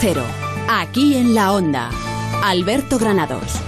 Cero, 0.00 0.22
aquí 0.68 1.16
en 1.16 1.34
la 1.34 1.52
Onda. 1.52 1.90
Alberto 2.44 2.98
Granados. 2.98 3.60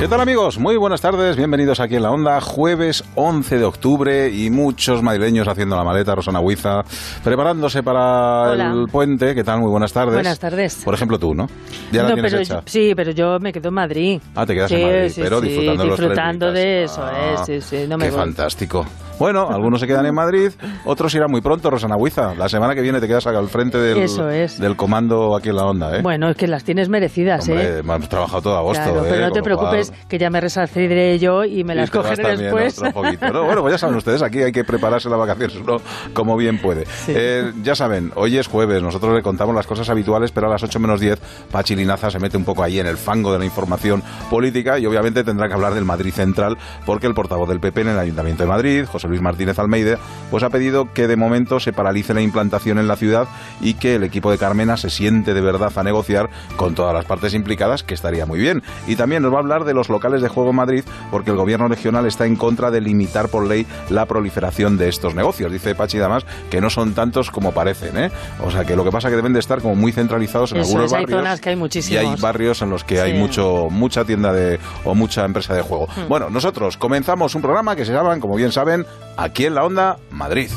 ¿Qué 0.00 0.08
tal 0.08 0.20
amigos? 0.20 0.58
Muy 0.58 0.76
buenas 0.76 1.00
tardes, 1.00 1.36
bienvenidos 1.36 1.80
aquí 1.80 1.94
en 1.96 2.02
la 2.02 2.10
Onda, 2.10 2.40
jueves 2.40 3.02
11 3.14 3.58
de 3.58 3.64
octubre 3.64 4.28
y 4.30 4.50
muchos 4.50 5.02
madrileños 5.02 5.48
haciendo 5.48 5.74
la 5.74 5.84
maleta, 5.84 6.14
Rosana 6.14 6.40
Huiza, 6.40 6.82
preparándose 7.24 7.82
para 7.82 8.52
el 8.52 8.86
puente. 8.90 9.34
¿Qué 9.34 9.42
tal? 9.42 9.60
Muy 9.60 9.70
buenas 9.70 9.92
tardes. 9.92 10.14
Buenas 10.14 10.38
tardes. 10.38 10.82
Por 10.84 10.94
ejemplo 10.94 11.18
tú, 11.18 11.34
¿no? 11.34 11.46
Ya 11.92 12.02
la 12.02 12.12
tienes 12.12 12.30
pero 12.32 12.42
hecha. 12.42 12.62
sí, 12.66 12.92
pero 12.94 13.12
yo 13.12 13.38
me 13.40 13.52
quedo 13.52 13.68
en 13.68 13.74
Madrid. 13.74 14.20
Ah, 14.34 14.44
te 14.44 14.54
quedas 14.54 14.70
en 14.72 14.82
Madrid, 14.82 15.08
sí, 15.08 15.20
pero 15.22 15.40
sí, 15.40 15.46
disfrutando 15.48 16.52
de 16.52 16.82
los 16.82 16.92
eso, 16.92 17.08
eh, 17.08 17.36
sí, 17.46 17.60
sí, 17.62 17.86
no 17.88 17.96
me 17.96 18.04
Qué 18.06 18.10
voy. 18.10 18.20
fantástico. 18.20 18.84
Bueno, 19.18 19.48
algunos 19.50 19.80
se 19.80 19.86
quedan 19.86 20.04
en 20.04 20.14
Madrid, 20.14 20.50
otros 20.84 21.14
irán 21.14 21.30
muy 21.30 21.40
pronto, 21.40 21.70
Rosana 21.70 21.96
Huiza. 21.96 22.34
La 22.34 22.48
semana 22.50 22.74
que 22.74 22.82
viene 22.82 23.00
te 23.00 23.08
quedas 23.08 23.26
al 23.26 23.48
frente 23.48 23.78
del, 23.78 23.98
Eso 23.98 24.28
es. 24.28 24.58
del 24.60 24.76
comando 24.76 25.34
aquí 25.34 25.48
en 25.48 25.56
la 25.56 25.64
Onda, 25.64 25.96
¿eh? 25.96 26.02
Bueno, 26.02 26.28
es 26.28 26.36
que 26.36 26.46
las 26.46 26.64
tienes 26.64 26.90
merecidas, 26.90 27.48
Hombre, 27.48 27.64
¿eh? 27.64 27.78
hemos 27.78 28.08
trabajado 28.10 28.42
todo 28.42 28.58
agosto, 28.58 28.82
Claro, 28.84 29.04
¿eh? 29.06 29.08
pero 29.08 29.20
no 29.22 29.32
te 29.32 29.40
cual- 29.40 29.44
preocupes, 29.44 29.92
que 30.08 30.18
ya 30.18 30.28
me 30.28 30.40
resarciré 30.40 31.18
yo 31.18 31.44
y 31.44 31.64
me 31.64 31.74
las 31.74 31.88
Y 31.88 31.92
cogeré 31.92 32.22
también 32.22 32.38
después. 32.54 32.78
otro 32.78 32.92
poquito, 32.92 33.32
¿no? 33.32 33.44
Bueno, 33.44 33.62
pues 33.62 33.72
ya 33.72 33.78
saben 33.78 33.96
ustedes, 33.96 34.20
aquí 34.20 34.42
hay 34.42 34.52
que 34.52 34.64
prepararse 34.64 35.08
las 35.08 35.18
vacaciones 35.18 35.56
uno 35.56 35.78
como 36.12 36.36
bien 36.36 36.58
puede. 36.60 36.84
Eh, 37.08 37.52
ya 37.62 37.74
saben, 37.74 38.12
hoy 38.16 38.36
es 38.36 38.46
jueves, 38.48 38.82
nosotros 38.82 39.14
le 39.14 39.22
contamos 39.22 39.54
las 39.54 39.66
cosas 39.66 39.88
habituales, 39.88 40.30
pero 40.30 40.48
a 40.48 40.50
las 40.50 40.62
8 40.62 40.78
menos 40.78 41.00
10 41.00 41.18
Pachi 41.50 41.74
Linaza 41.74 42.10
se 42.10 42.18
mete 42.18 42.36
un 42.36 42.44
poco 42.44 42.62
ahí 42.62 42.78
en 42.80 42.86
el 42.86 42.98
fango 42.98 43.32
de 43.32 43.38
la 43.38 43.46
información 43.46 44.02
política 44.28 44.78
y 44.78 44.84
obviamente 44.84 45.24
tendrá 45.24 45.48
que 45.48 45.54
hablar 45.54 45.72
del 45.72 45.86
Madrid 45.86 46.12
Central 46.12 46.58
porque 46.84 47.06
el 47.06 47.14
portavoz 47.14 47.48
del 47.48 47.60
PP 47.60 47.80
en 47.80 47.88
el 47.88 47.98
Ayuntamiento 47.98 48.42
de 48.42 48.48
Madrid, 48.48 48.84
José 48.86 49.05
Luis 49.06 49.20
Martínez 49.22 49.58
Almeida, 49.58 49.98
pues 50.30 50.42
ha 50.42 50.50
pedido 50.50 50.92
que 50.92 51.06
de 51.06 51.16
momento 51.16 51.60
se 51.60 51.72
paralice 51.72 52.14
la 52.14 52.20
implantación 52.22 52.78
en 52.78 52.88
la 52.88 52.96
ciudad 52.96 53.28
y 53.60 53.74
que 53.74 53.94
el 53.96 54.04
equipo 54.04 54.30
de 54.30 54.38
Carmena 54.38 54.76
se 54.76 54.90
siente 54.90 55.34
de 55.34 55.40
verdad 55.40 55.72
a 55.76 55.82
negociar 55.82 56.30
con 56.56 56.74
todas 56.74 56.94
las 56.94 57.04
partes 57.04 57.34
implicadas, 57.34 57.82
que 57.82 57.94
estaría 57.94 58.26
muy 58.26 58.38
bien. 58.38 58.62
Y 58.86 58.96
también 58.96 59.22
nos 59.22 59.32
va 59.32 59.36
a 59.36 59.40
hablar 59.40 59.64
de 59.64 59.74
los 59.74 59.88
locales 59.88 60.22
de 60.22 60.28
juego 60.28 60.50
en 60.50 60.56
Madrid, 60.56 60.84
porque 61.10 61.30
el 61.30 61.36
gobierno 61.36 61.68
regional 61.68 62.06
está 62.06 62.26
en 62.26 62.36
contra 62.36 62.70
de 62.70 62.80
limitar 62.80 63.28
por 63.28 63.46
ley 63.46 63.66
la 63.90 64.06
proliferación 64.06 64.76
de 64.76 64.88
estos 64.88 65.14
negocios. 65.14 65.52
Dice 65.52 65.74
Pachi 65.74 65.98
Damas 65.98 66.24
que 66.50 66.60
no 66.60 66.70
son 66.70 66.94
tantos 66.94 67.30
como 67.30 67.52
parecen, 67.52 67.96
¿eh? 67.96 68.10
O 68.44 68.50
sea 68.50 68.64
que 68.64 68.76
lo 68.76 68.84
que 68.84 68.90
pasa 68.90 69.08
es 69.08 69.12
que 69.12 69.16
deben 69.16 69.32
de 69.32 69.40
estar 69.40 69.60
como 69.60 69.74
muy 69.74 69.92
centralizados 69.92 70.52
en 70.52 70.58
Eso 70.58 70.68
algunos 70.70 70.86
es, 70.86 70.92
hay 70.92 71.02
barrios. 71.04 71.18
zonas 71.20 71.40
que 71.40 71.48
hay 71.50 71.54
y 71.54 71.58
muchísimos. 71.58 72.04
hay 72.04 72.20
barrios 72.20 72.62
en 72.62 72.70
los 72.70 72.84
que 72.84 73.00
hay 73.00 73.18
mucho 73.18 73.68
mucha 73.70 74.04
tienda 74.04 74.32
de 74.32 74.58
o 74.84 74.94
mucha 74.94 75.24
empresa 75.24 75.54
de 75.54 75.62
juego. 75.62 75.86
Hmm. 75.96 76.08
Bueno, 76.08 76.30
nosotros 76.30 76.76
comenzamos 76.76 77.34
un 77.34 77.42
programa 77.42 77.76
que 77.76 77.84
se 77.84 77.92
llama, 77.92 78.18
como 78.20 78.36
bien 78.36 78.52
saben, 78.52 78.84
aquí 79.16 79.46
en 79.46 79.54
la 79.54 79.64
onda 79.64 79.98
Madrid. 80.10 80.50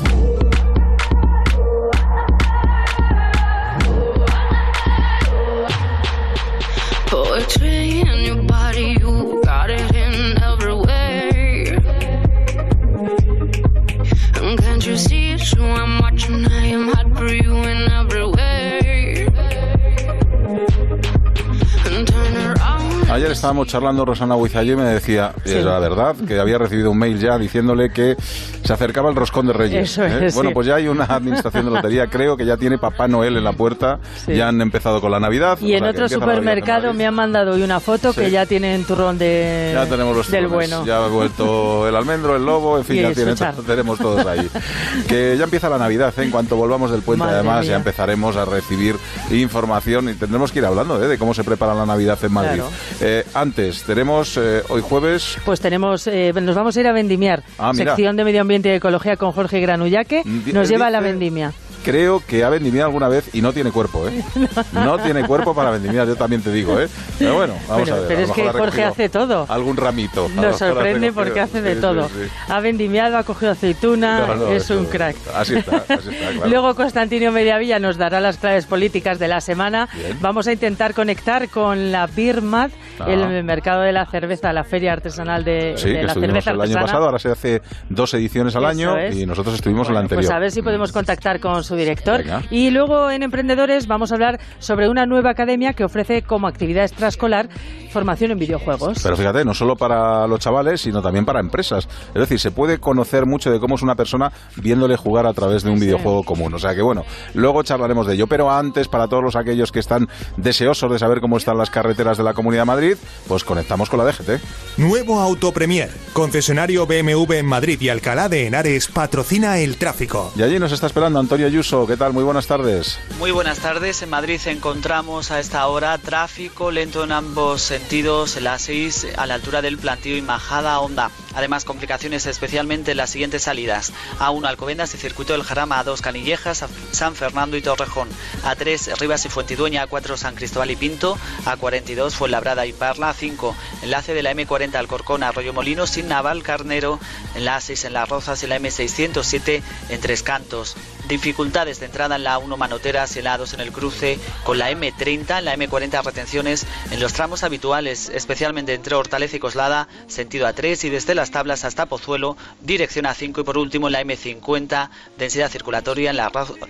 Ayer 23.30 23.36
estábamos 23.36 23.68
charlando 23.68 24.04
Rosana 24.04 24.34
Huizayo 24.34 24.72
y 24.72 24.76
me 24.76 24.82
decía, 24.82 25.32
es 25.44 25.64
la 25.64 25.78
verdad, 25.78 26.16
que 26.26 26.40
había 26.40 26.58
recibido 26.58 26.90
un 26.90 26.98
mail 26.98 27.16
ya 27.20 27.38
diciéndole 27.38 27.92
que 27.92 28.16
se 28.64 28.72
acercaba 28.72 29.08
el 29.08 29.14
roscón 29.14 29.46
de 29.46 29.52
Reyes. 29.52 29.88
Eso 29.92 30.04
¿eh? 30.04 30.26
es, 30.26 30.34
Bueno, 30.34 30.50
pues 30.52 30.66
ya 30.66 30.74
hay 30.74 30.88
una 30.88 31.04
administración 31.04 31.66
de 31.66 31.70
lotería, 31.70 32.08
creo 32.08 32.36
que 32.36 32.44
ya 32.44 32.56
tiene 32.56 32.76
Papá 32.78 33.06
Noel 33.06 33.36
en 33.36 33.44
la 33.44 33.52
puerta, 33.52 34.00
Sí. 34.26 34.34
ya 34.34 34.48
han 34.48 34.60
empezado 34.60 35.00
con 35.00 35.12
la 35.12 35.20
Navidad. 35.20 35.58
Y 35.60 35.74
en 35.74 35.84
otro 35.84 36.08
supermercado 36.08 36.92
me 36.92 37.06
han 37.06 37.14
mandado 37.14 37.52
hoy 37.52 37.62
una 37.62 37.78
foto 37.78 38.12
que 38.12 38.32
ya 38.32 38.46
tienen 38.46 38.82
turrón 38.84 39.16
de, 39.16 39.70
Ya 39.74 39.86
tenemos 39.86 40.16
los 40.16 40.28
del 40.28 40.46
turrones, 40.46 40.70
bueno. 40.70 40.84
Ya 40.84 41.04
ha 41.04 41.06
vuelto 41.06 41.86
el 41.88 41.94
almendro, 41.94 42.34
el 42.34 42.44
lobo, 42.44 42.78
en 42.78 42.84
fin, 42.84 42.96
Y 42.96 43.00
ya 43.02 43.08
el 43.10 43.14
tiene- 43.14 43.30
suchar. 43.32 43.54
tenemos 43.64 43.96
todos 44.00 44.26
ahí. 44.26 44.48
Que 45.06 45.36
ya 45.38 45.44
empieza 45.44 45.68
la 45.68 45.78
Navidad, 45.78 46.12
¿eh? 46.18 46.22
en 46.24 46.32
cuanto 46.32 46.56
volvamos 46.56 46.90
del 46.90 47.02
puente, 47.02 47.20
Madre 47.24 47.36
además, 47.36 47.60
mía. 47.62 47.70
ya 47.70 47.76
empezaremos 47.76 48.36
a 48.36 48.44
recibir 48.44 48.96
información 49.30 50.08
y 50.08 50.14
tendremos 50.14 50.50
que 50.50 50.58
ir 50.58 50.64
hablando 50.66 51.00
¿eh? 51.02 51.06
de 51.06 51.16
cómo 51.16 51.32
se 51.32 51.44
prepara 51.44 51.74
la 51.74 51.86
Navidad 51.86 52.18
en 52.24 52.32
Madrid. 52.32 52.60
Claro. 52.60 52.70
Eh, 53.20 53.26
antes, 53.34 53.82
tenemos 53.82 54.36
eh, 54.38 54.62
hoy 54.68 54.80
jueves. 54.80 55.36
Pues 55.44 55.60
tenemos, 55.60 56.06
eh, 56.06 56.32
nos 56.40 56.54
vamos 56.56 56.76
a 56.76 56.80
ir 56.80 56.86
a 56.86 56.92
vendimiar. 56.92 57.42
Ah. 57.58 57.72
Sección 57.74 58.16
de 58.16 58.24
Medio 58.24 58.40
Ambiente 58.40 58.70
y 58.70 58.72
Ecología 58.72 59.16
con 59.16 59.32
Jorge 59.32 59.60
Granullaque. 59.60 60.22
Di- 60.24 60.52
Nos 60.52 60.64
él 60.68 60.74
lleva 60.74 60.86
a 60.86 60.90
la 60.90 61.00
vendimia. 61.00 61.52
Creo 61.84 62.22
que 62.26 62.44
ha 62.44 62.50
vendimiado 62.50 62.86
alguna 62.86 63.08
vez 63.08 63.30
y 63.34 63.40
no 63.42 63.52
tiene 63.52 63.70
cuerpo, 63.72 64.06
¿eh? 64.08 64.22
No 64.72 64.98
tiene 64.98 65.24
cuerpo 65.26 65.54
para 65.54 65.70
vendimiar, 65.70 66.06
yo 66.06 66.16
también 66.16 66.42
te 66.42 66.52
digo, 66.52 66.78
¿eh? 66.80 66.88
Pero 67.18 67.34
bueno, 67.34 67.54
vamos 67.68 67.84
Pero- 67.84 67.96
a 67.96 67.98
ver. 68.00 68.08
pero 68.08 68.20
a 68.20 68.24
es 68.24 68.30
que 68.32 68.48
Jorge 68.50 68.84
hace 68.84 69.08
todo. 69.08 69.46
Algún 69.48 69.76
ramito. 69.76 70.28
Nos 70.30 70.58
sorprende 70.58 71.12
porque 71.12 71.40
hace 71.40 71.62
de 71.62 71.74
Sí, 71.76 71.80
todo. 71.80 72.08
sí. 72.08 72.14
Ha 72.48 72.60
vendimiado, 72.60 73.16
ha 73.16 73.22
cogido 73.24 73.52
aceituna, 73.52 74.26
No, 74.26 74.34
no, 74.36 74.48
es 74.52 74.68
un 74.70 74.86
crack. 74.86 75.16
Así 75.34 75.54
está, 75.56 75.76
así 75.88 76.08
está, 76.10 76.30
claro. 76.32 76.48
Luego 76.48 76.74
Constantino 76.74 77.32
Mediavilla 77.32 77.78
nos 77.78 77.96
dará 77.96 78.20
las 78.20 78.36
claves 78.38 78.66
políticas 78.66 79.18
de 79.18 79.28
la 79.28 79.40
semana. 79.40 79.88
Bien. 79.94 80.16
Vamos 80.20 80.46
a 80.46 80.52
intentar 80.52 80.94
conectar 80.94 81.48
con 81.48 81.92
la 81.92 82.06
Birmad, 82.06 82.70
Ah. 83.02 83.06
el 83.08 83.42
mercado 83.44 83.80
de 83.80 83.92
la 83.92 84.04
cerveza, 84.04 84.52
la 84.52 84.62
feria 84.62 84.92
artesanal 84.92 85.42
de, 85.42 85.74
de 85.74 85.74
que 85.82 86.02
la 86.02 86.12
cerveza 86.12 86.50
el 86.50 86.60
año 86.60 86.74
pasado, 86.74 87.06
ahora 87.06 87.18
se 87.18 87.30
hace 87.30 87.62
dos 87.88 88.12
ediciones 88.12 88.54
al 88.56 88.62
Eso 88.64 88.68
año 88.70 88.96
es. 88.98 89.16
y 89.16 89.24
nosotros 89.24 89.54
estuvimos 89.54 89.88
en 89.88 89.94
la 89.94 90.00
Bueno, 90.00 90.04
anterior. 90.04 90.22
Pues 90.26 90.36
a 90.36 90.38
ver 90.38 90.50
si 90.50 90.60
podemos 90.60 90.92
contactar 90.92 91.40
con 91.40 91.64
su 91.70 91.76
director. 91.76 92.18
Venga. 92.18 92.42
Y 92.50 92.70
luego 92.70 93.10
en 93.10 93.22
Emprendedores 93.22 93.86
vamos 93.86 94.12
a 94.12 94.16
hablar 94.16 94.38
sobre 94.58 94.88
una 94.88 95.06
nueva 95.06 95.30
academia 95.30 95.72
que 95.72 95.84
ofrece 95.84 96.22
como 96.22 96.46
actividad 96.48 96.84
extraescolar 96.84 97.48
formación 97.90 98.30
en 98.32 98.38
videojuegos. 98.38 99.00
Pero 99.02 99.16
fíjate, 99.16 99.44
no 99.44 99.54
solo 99.54 99.74
para 99.76 100.26
los 100.26 100.38
chavales, 100.38 100.80
sino 100.82 101.02
también 101.02 101.24
para 101.24 101.40
empresas. 101.40 101.88
Es 102.08 102.20
decir, 102.20 102.38
se 102.38 102.50
puede 102.50 102.78
conocer 102.78 103.26
mucho 103.26 103.50
de 103.50 103.58
cómo 103.58 103.74
es 103.76 103.82
una 103.82 103.94
persona 103.96 104.30
viéndole 104.56 104.96
jugar 104.96 105.26
a 105.26 105.32
través 105.32 105.62
de 105.64 105.70
un 105.70 105.78
Sí. 105.78 105.86
videojuego 105.86 106.22
común. 106.22 106.52
O 106.54 106.58
sea 106.58 106.74
que 106.74 106.82
bueno, 106.82 107.04
luego 107.34 107.62
charlaremos 107.62 108.06
de 108.06 108.14
ello. 108.14 108.26
Pero 108.26 108.50
antes, 108.50 108.86
para 108.88 109.08
todos 109.08 109.22
los 109.24 109.36
aquellos 109.36 109.72
que 109.72 109.78
están 109.80 110.08
deseosos 110.36 110.90
de 110.92 110.98
saber 110.98 111.20
cómo 111.20 111.36
están 111.36 111.56
las 111.58 111.70
carreteras 111.70 112.18
de 112.18 112.24
la 112.24 112.34
Comunidad 112.34 112.62
de 112.62 112.66
Madrid, 112.66 112.96
pues 113.26 113.44
conectamos 113.44 113.88
con 113.90 113.98
la 113.98 114.04
DGT. 114.04 114.40
Nuevo 114.78 115.20
Autopremier, 115.20 115.90
concesionario 116.12 116.86
BMW 116.86 117.32
en 117.34 117.46
Madrid 117.46 117.80
y 117.80 117.88
Alcalá 117.88 118.28
de 118.28 118.46
Henares, 118.46 118.88
patrocina 118.88 119.58
el 119.58 119.76
tráfico. 119.76 120.32
Y 120.36 120.42
allí 120.42 120.58
nos 120.58 120.72
está 120.72 120.86
esperando 120.86 121.18
Antonio 121.18 121.48
¿Qué 121.60 121.96
tal? 121.98 122.14
Muy 122.14 122.24
buenas 122.24 122.46
tardes. 122.46 122.98
Muy 123.18 123.32
buenas 123.32 123.58
tardes. 123.58 124.00
En 124.00 124.08
Madrid 124.08 124.40
encontramos 124.46 125.30
a 125.30 125.40
esta 125.40 125.66
hora 125.66 125.98
tráfico 125.98 126.70
lento 126.70 127.04
en 127.04 127.12
ambos 127.12 127.60
sentidos, 127.60 128.38
en 128.38 128.44
la 128.44 128.58
6 128.58 129.08
a 129.18 129.26
la 129.26 129.34
altura 129.34 129.60
del 129.60 129.76
plantío 129.76 130.16
y 130.16 130.22
Majada 130.22 130.80
Honda. 130.80 131.10
Además, 131.34 131.66
complicaciones 131.66 132.24
especialmente 132.24 132.92
en 132.92 132.96
las 132.96 133.10
siguientes 133.10 133.42
salidas. 133.42 133.92
A1 134.20 134.46
Alcobendas 134.46 134.94
y 134.94 134.98
Circuito 134.98 135.34
del 135.34 135.42
Jarama, 135.42 135.84
A2 135.84 136.00
Canillejas, 136.00 136.64
San 136.92 137.14
Fernando 137.14 137.58
y 137.58 137.62
Torrejón. 137.62 138.08
A3 138.42 138.98
Rivas 138.98 139.26
y 139.26 139.28
Fuentidueña, 139.28 139.86
A4 139.86 140.16
San 140.16 140.36
Cristóbal 140.36 140.70
y 140.70 140.76
Pinto, 140.76 141.18
A42 141.44 142.12
Fuenlabrada 142.12 142.64
y 142.64 142.72
Parla, 142.72 143.14
A5 143.14 143.54
enlace 143.82 144.14
de 144.14 144.22
la 144.22 144.32
M40 144.32 144.76
Alcorcón 144.76 145.22
Arroyo 145.22 145.52
Molino 145.52 145.86
sin 145.86 146.08
Naval 146.08 146.42
Carnero, 146.42 146.98
en 147.34 147.44
la 147.44 147.58
A6 147.58 147.84
en 147.84 147.92
Las 147.92 148.08
Rozas 148.08 148.42
y 148.42 148.46
la 148.46 148.58
M607 148.58 149.62
en 149.90 150.00
Tres 150.00 150.22
Cantos. 150.22 150.74
Dificultades 151.10 151.80
de 151.80 151.86
entrada 151.86 152.14
en 152.14 152.22
la 152.22 152.38
1 152.38 152.56
Manoteras 152.56 153.16
y 153.16 153.20
2 153.20 153.54
en 153.54 153.60
el 153.60 153.72
cruce 153.72 154.20
con 154.44 154.58
la 154.58 154.70
M30, 154.70 155.40
en 155.40 155.44
la 155.44 155.56
M40 155.56 156.04
retenciones 156.04 156.64
en 156.92 157.00
los 157.00 157.14
tramos 157.14 157.42
habituales, 157.42 158.12
especialmente 158.14 158.74
entre 158.74 158.94
Hortaleza 158.94 159.34
y 159.34 159.40
Coslada, 159.40 159.88
sentido 160.06 160.46
A3 160.46 160.84
y 160.84 160.88
desde 160.88 161.16
las 161.16 161.32
tablas 161.32 161.64
hasta 161.64 161.86
Pozuelo, 161.86 162.36
dirección 162.60 163.06
A5 163.06 163.40
y 163.40 163.42
por 163.42 163.58
último 163.58 163.88
en 163.88 163.94
la 163.94 164.02
M50, 164.02 164.88
densidad 165.18 165.50
circulatoria 165.50 166.12
en, 166.12 166.20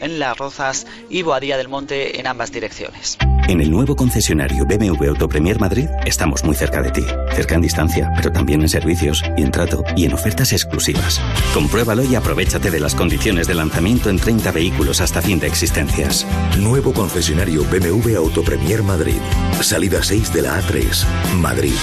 en 0.01 0.19
las 0.19 0.39
Rozas 0.39 0.87
y 1.11 1.21
Boadilla 1.21 1.59
del 1.59 1.69
Monte 1.69 2.19
en 2.19 2.27
ambas 2.27 2.51
direcciones. 2.51 3.19
En 3.51 3.61
el 3.61 3.69
nuevo 3.69 3.97
concesionario 3.97 4.65
BMW 4.65 5.09
Autopremier 5.09 5.59
Madrid 5.59 5.89
estamos 6.07 6.45
muy 6.45 6.55
cerca 6.55 6.83
de 6.83 6.93
ti. 6.93 7.05
Cerca 7.35 7.57
en 7.57 7.61
distancia, 7.61 8.13
pero 8.15 8.31
también 8.31 8.61
en 8.63 8.69
servicios 8.69 9.25
y 9.37 9.43
en 9.43 9.51
trato 9.51 9.83
y 9.97 10.05
en 10.05 10.13
ofertas 10.13 10.53
exclusivas. 10.53 11.21
Compruébalo 11.53 12.05
y 12.05 12.15
aprovechate 12.15 12.71
de 12.71 12.79
las 12.79 12.95
condiciones 12.95 13.49
de 13.49 13.57
lanzamiento 13.57 14.09
en 14.09 14.21
30 14.21 14.53
vehículos 14.53 15.01
hasta 15.01 15.21
fin 15.21 15.41
de 15.41 15.49
existencias. 15.49 16.29
Nuevo 16.61 16.93
concesionario 16.93 17.65
BMW 17.65 18.15
Autopremier 18.19 18.85
Madrid. 18.85 19.21
Salida 19.63 20.01
6 20.01 20.33
de 20.33 20.43
la 20.43 20.63
A3. 20.63 21.05
Madrid. 21.41 21.75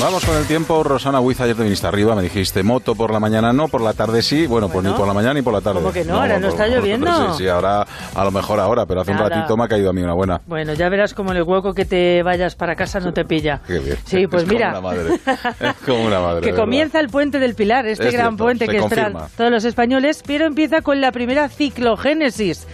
Vamos 0.00 0.24
con 0.24 0.34
el 0.36 0.46
tiempo. 0.46 0.82
Rosana 0.82 1.20
Huiz, 1.20 1.38
ayer 1.40 1.54
te 1.54 1.62
viniste 1.62 1.86
arriba, 1.86 2.14
me 2.14 2.22
dijiste 2.22 2.62
moto 2.62 2.94
por 2.94 3.12
la 3.12 3.20
mañana 3.20 3.52
no, 3.52 3.68
por 3.68 3.82
la 3.82 3.92
tarde 3.92 4.22
sí. 4.22 4.46
Bueno, 4.46 4.68
pues 4.68 4.76
Bueno. 4.76 4.90
ni 4.92 4.96
por 4.96 5.06
la 5.06 5.12
mañana 5.12 5.34
ni 5.34 5.42
por 5.42 5.52
la 5.52 5.60
tarde. 5.60 5.80
¿Cómo 5.80 5.92
que 5.92 6.04
no? 6.04 6.16
Ahora 6.20 6.38
no 6.38 6.48
está 6.48 6.66
lloviendo. 6.68 7.06
Sí, 7.34 7.42
sí, 7.44 7.48
ahora 7.48 7.86
a 8.14 8.24
lo 8.24 8.30
mejor 8.30 8.58
ahora, 8.60 8.86
pero 8.86 9.02
hace 9.02 9.10
un 9.10 9.18
Nada. 9.18 9.28
ratito 9.28 9.56
me 9.58 9.64
ha 9.64 9.68
caído 9.68 9.90
a 9.90 9.92
mí 9.92 10.02
una 10.02 10.14
buena. 10.14 10.40
Bueno, 10.46 10.72
ya 10.72 10.88
verás 10.88 11.12
como 11.12 11.32
el 11.32 11.42
hueco 11.42 11.74
que 11.74 11.84
te 11.84 12.22
vayas 12.22 12.54
para 12.56 12.74
casa 12.76 12.98
no 13.00 13.12
te 13.12 13.24
pilla. 13.26 13.60
Qué 13.66 13.78
bien. 13.78 13.98
Sí, 14.04 14.26
pues 14.26 14.44
Es 14.44 14.48
como 14.48 14.58
mira. 14.58 14.70
una 14.70 14.80
madre. 14.80 15.14
Es 15.14 15.74
como 15.84 16.04
una 16.04 16.20
madre, 16.20 16.40
que 16.50 16.54
comienza 16.54 16.98
el 16.98 17.08
puente 17.08 17.38
del 17.38 17.54
Pilar, 17.54 17.86
este 17.86 18.08
Es 18.08 18.14
gran 18.14 18.28
cierto, 18.28 18.44
puente 18.44 18.68
que 18.68 18.78
esperan 18.78 19.12
confirma. 19.12 19.28
todos 19.36 19.50
los 19.50 19.64
españoles, 19.64 20.22
pero 20.26 20.46
empieza 20.46 20.80
con 20.80 21.00
la 21.02 21.12
primera 21.12 21.48
ciclogénesis 21.50 22.66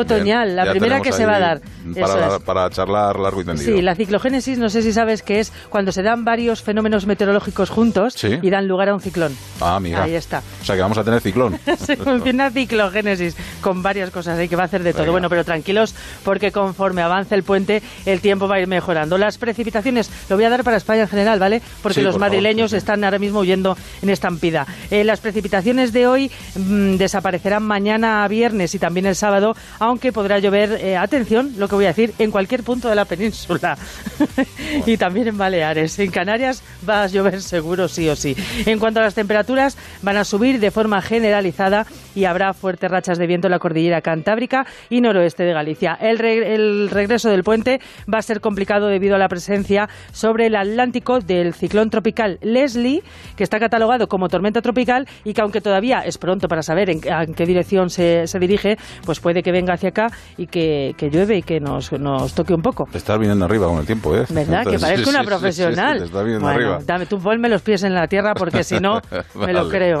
otoñal, 0.00 0.44
Bien, 0.48 0.56
la 0.56 0.70
primera 0.70 1.00
que 1.00 1.12
se 1.12 1.26
va 1.26 1.32
a 1.32 1.36
ahí 1.36 1.42
dar. 1.42 1.60
Para, 2.00 2.36
es. 2.36 2.42
para 2.42 2.70
charlar 2.70 3.18
largo 3.18 3.40
y 3.40 3.44
tendido. 3.44 3.76
Sí, 3.76 3.82
la 3.82 3.94
ciclogénesis, 3.94 4.58
no 4.58 4.68
sé 4.68 4.82
si 4.82 4.92
sabes 4.92 5.22
que 5.22 5.40
es 5.40 5.52
cuando 5.68 5.92
se 5.92 6.02
dan 6.02 6.24
varios 6.24 6.62
fenómenos 6.62 7.06
meteorológicos 7.06 7.70
juntos 7.70 8.14
Sí. 8.16 8.38
y 8.42 8.50
dan 8.50 8.66
lugar 8.68 8.88
a 8.90 8.94
un 8.94 9.00
ciclón. 9.00 9.34
Ah, 9.60 9.76
amiga. 9.76 10.02
Ahí 10.02 10.14
está. 10.14 10.42
O 10.60 10.64
sea 10.64 10.74
que 10.76 10.82
vamos 10.82 10.98
a 10.98 11.04
tener 11.04 11.20
ciclón. 11.20 11.58
Se 11.78 11.96
funciona 11.96 12.50
ciclogénesis 12.50 13.36
con 13.60 13.82
varias 13.82 14.10
cosas, 14.10 14.38
hay 14.38 14.48
que 14.48 14.56
va 14.56 14.62
a 14.62 14.66
hacer 14.66 14.82
de 14.82 14.92
todo. 14.92 15.02
Venga. 15.02 15.12
Bueno, 15.12 15.28
pero 15.28 15.44
tranquilos 15.44 15.94
porque 16.24 16.52
conforme 16.52 17.02
avance 17.02 17.34
el 17.34 17.42
puente 17.42 17.82
el 18.06 18.20
tiempo 18.20 18.48
va 18.48 18.56
a 18.56 18.60
ir 18.60 18.68
mejorando. 18.68 19.18
Las 19.18 19.38
precipitaciones 19.38 20.10
lo 20.28 20.36
voy 20.36 20.44
a 20.44 20.50
dar 20.50 20.64
para 20.64 20.76
España 20.76 21.02
en 21.02 21.08
general, 21.08 21.38
¿vale? 21.38 21.62
Porque 21.82 21.96
Sí, 22.00 22.02
los 22.02 22.14
por 22.14 22.20
madrileños 22.20 22.72
están 22.72 23.02
ahora 23.04 23.18
mismo 23.18 23.40
huyendo 23.40 23.76
en 24.02 24.10
estampida. 24.10 24.66
Eh, 24.90 25.04
las 25.04 25.20
precipitaciones 25.20 25.92
de 25.92 26.06
hoy 26.06 26.30
mm, 26.56 26.96
desaparecerán 26.96 27.62
mañana 27.62 28.24
a 28.24 28.28
viernes 28.28 28.74
y 28.74 28.78
también 28.78 29.06
el 29.06 29.16
sábado, 29.16 29.56
aunque 29.88 30.12
podrá 30.12 30.38
llover, 30.38 30.72
eh, 30.82 30.96
atención, 30.96 31.54
lo 31.58 31.68
que 31.68 31.74
voy 31.74 31.84
a 31.86 31.88
decir, 31.88 32.12
en 32.18 32.30
cualquier 32.30 32.62
punto 32.62 32.88
de 32.88 32.94
la 32.94 33.04
península 33.04 33.76
y 34.86 34.96
también 34.96 35.28
en 35.28 35.38
Baleares. 35.38 35.98
En 35.98 36.10
Canarias 36.10 36.62
va 36.88 37.02
a 37.02 37.06
llover 37.06 37.40
seguro 37.42 37.88
sí 37.88 38.08
o 38.08 38.16
sí. 38.16 38.36
En 38.66 38.78
cuanto 38.78 39.00
a 39.00 39.02
las 39.02 39.14
temperaturas, 39.14 39.76
van 40.02 40.16
a 40.16 40.24
subir 40.24 40.60
de 40.60 40.70
forma 40.70 41.00
generalizada 41.02 41.86
y 42.14 42.24
habrá 42.24 42.52
fuertes 42.54 42.90
rachas 42.90 43.18
de 43.18 43.26
viento 43.26 43.46
en 43.46 43.52
la 43.52 43.58
cordillera 43.58 44.00
cantábrica 44.00 44.66
y 44.90 45.00
noroeste 45.00 45.44
de 45.44 45.52
Galicia. 45.52 45.96
El, 46.00 46.18
re- 46.18 46.54
el 46.54 46.90
regreso 46.90 47.30
del 47.30 47.44
puente 47.44 47.80
va 48.12 48.18
a 48.18 48.22
ser 48.22 48.40
complicado 48.40 48.88
debido 48.88 49.14
a 49.14 49.18
la 49.18 49.28
presencia 49.28 49.88
sobre 50.12 50.46
el 50.46 50.56
Atlántico 50.56 51.20
del 51.20 51.54
ciclón 51.54 51.90
tropical 51.90 52.38
Leslie, 52.42 53.02
que 53.36 53.44
está 53.44 53.58
catalogado 53.58 54.08
como 54.08 54.28
tormenta 54.28 54.62
tropical 54.62 55.06
y 55.24 55.32
que 55.34 55.40
aunque 55.40 55.60
todavía 55.60 56.00
es 56.00 56.18
pronto 56.18 56.48
para 56.48 56.62
saber 56.62 56.90
en, 56.90 57.00
en 57.06 57.34
qué 57.34 57.46
dirección 57.46 57.90
se, 57.90 58.26
se 58.26 58.38
dirige, 58.38 58.76
pues 59.04 59.20
puede 59.20 59.42
que 59.42 59.52
venga 59.52 59.67
hacia 59.70 59.90
acá 59.90 60.08
y 60.36 60.46
que, 60.46 60.94
que 60.96 61.10
llueve 61.10 61.36
y 61.38 61.42
que 61.42 61.60
nos, 61.60 61.92
nos 61.92 62.34
toque 62.34 62.54
un 62.54 62.62
poco. 62.62 62.88
Te 62.90 62.98
estás 62.98 63.18
viniendo 63.18 63.44
arriba 63.44 63.66
con 63.66 63.78
el 63.78 63.86
tiempo, 63.86 64.14
¿eh? 64.16 64.24
¿Verdad? 64.28 64.64
Que 64.64 64.74
Entonces, 64.74 64.80
parezco 64.82 65.10
sí, 65.10 65.10
una 65.10 65.18
sí, 65.20 65.24
sí, 65.24 65.24
sí, 65.24 65.26
profesional. 65.28 65.92
sí, 65.94 65.98
te 66.00 66.04
estás 66.06 66.24
viniendo 66.24 66.46
bueno, 66.46 66.58
arriba. 66.60 66.78
dame, 66.86 67.06
tú 67.06 67.18
ponme 67.18 67.48
los 67.48 67.62
pies 67.62 67.82
en 67.82 67.94
la 67.94 68.06
tierra 68.08 68.34
porque 68.34 68.64
si 68.64 68.80
no, 68.80 69.00
me 69.34 69.52
lo 69.52 69.68
creo. 69.68 69.98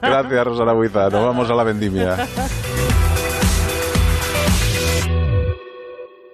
Gracias, 0.00 0.44
Rosana 0.44 0.72
Huiza. 0.74 1.08
Nos 1.10 1.24
vamos 1.24 1.50
a 1.50 1.54
la 1.54 1.64
vendimia. 1.64 2.16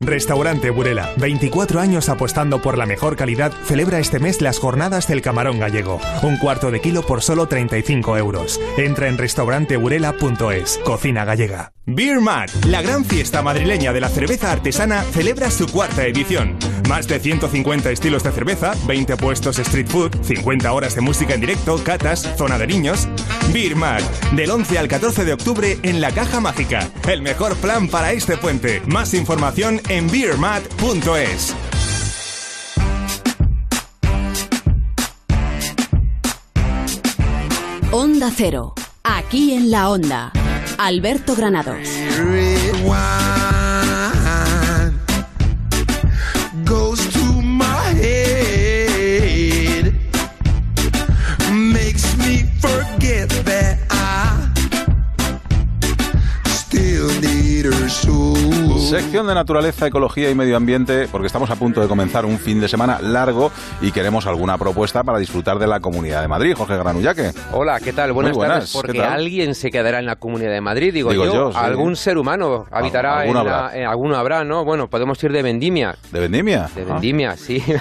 Restaurante 0.00 0.70
Burela, 0.70 1.12
24 1.16 1.80
años 1.80 2.08
apostando 2.08 2.62
por 2.62 2.78
la 2.78 2.86
mejor 2.86 3.16
calidad, 3.16 3.52
celebra 3.64 3.98
este 3.98 4.20
mes 4.20 4.40
las 4.40 4.60
jornadas 4.60 5.08
del 5.08 5.22
camarón 5.22 5.58
gallego. 5.58 6.00
Un 6.22 6.38
cuarto 6.38 6.70
de 6.70 6.80
kilo 6.80 7.02
por 7.02 7.20
solo 7.20 7.48
35 7.48 8.16
euros. 8.16 8.60
Entra 8.76 9.08
en 9.08 9.18
restauranteburela.es. 9.18 10.78
Cocina 10.84 11.24
gallega. 11.24 11.72
Beer 11.90 12.20
Mat, 12.20 12.50
la 12.66 12.82
gran 12.82 13.02
fiesta 13.02 13.40
madrileña 13.40 13.94
de 13.94 14.00
la 14.02 14.10
cerveza 14.10 14.52
artesana, 14.52 15.02
celebra 15.04 15.50
su 15.50 15.66
cuarta 15.66 16.06
edición. 16.06 16.58
Más 16.86 17.08
de 17.08 17.18
150 17.18 17.90
estilos 17.90 18.22
de 18.22 18.30
cerveza, 18.30 18.74
20 18.86 19.16
puestos 19.16 19.58
street 19.58 19.88
food, 19.88 20.14
50 20.22 20.70
horas 20.70 20.94
de 20.94 21.00
música 21.00 21.32
en 21.32 21.40
directo, 21.40 21.82
catas, 21.82 22.28
zona 22.36 22.58
de 22.58 22.66
niños. 22.66 23.08
Beer 23.54 23.74
Mat, 23.74 24.02
del 24.32 24.50
11 24.50 24.78
al 24.78 24.88
14 24.88 25.24
de 25.24 25.32
octubre 25.32 25.78
en 25.82 26.02
la 26.02 26.10
Caja 26.10 26.40
Mágica. 26.40 26.90
El 27.08 27.22
mejor 27.22 27.56
plan 27.56 27.88
para 27.88 28.12
este 28.12 28.36
puente. 28.36 28.82
Más 28.86 29.14
información 29.14 29.80
en 29.88 30.10
beermat.es. 30.10 31.54
Onda 37.90 38.30
Cero. 38.34 38.74
Aquí 39.02 39.54
en 39.54 39.70
la 39.70 39.88
Onda. 39.88 40.32
Alberto 40.78 41.34
Granados. 41.34 41.88
Sección 58.88 59.26
de 59.26 59.34
Naturaleza, 59.34 59.86
Ecología 59.86 60.30
y 60.30 60.34
Medio 60.34 60.56
Ambiente, 60.56 61.08
porque 61.12 61.26
estamos 61.26 61.50
a 61.50 61.56
punto 61.56 61.82
de 61.82 61.88
comenzar 61.88 62.24
un 62.24 62.38
fin 62.38 62.58
de 62.58 62.68
semana 62.68 62.98
largo 63.02 63.52
y 63.82 63.90
queremos 63.92 64.26
alguna 64.26 64.56
propuesta 64.56 65.04
para 65.04 65.18
disfrutar 65.18 65.58
de 65.58 65.66
la 65.66 65.80
Comunidad 65.80 66.22
de 66.22 66.28
Madrid. 66.28 66.54
Jorge 66.56 66.74
Granullaque. 66.78 67.32
Hola, 67.52 67.80
¿qué 67.80 67.92
tal? 67.92 68.12
Buenas, 68.14 68.34
buenas, 68.34 68.56
tardes. 68.60 68.72
Porque 68.72 69.02
alguien 69.02 69.54
se 69.54 69.70
quedará 69.70 69.98
en 69.98 70.06
la 70.06 70.16
Comunidad 70.16 70.52
de 70.52 70.62
Madrid, 70.62 70.94
digo, 70.94 71.10
Digo 71.10 71.26
yo. 71.26 71.32
yo, 71.34 71.52
sí. 71.52 71.58
Algún 71.60 71.96
ser 71.96 72.16
humano 72.16 72.64
habitará 72.70 73.20
alguno 73.20 73.40
en 73.42 73.46
la- 73.46 73.70
eh, 73.76 73.84
alguno 73.84 74.16
habrá, 74.16 74.42
¿no? 74.44 74.64
Bueno, 74.64 74.88
podemos 74.88 75.22
ir 75.22 75.32
de 75.32 75.42
Vendimia. 75.42 75.94
¿De 76.10 76.20
Vendimia? 76.20 76.70
De 76.74 76.82
Ajá. 76.82 76.92
Vendimia, 76.94 77.36
sí. 77.36 77.62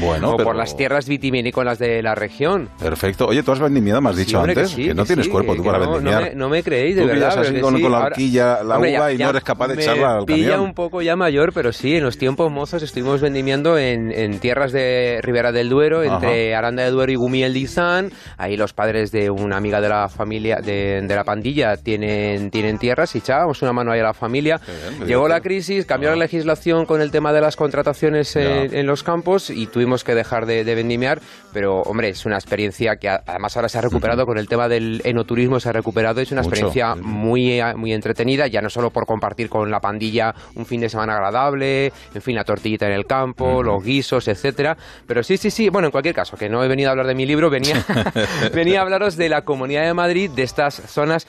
Bueno, 0.00 0.30
o 0.30 0.36
pero- 0.36 0.44
por 0.50 0.54
las 0.56 0.76
tierras 0.76 1.08
vitivinícolas 1.08 1.76
de 1.80 2.00
la 2.04 2.14
región. 2.14 2.68
Perfecto. 2.78 3.26
Oye, 3.26 3.42
¿tú 3.42 3.50
has 3.50 3.58
vendimiado, 3.58 4.00
me 4.00 4.10
has 4.10 4.14
Sí, 4.16 4.24
dicho 4.26 4.38
hombre, 4.38 4.54
que 4.54 4.60
antes? 4.60 4.72
sí, 4.76 4.88
no 4.94 5.02
que 5.02 5.06
tienes 5.08 5.24
sí, 5.26 5.30
cuerpo 5.32 5.56
tú 5.56 5.64
para 5.64 5.78
no, 5.80 6.00
no 6.00 6.20
me- 6.20 6.34
No 6.36 6.48
me, 6.48 6.62
creéis, 6.62 6.94
de 6.94 7.02
Tú 7.02 7.08
verdad. 7.08 7.30
pero 7.30 7.40
así 7.42 7.60
con, 7.60 7.74
sí. 7.76 7.82
con 7.82 7.90
la 7.90 7.98
Ahora- 7.98 8.08
horquilla, 8.10 8.62
la 8.62 8.74
Hombre, 8.76 8.92
ya- 8.92 8.98
uva 9.00 9.12
y 9.12 9.16
ya 9.16 9.24
no 9.24 9.30
eres 9.30 9.42
capaz 9.42 9.66
de 9.68 9.74
echarla 9.74 10.18
al 10.18 10.24
pilla 10.56 10.60
un 10.60 10.74
poco 10.74 11.02
ya 11.02 11.16
mayor, 11.16 11.52
pero 11.52 11.72
sí, 11.72 11.96
en 11.96 12.04
los 12.04 12.18
tiempos 12.18 12.50
mozos 12.50 12.82
estuvimos 12.82 13.20
vendimiando 13.20 13.78
en, 13.78 14.12
en 14.12 14.38
tierras 14.38 14.72
de 14.72 15.20
Ribera 15.22 15.52
del 15.52 15.68
Duero, 15.68 16.00
Ajá. 16.02 16.14
entre 16.14 16.54
Aranda 16.54 16.82
de 16.84 16.90
Duero 16.90 17.12
y 17.12 17.16
Gumiel 17.16 17.52
de 17.52 17.58
Izán. 17.60 18.12
Ahí 18.36 18.56
los 18.56 18.72
padres 18.72 19.12
de 19.12 19.30
una 19.30 19.56
amiga 19.56 19.80
de 19.80 19.88
la 19.88 20.08
familia, 20.08 20.56
de, 20.56 21.02
de 21.02 21.14
la 21.16 21.24
pandilla, 21.24 21.76
tienen, 21.76 22.50
tienen 22.50 22.78
tierras 22.78 23.14
y 23.14 23.18
echábamos 23.18 23.62
una 23.62 23.72
mano 23.72 23.92
ahí 23.92 24.00
a 24.00 24.04
la 24.04 24.14
familia. 24.14 24.60
bien, 24.66 25.06
Llegó 25.08 25.28
la 25.28 25.36
divertido. 25.36 25.42
crisis, 25.42 25.86
cambió 25.86 26.10
la 26.10 26.16
legislación 26.16 26.86
con 26.86 27.00
el 27.00 27.10
tema 27.10 27.32
de 27.32 27.40
las 27.40 27.56
contrataciones 27.56 28.34
en, 28.36 28.74
en 28.74 28.86
los 28.86 29.02
campos 29.02 29.50
y 29.50 29.66
tuvimos 29.66 30.04
que 30.04 30.14
dejar 30.14 30.46
de, 30.46 30.64
de 30.64 30.74
vendimiar, 30.74 31.20
pero 31.52 31.80
hombre, 31.82 32.08
es 32.10 32.24
una 32.26 32.36
experiencia 32.36 32.96
que 32.96 33.08
a- 33.08 33.22
además 33.26 33.56
ahora 33.56 33.68
se 33.68 33.78
ha 33.78 33.80
recuperado 33.80 34.26
con 34.26 34.38
el 34.38 34.48
tema 34.48 34.68
del 34.68 35.00
enoturismo, 35.04 35.60
se 35.60 35.68
ha 35.68 35.72
recuperado, 35.72 36.20
es 36.20 36.30
una 36.32 36.42
Mucho. 36.42 36.50
experiencia 36.50 36.94
muy, 36.94 37.60
muy 37.76 37.92
entretenida, 37.92 38.46
ya 38.46 38.60
no 38.60 38.70
solo 38.70 38.90
por 38.90 39.06
compartir 39.06 39.48
con 39.48 39.70
la 39.70 39.80
pandilla 39.80 40.34
un 40.54 40.64
fin 40.66 40.80
de 40.80 40.88
semana 40.88 41.14
agradable, 41.14 41.92
en 42.14 42.22
fin, 42.22 42.34
la 42.34 42.44
tortillita 42.44 42.86
en 42.86 42.92
el 42.92 43.06
campo, 43.06 43.62
los 43.62 43.82
guisos, 43.82 44.28
etcétera. 44.28 44.76
Pero 45.06 45.22
sí, 45.22 45.36
sí, 45.36 45.50
sí, 45.50 45.68
bueno, 45.68 45.86
en 45.88 45.92
cualquier 45.92 46.14
caso, 46.14 46.36
que 46.36 46.48
no 46.48 46.62
he 46.64 46.68
venido 46.68 46.88
a 46.88 46.92
hablar 46.92 47.06
de 47.06 47.14
mi 47.14 47.26
libro, 47.26 47.50
venía, 47.50 47.84
venía 48.54 48.80
a 48.80 48.82
hablaros 48.82 49.16
de 49.16 49.28
la 49.28 49.42
Comunidad 49.42 49.82
de 49.84 49.94
Madrid, 49.94 50.30
de 50.30 50.42
estas 50.42 50.74
zonas. 50.74 51.26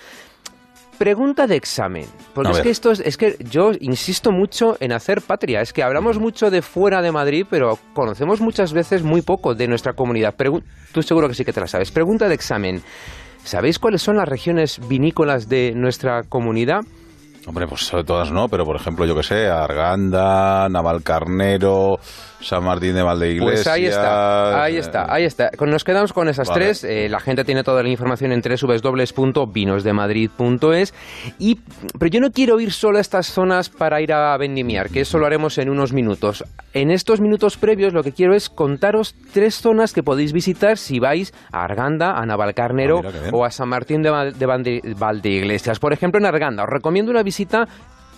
Pregunta 0.98 1.48
de 1.48 1.56
examen, 1.56 2.06
porque 2.34 2.50
A 2.50 2.52
es 2.52 2.58
ver. 2.58 2.64
que 2.66 2.70
esto 2.72 2.92
es, 2.92 3.00
es 3.00 3.16
que 3.16 3.38
yo 3.50 3.72
insisto 3.80 4.34
mucho 4.34 4.76
en 4.82 4.92
hacer 4.92 5.22
patria, 5.22 5.62
es 5.62 5.72
que 5.72 5.82
hablamos 5.82 6.20
mucho 6.20 6.52
de 6.52 6.62
fuera 6.62 7.02
de 7.02 7.10
Madrid, 7.14 7.46
pero 7.50 7.80
conocemos 7.94 8.42
muchas 8.42 8.74
veces 8.74 9.02
muy 9.02 9.22
poco 9.22 9.56
de 9.56 9.70
nuestra 9.70 9.94
comunidad. 9.94 10.36
Pregu- 10.36 10.62
Tú 10.92 11.02
seguro 11.02 11.30
que 11.30 11.36
sí 11.36 11.46
que 11.46 11.54
te 11.54 11.62
la 11.62 11.68
sabes. 11.68 11.92
Pregunta 11.92 12.28
de 12.28 12.36
examen. 12.36 12.82
¿Sabéis 13.46 13.80
cuáles 13.80 14.02
son 14.02 14.18
las 14.18 14.28
regiones 14.28 14.82
vinícolas 14.90 15.48
de 15.48 15.72
nuestra 15.74 16.24
comunidad? 16.24 16.82
Hombre, 17.46 17.68
pues 17.68 17.92
todas 18.06 18.32
no, 18.32 18.48
pero 18.48 18.66
por 18.66 18.76
ejemplo, 18.76 19.06
yo 19.06 19.16
que 19.16 19.24
sé, 19.24 19.48
Arganda, 19.48 20.68
Navalcarnero, 20.70 22.00
San 22.42 22.64
Martín 22.64 22.96
de 22.96 23.04
Valdeiglesias. 23.04 23.64
Pues 23.64 23.68
ahí 23.68 23.86
está, 23.86 24.64
ahí 24.64 24.78
está, 24.78 25.14
ahí 25.14 25.24
está. 25.26 25.52
Con- 25.52 25.70
Nos 25.70 25.84
quedamos 25.84 26.14
con 26.14 26.30
esas 26.30 26.48
Vale. 26.48 26.66
tres. 26.66 26.84
Eh, 26.84 27.08
la 27.10 27.20
gente 27.20 27.44
tiene 27.44 27.64
toda 27.64 27.84
la 27.84 27.90
información 27.90 28.32
en 28.32 28.42
www.vinosdemadrid.es. 28.42 30.94
Y, 31.38 31.60
pero 31.98 32.10
yo 32.10 32.20
no 32.20 32.32
quiero 32.32 32.60
ir 32.60 32.72
solo 32.72 32.98
a 32.98 33.02
estas 33.02 33.28
zonas 33.28 33.70
para 33.70 34.02
ir 34.02 34.14
a 34.14 34.36
vendimiar, 34.38 34.90
que 34.90 35.02
eso 35.02 35.18
lo 35.20 35.26
haremos 35.26 35.58
en 35.58 35.70
unos 35.70 35.94
minutos. 35.94 36.44
En 36.74 36.92
estos 36.92 37.22
minutos 37.22 37.58
previos 37.58 37.94
lo 37.94 38.04
que 38.04 38.12
quiero 38.12 38.36
es 38.36 38.50
contaros 38.50 39.16
tres 39.34 39.56
zonas 39.62 39.94
que 39.94 40.04
podéis 40.04 40.34
visitar 40.34 40.78
si 40.78 41.00
vais 41.00 41.34
a 41.52 41.64
Arganda, 41.64 42.18
a 42.18 42.26
Navalcarnero 42.26 43.02
Ah, 43.04 43.30
o 43.32 43.46
a 43.46 43.52
San 43.52 43.70
Martín 43.70 44.02
de, 44.02 44.10
Val- 44.10 44.38
de 44.38 44.46
Valde- 44.46 44.82
Valdeiglesias. 44.98 45.80
Por 45.80 45.94
ejemplo, 45.94 46.20
en 46.20 46.26
Arganda 46.26 46.64
os 46.64 46.70
recomiendo 46.70 47.12
una 47.12 47.24
visita 47.24 47.68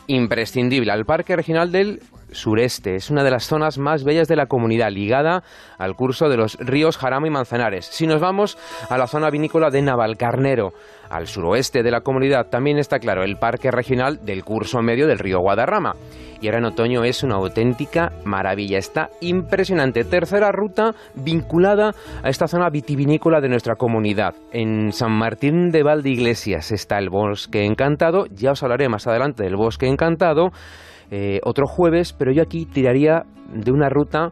imprescindible 0.07 0.91
al 0.91 1.05
Parque 1.05 1.35
Regional 1.35 1.71
del 1.71 2.01
Sureste. 2.31 2.95
Es 2.95 3.09
una 3.09 3.23
de 3.23 3.31
las 3.31 3.45
zonas 3.45 3.77
más 3.77 4.03
bellas 4.03 4.27
de 4.27 4.35
la 4.35 4.47
comunidad, 4.47 4.91
ligada 4.91 5.43
al 5.77 5.95
curso 5.95 6.29
de 6.29 6.37
los 6.37 6.57
ríos 6.59 6.97
Jarama 6.97 7.27
y 7.27 7.31
Manzanares. 7.31 7.85
Si 7.85 8.07
nos 8.07 8.21
vamos 8.21 8.57
a 8.89 8.97
la 8.97 9.07
zona 9.07 9.29
vinícola 9.29 9.69
de 9.69 9.81
Navalcarnero, 9.81 10.73
al 11.09 11.27
suroeste 11.27 11.83
de 11.83 11.91
la 11.91 12.01
comunidad, 12.01 12.47
también 12.47 12.77
está 12.77 12.99
claro 12.99 13.23
el 13.23 13.37
Parque 13.37 13.69
Regional 13.69 14.25
del 14.25 14.43
curso 14.43 14.81
medio 14.81 15.07
del 15.07 15.19
río 15.19 15.39
Guadarrama. 15.39 15.95
Y 16.41 16.47
ahora 16.47 16.57
en 16.57 16.65
otoño 16.65 17.03
es 17.03 17.21
una 17.21 17.35
auténtica 17.35 18.13
maravilla. 18.25 18.79
Está 18.79 19.09
impresionante. 19.19 20.03
Tercera 20.03 20.51
ruta 20.51 20.95
vinculada 21.13 21.91
a 22.23 22.29
esta 22.29 22.47
zona 22.47 22.69
vitivinícola 22.69 23.41
de 23.41 23.49
nuestra 23.49 23.75
comunidad. 23.75 24.33
En 24.51 24.91
San 24.91 25.11
Martín 25.11 25.69
de 25.69 25.83
Valdeiglesias 25.83 26.71
está 26.71 26.97
el 26.97 27.09
Bosque 27.09 27.65
Encantado. 27.65 28.25
Ya 28.31 28.51
os 28.51 28.63
hablaré 28.63 28.89
más 28.89 29.05
adelante 29.05 29.43
del 29.43 29.55
Bosque 29.55 29.87
Encantado. 29.87 30.49
Eh, 31.11 31.39
otro 31.43 31.67
jueves, 31.67 32.13
pero 32.13 32.31
yo 32.31 32.41
aquí 32.41 32.65
tiraría 32.65 33.23
de 33.53 33.71
una 33.71 33.89
ruta 33.89 34.31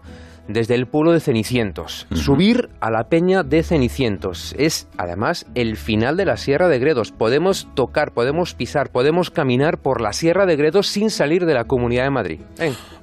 desde 0.50 0.76
el 0.76 0.88
pueblo 0.88 1.14
de 1.14 1.20
Cenicientos. 1.20 2.08
Subir 2.12 2.70
a 2.82 2.90
la 2.90 3.04
peña 3.04 3.44
de 3.44 3.64
Cenicientos. 3.64 4.56
Es 4.58 4.90
además 4.98 5.46
el 5.56 5.78
final 5.78 6.18
de 6.18 6.26
la 6.26 6.38
Sierra 6.38 6.68
de 6.68 6.80
Gredos. 6.80 7.12
Podemos 7.12 7.68
tocar, 7.76 8.12
podemos 8.12 8.56
pisar, 8.56 8.90
podemos 8.90 9.30
caminar 9.30 9.78
por 9.78 10.02
la 10.02 10.12
Sierra 10.12 10.46
de 10.46 10.56
Gredos 10.56 10.88
sin 10.88 11.12
salir 11.12 11.46
de 11.46 11.54
la 11.54 11.66
Comunidad 11.66 12.04
de 12.06 12.10
Madrid. 12.10 12.40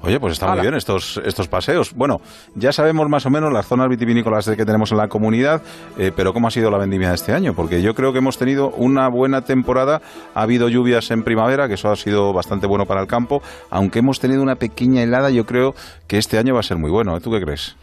Oye, 0.03 0.21
pues 0.21 0.35
está 0.35 0.49
muy 0.49 0.61
bien 0.61 0.75
estos, 0.75 1.21
estos 1.25 1.49
paseos. 1.49 1.95
Bueno, 1.95 2.17
ya 2.55 2.73
sabemos 2.73 3.09
más 3.09 3.25
o 3.26 3.31
menos 3.31 3.53
las 3.53 3.67
zonas 3.67 3.88
vitivinícolas 3.88 4.49
que 4.49 4.65
tenemos 4.65 4.91
en 4.93 4.99
la 4.99 5.09
comunidad, 5.09 5.62
eh, 5.99 6.12
pero 6.15 6.33
¿cómo 6.33 6.49
ha 6.49 6.50
sido 6.50 6.71
la 6.71 6.79
vendimia 6.79 7.09
de 7.09 7.15
este 7.15 7.33
año? 7.33 7.55
Porque 7.55 7.81
yo 7.81 7.95
creo 7.95 8.12
que 8.12 8.19
hemos 8.19 8.38
tenido 8.38 8.71
una 8.71 9.09
buena 9.09 9.43
temporada. 9.43 10.03
Ha 10.35 10.43
habido 10.43 10.69
lluvias 10.69 11.11
en 11.11 11.23
primavera, 11.23 11.69
que 11.69 11.75
eso 11.75 11.91
ha 11.91 11.97
sido 11.97 12.33
bastante 12.33 12.67
bueno 12.67 12.87
para 12.87 13.00
el 13.00 13.07
campo. 13.07 13.41
Aunque 13.71 14.00
hemos 14.00 14.21
tenido 14.21 14.43
una 14.43 14.57
pequeña 14.57 15.03
helada, 15.03 15.31
yo 15.31 15.45
creo 15.45 15.75
que 16.09 16.19
este 16.19 16.38
año 16.38 16.55
va 16.55 16.61
a 16.61 16.65
ser 16.65 16.76
muy 16.76 16.91
bueno. 16.91 17.17
¿eh? 17.17 17.21
¿Tú 17.21 17.31
qué 17.38 17.45
crees? 17.45 17.76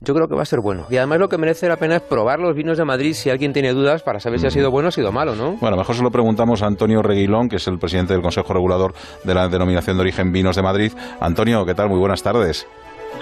Yo 0.00 0.12
creo 0.12 0.28
que 0.28 0.34
va 0.34 0.42
a 0.42 0.46
ser 0.46 0.60
bueno. 0.60 0.86
Y 0.90 0.96
además 0.96 1.18
lo 1.18 1.28
que 1.28 1.38
merece 1.38 1.68
la 1.68 1.76
pena 1.76 1.96
es 1.96 2.02
probar 2.02 2.38
los 2.38 2.54
vinos 2.54 2.76
de 2.76 2.84
Madrid 2.84 3.14
si 3.14 3.30
alguien 3.30 3.52
tiene 3.52 3.72
dudas 3.72 4.02
para 4.02 4.20
saber 4.20 4.38
si 4.38 4.46
ha 4.46 4.50
sido 4.50 4.70
bueno 4.70 4.88
o 4.88 4.90
ha 4.90 4.92
sido 4.92 5.12
malo, 5.12 5.34
¿no? 5.34 5.56
Bueno, 5.60 5.76
mejor 5.76 5.94
se 5.94 6.02
lo 6.02 6.10
preguntamos 6.10 6.62
a 6.62 6.66
Antonio 6.66 7.00
Reguilón, 7.00 7.48
que 7.48 7.56
es 7.56 7.66
el 7.68 7.78
presidente 7.78 8.12
del 8.12 8.20
Consejo 8.20 8.52
Regulador 8.52 8.92
de 9.24 9.34
la 9.34 9.48
Denominación 9.48 9.96
de 9.96 10.02
Origen 10.02 10.30
Vinos 10.30 10.56
de 10.56 10.62
Madrid. 10.62 10.92
Antonio, 11.20 11.64
¿qué 11.64 11.74
tal? 11.74 11.88
Muy 11.88 11.98
buenas 11.98 12.22
tardes. 12.22 12.66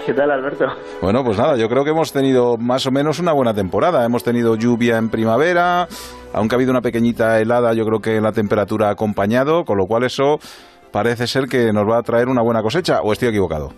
¿Qué 0.05 0.13
tal, 0.13 0.29
Alberto? 0.31 0.65
Bueno, 1.01 1.23
pues 1.23 1.37
nada, 1.37 1.55
yo 1.55 1.69
creo 1.69 1.85
que 1.85 1.91
hemos 1.91 2.11
tenido 2.11 2.57
más 2.57 2.85
o 2.85 2.91
menos 2.91 3.19
una 3.19 3.31
buena 3.31 3.53
temporada. 3.53 4.03
Hemos 4.03 4.23
tenido 4.23 4.55
lluvia 4.55 4.97
en 4.97 5.09
primavera, 5.09 5.87
aunque 6.33 6.55
ha 6.55 6.57
habido 6.57 6.71
una 6.71 6.81
pequeñita 6.81 7.39
helada, 7.39 7.73
yo 7.73 7.85
creo 7.85 7.99
que 7.99 8.19
la 8.19 8.33
temperatura 8.33 8.89
ha 8.89 8.91
acompañado, 8.91 9.63
con 9.63 9.77
lo 9.77 9.85
cual 9.85 10.03
eso 10.03 10.39
parece 10.91 11.27
ser 11.27 11.45
que 11.45 11.71
nos 11.71 11.85
va 11.89 11.99
a 11.99 12.01
traer 12.01 12.27
una 12.27 12.41
buena 12.41 12.61
cosecha, 12.61 12.99
o 13.01 13.13
estoy 13.13 13.29
equivocado. 13.29 13.69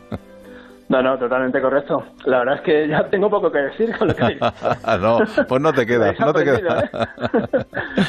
No, 0.88 1.02
no, 1.02 1.18
totalmente 1.18 1.60
correcto. 1.62 2.04
La 2.26 2.40
verdad 2.40 2.56
es 2.56 2.62
que 2.62 2.88
ya 2.88 3.04
tengo 3.10 3.30
poco 3.30 3.52
que 3.52 3.58
decir 3.60 3.98
con 3.98 4.08
lo 4.08 4.16
que 4.16 4.24
habéis 4.24 4.40
no, 5.00 5.20
pues 5.48 5.62
no 5.62 5.74
te 5.74 5.86
quedas, 5.86 6.20
no 6.20 6.34
te 6.34 6.44
quedas. 6.44 6.84
¿eh? 6.84 7.66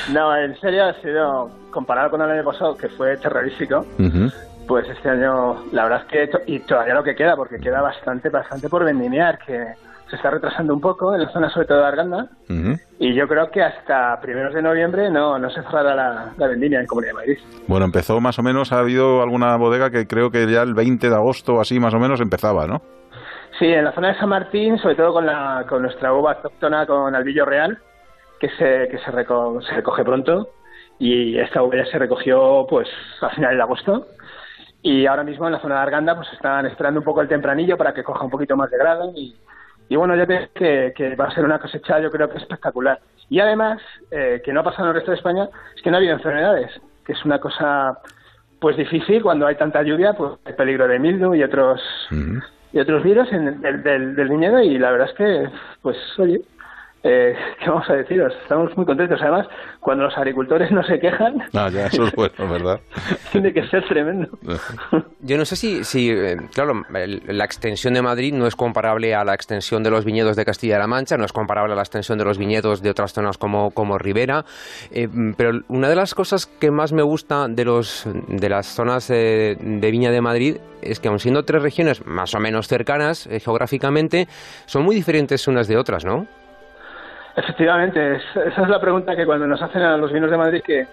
No, 0.12 0.36
en 0.36 0.58
serio 0.60 0.84
ha 0.84 0.94
sido, 0.94 1.50
comparado 1.70 2.10
con 2.10 2.22
el 2.22 2.30
año 2.30 2.44
pasado, 2.44 2.76
que 2.76 2.88
fue 2.88 3.16
terrorífico, 3.16 3.86
pues 4.66 4.88
este 4.88 5.08
año, 5.08 5.64
la 5.72 5.84
verdad 5.84 6.02
es 6.02 6.28
que, 6.28 6.52
y 6.52 6.58
todavía 6.60 6.94
lo 6.94 7.04
que 7.04 7.14
queda, 7.14 7.36
porque 7.36 7.58
queda 7.58 7.80
bastante, 7.80 8.28
bastante 8.28 8.68
por 8.68 8.84
vendimiar, 8.84 9.38
que 9.38 9.74
se 10.08 10.16
está 10.16 10.30
retrasando 10.30 10.72
un 10.72 10.80
poco 10.80 11.14
en 11.14 11.22
la 11.22 11.28
zona 11.30 11.50
sobre 11.50 11.66
todo 11.66 11.78
de 11.78 11.86
Arganda, 11.86 12.28
y 12.98 13.14
yo 13.14 13.26
creo 13.28 13.50
que 13.50 13.62
hasta 13.62 14.20
primeros 14.20 14.54
de 14.54 14.62
noviembre 14.62 15.10
no, 15.10 15.38
no 15.38 15.50
se 15.50 15.62
cerrará 15.62 15.94
la, 15.94 16.32
la 16.36 16.46
vendimia 16.46 16.80
en 16.80 16.86
Comunidad 16.86 17.10
de 17.12 17.14
Madrid. 17.14 17.38
Bueno, 17.66 17.84
empezó 17.86 18.20
más 18.20 18.38
o 18.38 18.42
menos, 18.42 18.72
ha 18.72 18.78
habido 18.78 19.22
alguna 19.22 19.56
bodega 19.56 19.90
que 19.90 20.06
creo 20.06 20.30
que 20.30 20.46
ya 20.50 20.62
el 20.62 20.74
20 20.74 21.08
de 21.10 21.14
agosto 21.14 21.60
así 21.60 21.80
más 21.80 21.92
o 21.94 21.98
menos 21.98 22.20
empezaba, 22.20 22.66
¿no? 22.66 22.80
Sí, 23.58 23.66
en 23.66 23.84
la 23.84 23.92
zona 23.92 24.08
de 24.08 24.18
San 24.18 24.28
Martín, 24.28 24.78
sobre 24.78 24.94
todo 24.96 25.12
con, 25.14 25.24
la, 25.26 25.64
con 25.68 25.82
nuestra 25.82 26.12
uva 26.12 26.32
autóctona 26.32 26.86
con 26.86 27.14
albillo 27.14 27.44
real, 27.46 27.78
que 28.38 28.48
se, 28.50 28.88
que 28.90 28.98
se, 28.98 29.10
reco- 29.10 29.62
se 29.66 29.74
recoge 29.74 30.04
pronto. 30.04 30.48
Y 30.98 31.38
esta 31.38 31.62
uva 31.62 31.76
ya 31.76 31.86
se 31.86 31.98
recogió 31.98 32.66
pues 32.68 32.86
a 33.22 33.30
finales 33.30 33.56
de 33.56 33.62
agosto. 33.62 34.06
Y 34.82 35.06
ahora 35.06 35.24
mismo 35.24 35.46
en 35.46 35.52
la 35.54 35.60
zona 35.60 35.76
de 35.76 35.80
Arganda 35.80 36.14
pues 36.16 36.28
están 36.34 36.66
esperando 36.66 37.00
un 37.00 37.04
poco 37.04 37.22
el 37.22 37.28
tempranillo 37.28 37.76
para 37.78 37.92
que 37.94 38.04
coja 38.04 38.24
un 38.24 38.30
poquito 38.30 38.56
más 38.56 38.70
de 38.70 38.78
grado. 38.78 39.10
Y, 39.16 39.34
y 39.88 39.96
bueno, 39.96 40.16
ya 40.16 40.26
te 40.26 40.50
que, 40.54 40.92
que 40.96 41.14
va 41.16 41.26
a 41.26 41.34
ser 41.34 41.44
una 41.44 41.58
cosecha 41.58 42.00
yo 42.00 42.10
creo 42.10 42.28
que 42.28 42.38
espectacular. 42.38 43.00
Y 43.28 43.40
además, 43.40 43.80
eh, 44.10 44.40
que 44.44 44.52
no 44.52 44.60
ha 44.60 44.64
pasado 44.64 44.84
en 44.84 44.88
el 44.90 44.94
resto 44.94 45.10
de 45.10 45.16
España, 45.16 45.48
es 45.74 45.82
que 45.82 45.90
no 45.90 45.96
ha 45.96 45.98
habido 45.98 46.14
enfermedades, 46.14 46.70
que 47.04 47.12
es 47.12 47.24
una 47.24 47.38
cosa 47.40 47.98
pues 48.60 48.76
difícil. 48.76 49.22
Cuando 49.22 49.46
hay 49.46 49.56
tanta 49.56 49.82
lluvia, 49.82 50.12
pues 50.14 50.32
hay 50.44 50.52
peligro 50.54 50.88
de 50.88 50.98
mildew 50.98 51.34
y 51.34 51.42
otros 51.42 51.80
y 52.72 52.78
otros 52.78 53.02
virus 53.02 53.32
en, 53.32 53.60
del, 53.60 53.82
del, 53.82 54.16
del 54.16 54.28
viñedo 54.28 54.60
y 54.60 54.78
la 54.78 54.90
verdad 54.90 55.08
es 55.08 55.14
que, 55.14 55.48
pues, 55.82 55.96
oye, 56.18 56.40
eh, 57.06 57.34
¿qué 57.62 57.70
vamos 57.70 57.88
a 57.88 57.94
deciros? 57.94 58.32
Estamos 58.42 58.76
muy 58.76 58.84
contentos. 58.84 59.20
Además, 59.22 59.46
cuando 59.80 60.04
los 60.04 60.16
agricultores 60.16 60.70
no 60.72 60.82
se 60.82 60.98
quejan, 60.98 61.38
Ah, 61.54 61.68
ya, 61.72 61.86
eso 61.86 62.04
es 62.06 62.12
bueno, 62.14 62.34
¿verdad? 62.50 62.80
tiene 63.32 63.52
que 63.52 63.66
ser 63.68 63.84
tremendo. 63.86 64.28
Yo 65.20 65.38
no 65.38 65.44
sé 65.44 65.56
si, 65.56 65.84
si 65.84 66.10
eh, 66.10 66.36
claro, 66.52 66.82
el- 66.94 67.22
la 67.26 67.44
extensión 67.44 67.94
de 67.94 68.02
Madrid 68.02 68.34
no 68.34 68.46
es 68.46 68.56
comparable 68.56 69.14
a 69.14 69.24
la 69.24 69.34
extensión 69.34 69.82
de 69.82 69.90
los 69.90 70.04
viñedos 70.04 70.36
de 70.36 70.44
Castilla-La 70.44 70.86
Mancha, 70.86 71.16
no 71.16 71.24
es 71.24 71.32
comparable 71.32 71.72
a 71.72 71.76
la 71.76 71.82
extensión 71.82 72.18
de 72.18 72.24
los 72.24 72.38
viñedos 72.38 72.82
de 72.82 72.90
otras 72.90 73.12
zonas 73.12 73.38
como, 73.38 73.70
como 73.70 73.98
Ribera, 73.98 74.44
eh, 74.90 75.08
pero 75.36 75.60
una 75.68 75.88
de 75.88 75.96
las 75.96 76.14
cosas 76.14 76.46
que 76.46 76.70
más 76.70 76.92
me 76.92 77.02
gusta 77.02 77.46
de, 77.48 77.64
los, 77.64 78.06
de 78.28 78.48
las 78.48 78.66
zonas 78.66 79.10
eh, 79.10 79.56
de 79.60 79.90
Viña 79.90 80.10
de 80.10 80.20
Madrid 80.20 80.56
es 80.82 81.00
que 81.00 81.08
aun 81.08 81.18
siendo 81.18 81.44
tres 81.44 81.62
regiones 81.62 82.04
más 82.06 82.34
o 82.34 82.40
menos 82.40 82.68
cercanas 82.68 83.26
eh, 83.26 83.40
geográficamente, 83.40 84.28
son 84.66 84.84
muy 84.84 84.94
diferentes 84.94 85.48
unas 85.48 85.68
de 85.68 85.76
otras, 85.76 86.04
¿no? 86.04 86.26
Efectivamente, 87.36 88.16
es- 88.16 88.36
esa 88.46 88.62
es 88.62 88.68
la 88.68 88.80
pregunta 88.80 89.14
que 89.14 89.26
cuando 89.26 89.46
nos 89.46 89.60
hacen 89.62 89.82
a 89.82 89.96
los 89.96 90.12
vinos 90.12 90.30
de 90.30 90.36
Madrid 90.36 90.62
que 90.64 90.86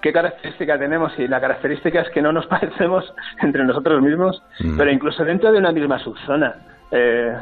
qué 0.00 0.12
característica 0.14 0.78
tenemos 0.78 1.12
y 1.18 1.28
la 1.28 1.40
característica 1.40 2.00
es 2.00 2.08
que 2.08 2.22
no 2.22 2.32
nos 2.32 2.46
parecemos 2.48 3.12
entre 3.42 3.64
nosotros 3.64 4.00
mismos, 4.02 4.42
pero 4.78 4.90
incluso 4.90 5.24
dentro 5.24 5.52
de 5.52 5.58
una 5.58 5.72
misma 5.72 5.98
subzona. 5.98 6.54
Eh, 6.90 7.36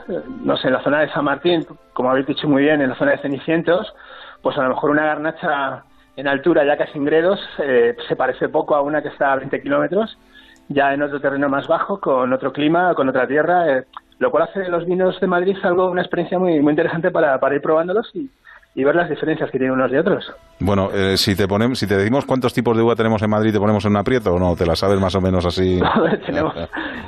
no 0.44 0.56
sé, 0.58 0.66
en 0.68 0.74
la 0.74 0.82
zona 0.82 1.00
de 1.00 1.08
San 1.10 1.24
Martín, 1.24 1.64
como 1.94 2.10
habéis 2.10 2.26
dicho 2.26 2.48
muy 2.48 2.64
bien, 2.64 2.82
en 2.82 2.90
la 2.90 2.96
zona 2.96 3.12
de 3.12 3.18
Cenicientos, 3.18 3.94
pues 4.42 4.58
a 4.58 4.62
lo 4.62 4.70
mejor 4.70 4.90
una 4.90 5.06
garnacha 5.06 5.84
en 6.16 6.26
altura 6.28 6.64
ya 6.64 6.76
casi 6.76 6.98
en 6.98 7.04
Gredos 7.04 7.40
eh, 7.58 7.96
se 8.08 8.16
parece 8.16 8.48
poco 8.48 8.74
a 8.74 8.82
una 8.82 9.00
que 9.02 9.08
está 9.08 9.32
a 9.32 9.36
20 9.36 9.62
kilómetros, 9.62 10.18
ya 10.68 10.92
en 10.92 11.00
otro 11.02 11.20
terreno 11.20 11.48
más 11.48 11.66
bajo, 11.68 11.98
con 12.00 12.32
otro 12.32 12.52
clima, 12.52 12.92
con 12.94 13.08
otra 13.08 13.26
tierra, 13.26 13.68
eh, 13.78 13.84
lo 14.18 14.30
cual 14.30 14.44
hace 14.44 14.60
de 14.60 14.68
los 14.68 14.84
vinos 14.86 15.18
de 15.20 15.26
Madrid 15.26 15.56
algo, 15.62 15.90
una 15.90 16.02
experiencia 16.02 16.38
muy, 16.38 16.60
muy 16.60 16.72
interesante 16.72 17.10
para, 17.10 17.38
para 17.38 17.54
ir 17.54 17.62
probándolos 17.62 18.10
y, 18.14 18.28
y 18.74 18.84
ver 18.84 18.94
las 18.94 19.08
diferencias 19.08 19.50
que 19.50 19.58
tienen 19.58 19.72
unos 19.72 19.90
de 19.90 19.98
otros. 19.98 20.32
Bueno, 20.60 20.90
eh, 20.92 21.16
si 21.16 21.34
te 21.34 21.48
ponemos, 21.48 21.78
si 21.78 21.86
te 21.86 21.96
decimos 21.96 22.24
cuántos 22.24 22.54
tipos 22.54 22.76
de 22.76 22.82
uva 22.82 22.94
tenemos 22.94 23.20
en 23.22 23.30
Madrid, 23.30 23.52
¿te 23.52 23.58
ponemos 23.58 23.84
en 23.84 23.90
un 23.90 23.96
aprieto 23.96 24.34
o 24.34 24.38
no? 24.38 24.54
¿Te 24.56 24.66
la 24.66 24.76
sabes 24.76 25.00
más 25.00 25.14
o 25.14 25.20
menos 25.20 25.44
así? 25.46 25.80
Tenemos 26.26 26.54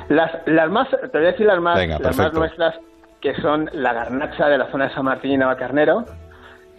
las, 0.09 0.31
las 0.45 0.69
más, 0.69 0.89
te 0.89 1.17
voy 1.17 1.27
a 1.27 1.31
decir 1.31 1.45
las 1.45 1.61
más, 1.61 1.77
Venga, 1.77 1.97
las 1.99 2.17
más 2.17 2.33
nuestras, 2.33 2.75
que 3.21 3.35
son 3.35 3.69
la 3.73 3.93
garnacha 3.93 4.47
de 4.47 4.57
la 4.57 4.69
zona 4.71 4.89
de 4.89 4.93
San 4.93 5.05
Martín 5.05 5.31
y 5.31 5.37
Navacarnero, 5.37 6.03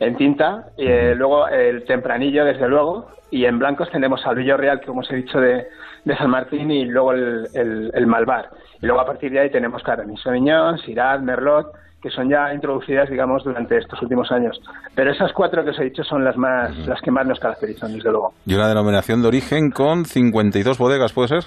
en 0.01 0.17
tinta, 0.17 0.67
y 0.77 0.87
eh, 0.87 1.15
luego 1.15 1.49
el 1.49 1.85
tempranillo, 1.85 2.45
desde 2.45 2.69
luego, 2.69 3.07
y 3.33 3.47
en 3.47 3.59
blancos 3.59 3.91
tenemos 3.91 4.25
al 4.27 4.37
Villo 4.37 4.59
Real, 4.59 4.79
que 4.79 4.87
como 4.87 5.01
os 5.01 5.11
he 5.11 5.17
dicho, 5.17 5.41
de, 5.41 5.67
de 6.05 6.17
San 6.19 6.31
Martín, 6.31 6.71
y 6.71 6.85
luego 6.85 7.13
el, 7.13 7.49
el, 7.55 7.91
el 7.95 8.07
Malvar. 8.07 8.51
Y 8.81 8.87
luego 8.87 9.01
a 9.01 9.07
partir 9.07 9.33
de 9.33 9.41
ahí 9.41 9.51
tenemos, 9.51 9.83
claro, 9.83 10.05
Sauvignon, 10.23 10.77
Syrah, 10.79 11.17
Merlot, 11.19 11.73
que 12.03 12.11
son 12.11 12.29
ya 12.29 12.53
introducidas, 12.53 13.09
digamos, 13.09 13.43
durante 13.43 13.79
estos 13.79 14.03
últimos 14.03 14.31
años. 14.31 14.61
Pero 14.95 15.11
esas 15.11 15.33
cuatro 15.33 15.65
que 15.65 15.71
os 15.71 15.79
he 15.79 15.85
dicho 15.85 16.05
son 16.05 16.23
las 16.25 16.37
más, 16.37 16.77
las 16.87 17.01
que 17.01 17.11
más 17.11 17.27
nos 17.27 17.41
caracterizan, 17.41 17.95
desde 17.95 18.11
luego. 18.11 18.35
Y 18.45 18.55
una 18.55 18.69
denominación 18.69 19.23
de 19.23 19.29
origen 19.29 19.71
con 19.71 20.05
52 20.05 20.77
bodegas, 20.77 21.15
¿puede 21.15 21.29
ser? 21.29 21.45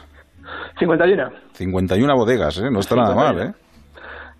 51. 0.80 1.30
51 1.54 2.16
bodegas, 2.16 2.58
¿eh? 2.58 2.72
No 2.72 2.80
está 2.80 2.96
nada 2.96 3.14
mal, 3.14 3.40
¿eh? 3.40 3.54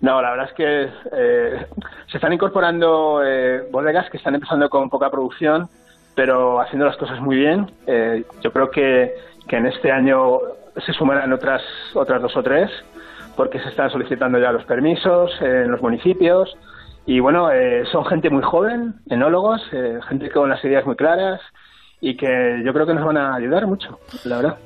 No, 0.00 0.20
la 0.20 0.30
verdad 0.30 0.48
es 0.50 0.54
que 0.54 0.82
eh, 1.16 1.66
se 2.10 2.16
están 2.16 2.32
incorporando 2.32 3.22
eh, 3.24 3.68
bodegas 3.70 4.10
que 4.10 4.16
están 4.16 4.34
empezando 4.34 4.68
con 4.68 4.90
poca 4.90 5.10
producción, 5.10 5.68
pero 6.16 6.60
haciendo 6.60 6.86
las 6.86 6.96
cosas 6.96 7.20
muy 7.20 7.36
bien. 7.36 7.70
Eh, 7.86 8.24
yo 8.42 8.50
creo 8.50 8.70
que, 8.70 9.14
que 9.46 9.56
en 9.56 9.66
este 9.66 9.92
año 9.92 10.40
se 10.84 10.92
sumarán 10.92 11.32
otras, 11.32 11.62
otras 11.94 12.20
dos 12.20 12.36
o 12.36 12.42
tres, 12.42 12.70
porque 13.36 13.60
se 13.60 13.68
están 13.68 13.90
solicitando 13.90 14.38
ya 14.40 14.50
los 14.50 14.64
permisos 14.64 15.30
en 15.40 15.70
los 15.70 15.80
municipios. 15.80 16.56
Y 17.04 17.20
bueno, 17.20 17.52
eh, 17.52 17.84
son 17.92 18.04
gente 18.06 18.30
muy 18.30 18.42
joven, 18.42 18.94
enólogos, 19.08 19.62
eh, 19.72 20.00
gente 20.08 20.30
con 20.30 20.48
las 20.48 20.64
ideas 20.64 20.84
muy 20.84 20.96
claras 20.96 21.40
y 22.00 22.16
que 22.16 22.26
yo 22.64 22.72
creo 22.72 22.86
que 22.86 22.94
nos 22.94 23.04
van 23.04 23.16
a 23.16 23.34
ayudar 23.34 23.66
mucho, 23.66 23.98
la 24.24 24.36
verdad. 24.36 24.58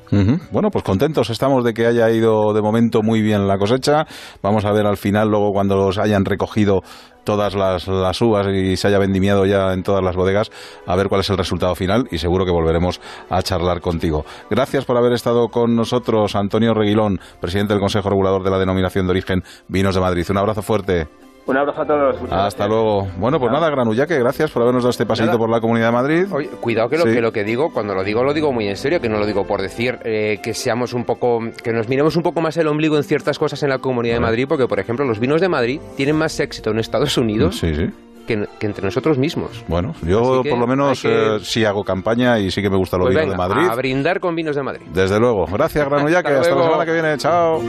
Bueno, 0.51 0.71
pues 0.71 0.85
contentos 0.85 1.31
estamos 1.31 1.65
de 1.65 1.73
que 1.73 1.87
haya 1.87 2.11
ido 2.11 2.53
de 2.53 2.61
momento 2.61 3.03
muy 3.03 3.23
bien 3.23 3.47
la 3.47 3.57
cosecha. 3.57 4.05
Vamos 4.43 4.65
a 4.65 4.73
ver 4.73 4.87
al 4.87 4.97
final, 4.97 5.29
luego 5.29 5.53
cuando 5.53 5.77
los 5.77 5.99
hayan 5.99 6.25
recogido 6.25 6.83
todas 7.25 7.55
las 7.55 7.87
uvas 8.21 8.49
y 8.49 8.77
se 8.77 8.89
haya 8.89 8.99
vendimiado 8.99 9.47
ya 9.47 9.73
en 9.73 9.83
todas 9.83 10.03
las 10.03 10.17
bodegas, 10.17 10.51
a 10.87 10.97
ver 10.97 11.09
cuál 11.09 11.21
es 11.21 11.31
el 11.31 11.37
resultado 11.37 11.75
final 11.75 12.09
y 12.11 12.19
seguro 12.19 12.45
que 12.45 12.51
volveremos 12.51 13.01
a 13.29 13.43
charlar 13.43 13.81
contigo. 13.81 14.25
Gracias 14.51 14.85
por 14.85 14.97
haber 14.97 15.13
estado 15.13 15.49
con 15.49 15.77
nosotros, 15.77 16.35
Antonio 16.35 16.75
Reguilón, 16.75 17.21
presidente 17.41 17.75
del 17.75 17.81
Consejo 17.81 18.11
Regulador 18.11 18.43
de 18.43 18.51
la 18.51 18.59
Denominación 18.59 19.07
de 19.07 19.11
Origen 19.13 19.43
Vinos 19.69 19.95
de 19.95 20.01
Madrid. 20.01 20.27
Un 20.31 20.39
abrazo 20.39 20.63
fuerte. 20.63 21.09
Un 21.51 21.57
abrazo 21.57 21.83
a 21.83 21.87
todos. 21.87 22.21
muchas 22.21 22.39
Hasta 22.39 22.67
luego. 22.67 23.09
Bueno, 23.19 23.39
pues 23.39 23.51
nada, 23.53 23.69
Granullaque, 23.71 24.19
gracias 24.19 24.51
por 24.51 24.63
habernos 24.63 24.83
dado 24.85 24.91
este 24.91 25.05
paseito 25.07 25.37
por 25.39 25.51
la 25.51 25.61
Comunidad 25.61 25.87
de 25.87 25.93
Madrid. 25.93 26.25
Oye, 26.33 26.49
cuidado 26.61 26.89
que 26.89 26.97
lo, 26.97 27.05
Sí. 27.05 27.13
que 27.13 27.21
lo 27.21 27.33
que 27.33 27.45
digo, 27.45 27.71
cuando 27.73 27.95
lo 27.95 28.05
digo, 28.05 28.23
lo 28.25 28.33
digo 28.33 28.53
muy 28.53 28.69
en 28.69 28.77
serio, 28.77 29.01
que 29.01 29.09
no 29.09 29.19
lo 29.19 29.27
digo 29.27 29.45
por 29.47 29.61
decir 29.61 29.99
eh, 30.05 30.39
que 30.43 30.55
seamos 30.55 30.95
un 30.95 31.05
poco, 31.05 31.41
que 31.63 31.73
nos 31.73 31.89
miremos 31.89 32.17
un 32.17 32.23
poco 32.23 32.41
más 32.41 32.57
el 32.57 32.67
ombligo 32.69 32.97
en 32.97 33.03
ciertas 33.03 33.39
cosas 33.39 33.63
en 33.63 33.69
la 33.71 33.79
Comunidad 33.79 34.15
de 34.15 34.21
Madrid, 34.21 34.47
porque 34.49 34.67
por 34.67 34.79
ejemplo 34.81 35.05
los 35.05 35.19
vinos 35.21 35.41
de 35.41 35.49
Madrid 35.49 35.81
tienen 35.97 36.17
más 36.17 36.39
éxito 36.41 36.71
en 36.71 36.79
Estados 36.79 37.17
Unidos 37.19 37.59
Sí, 37.59 37.75
sí. 37.75 37.87
que, 38.27 38.47
que 38.59 38.67
entre 38.67 38.85
nosotros 38.85 39.19
mismos. 39.19 39.65
Bueno, 39.67 39.93
yo 40.03 40.43
por 40.49 40.59
lo 40.59 40.67
menos 40.67 41.03
que- 41.03 41.37
eh, 41.37 41.39
sí 41.43 41.65
hago 41.65 41.83
campaña 41.83 42.39
y 42.39 42.51
sí 42.51 42.63
que 42.63 42.71
me 42.71 42.77
gustan 42.77 43.01
los 43.01 43.07
Pues 43.09 43.17
vinos 43.17 43.37
venga, 43.37 43.49
de 43.49 43.55
Madrid. 43.55 43.71
a 43.71 43.75
brindar 43.75 44.21
con 44.21 44.35
vinos 44.37 44.55
de 44.55 44.63
Madrid. 44.63 44.87
Desde 44.93 45.19
luego. 45.19 45.47
Gracias, 45.47 45.85
Granullaque. 45.89 46.29
Hasta 46.35 46.41
Hasta 46.51 46.55
la 46.55 46.63
semana 46.65 46.85
que 46.87 46.93
viene. 46.93 47.17
Chao. 47.19 47.61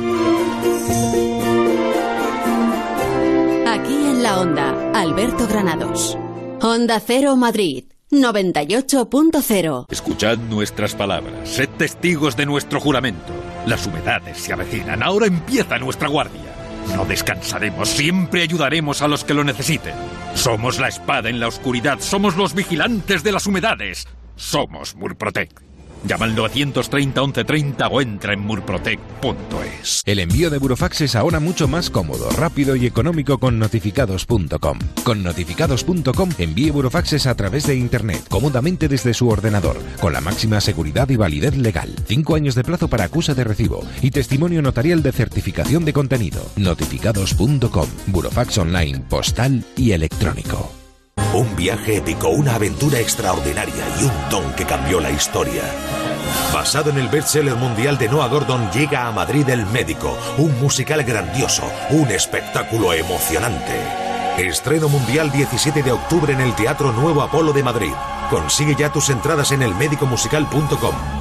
Onda, 4.41 4.73
Alberto 4.95 5.45
Granados. 5.47 6.17
Onda 6.63 6.99
Cero 6.99 7.35
Madrid, 7.35 7.83
98.0. 8.09 9.85
Escuchad 9.87 10.39
nuestras 10.39 10.95
palabras, 10.95 11.47
sed 11.47 11.69
testigos 11.77 12.35
de 12.35 12.47
nuestro 12.47 12.79
juramento. 12.79 13.33
Las 13.67 13.85
humedades 13.85 14.39
se 14.39 14.51
avecinan, 14.51 15.03
ahora 15.03 15.27
empieza 15.27 15.77
nuestra 15.77 16.07
guardia. 16.07 16.41
No 16.95 17.05
descansaremos, 17.05 17.87
siempre 17.87 18.41
ayudaremos 18.41 19.03
a 19.03 19.07
los 19.07 19.23
que 19.23 19.35
lo 19.35 19.43
necesiten. 19.43 19.93
Somos 20.33 20.79
la 20.79 20.87
espada 20.87 21.29
en 21.29 21.39
la 21.39 21.47
oscuridad, 21.47 21.99
somos 21.99 22.35
los 22.35 22.55
vigilantes 22.55 23.21
de 23.21 23.33
las 23.33 23.45
humedades. 23.45 24.07
Somos 24.37 24.95
Murprotec. 24.95 25.70
Llama 26.05 26.25
al 26.25 26.35
930 26.35 27.21
1130 27.21 27.87
o 27.87 28.01
entra 28.01 28.33
en 28.33 28.39
murprotec.es. 28.41 30.01
El 30.05 30.19
envío 30.19 30.49
de 30.49 30.57
Burofax 30.57 31.01
es 31.01 31.15
ahora 31.15 31.39
mucho 31.39 31.67
más 31.67 31.89
cómodo, 31.89 32.29
rápido 32.31 32.75
y 32.75 32.85
económico 32.85 33.37
con 33.37 33.59
notificados.com. 33.59 34.79
Con 35.03 35.23
notificados.com 35.23 36.29
envíe 36.37 36.71
Burofaxes 36.71 37.27
a 37.27 37.35
través 37.35 37.67
de 37.67 37.75
Internet, 37.75 38.25
cómodamente 38.29 38.87
desde 38.87 39.13
su 39.13 39.29
ordenador, 39.29 39.77
con 39.99 40.13
la 40.13 40.21
máxima 40.21 40.61
seguridad 40.61 41.09
y 41.09 41.15
validez 41.15 41.55
legal. 41.57 41.93
Cinco 42.05 42.35
años 42.35 42.55
de 42.55 42.63
plazo 42.63 42.87
para 42.87 43.05
acusa 43.05 43.33
de 43.33 43.43
recibo 43.43 43.85
y 44.01 44.11
testimonio 44.11 44.61
notarial 44.61 45.03
de 45.03 45.11
certificación 45.11 45.85
de 45.85 45.93
contenido. 45.93 46.41
Notificados.com. 46.55 47.87
Burofax 48.07 48.57
online, 48.57 48.99
postal 49.09 49.63
y 49.75 49.91
electrónico. 49.91 50.80
Un 51.33 51.55
viaje 51.55 51.95
épico, 51.95 52.27
una 52.27 52.55
aventura 52.55 52.99
extraordinaria 52.99 53.85
y 54.01 54.03
un 54.03 54.29
don 54.29 54.51
que 54.53 54.65
cambió 54.65 54.99
la 54.99 55.11
historia. 55.11 55.63
Basado 56.53 56.89
en 56.89 56.97
el 56.97 57.07
bestseller 57.07 57.55
mundial 57.55 57.97
de 57.97 58.09
Noah 58.09 58.27
Gordon, 58.27 58.69
llega 58.71 59.07
a 59.07 59.11
Madrid 59.13 59.47
El 59.47 59.65
Médico, 59.67 60.17
un 60.37 60.59
musical 60.59 61.01
grandioso, 61.03 61.63
un 61.91 62.09
espectáculo 62.11 62.91
emocionante. 62.91 63.79
Estreno 64.37 64.89
mundial 64.89 65.31
17 65.31 65.81
de 65.81 65.93
octubre 65.93 66.33
en 66.33 66.41
el 66.41 66.53
Teatro 66.53 66.91
Nuevo 66.91 67.21
Apolo 67.21 67.53
de 67.53 67.63
Madrid. 67.63 67.93
Consigue 68.29 68.75
ya 68.75 68.91
tus 68.91 69.09
entradas 69.09 69.53
en 69.53 69.61
elmedicomusical.com. 69.61 71.20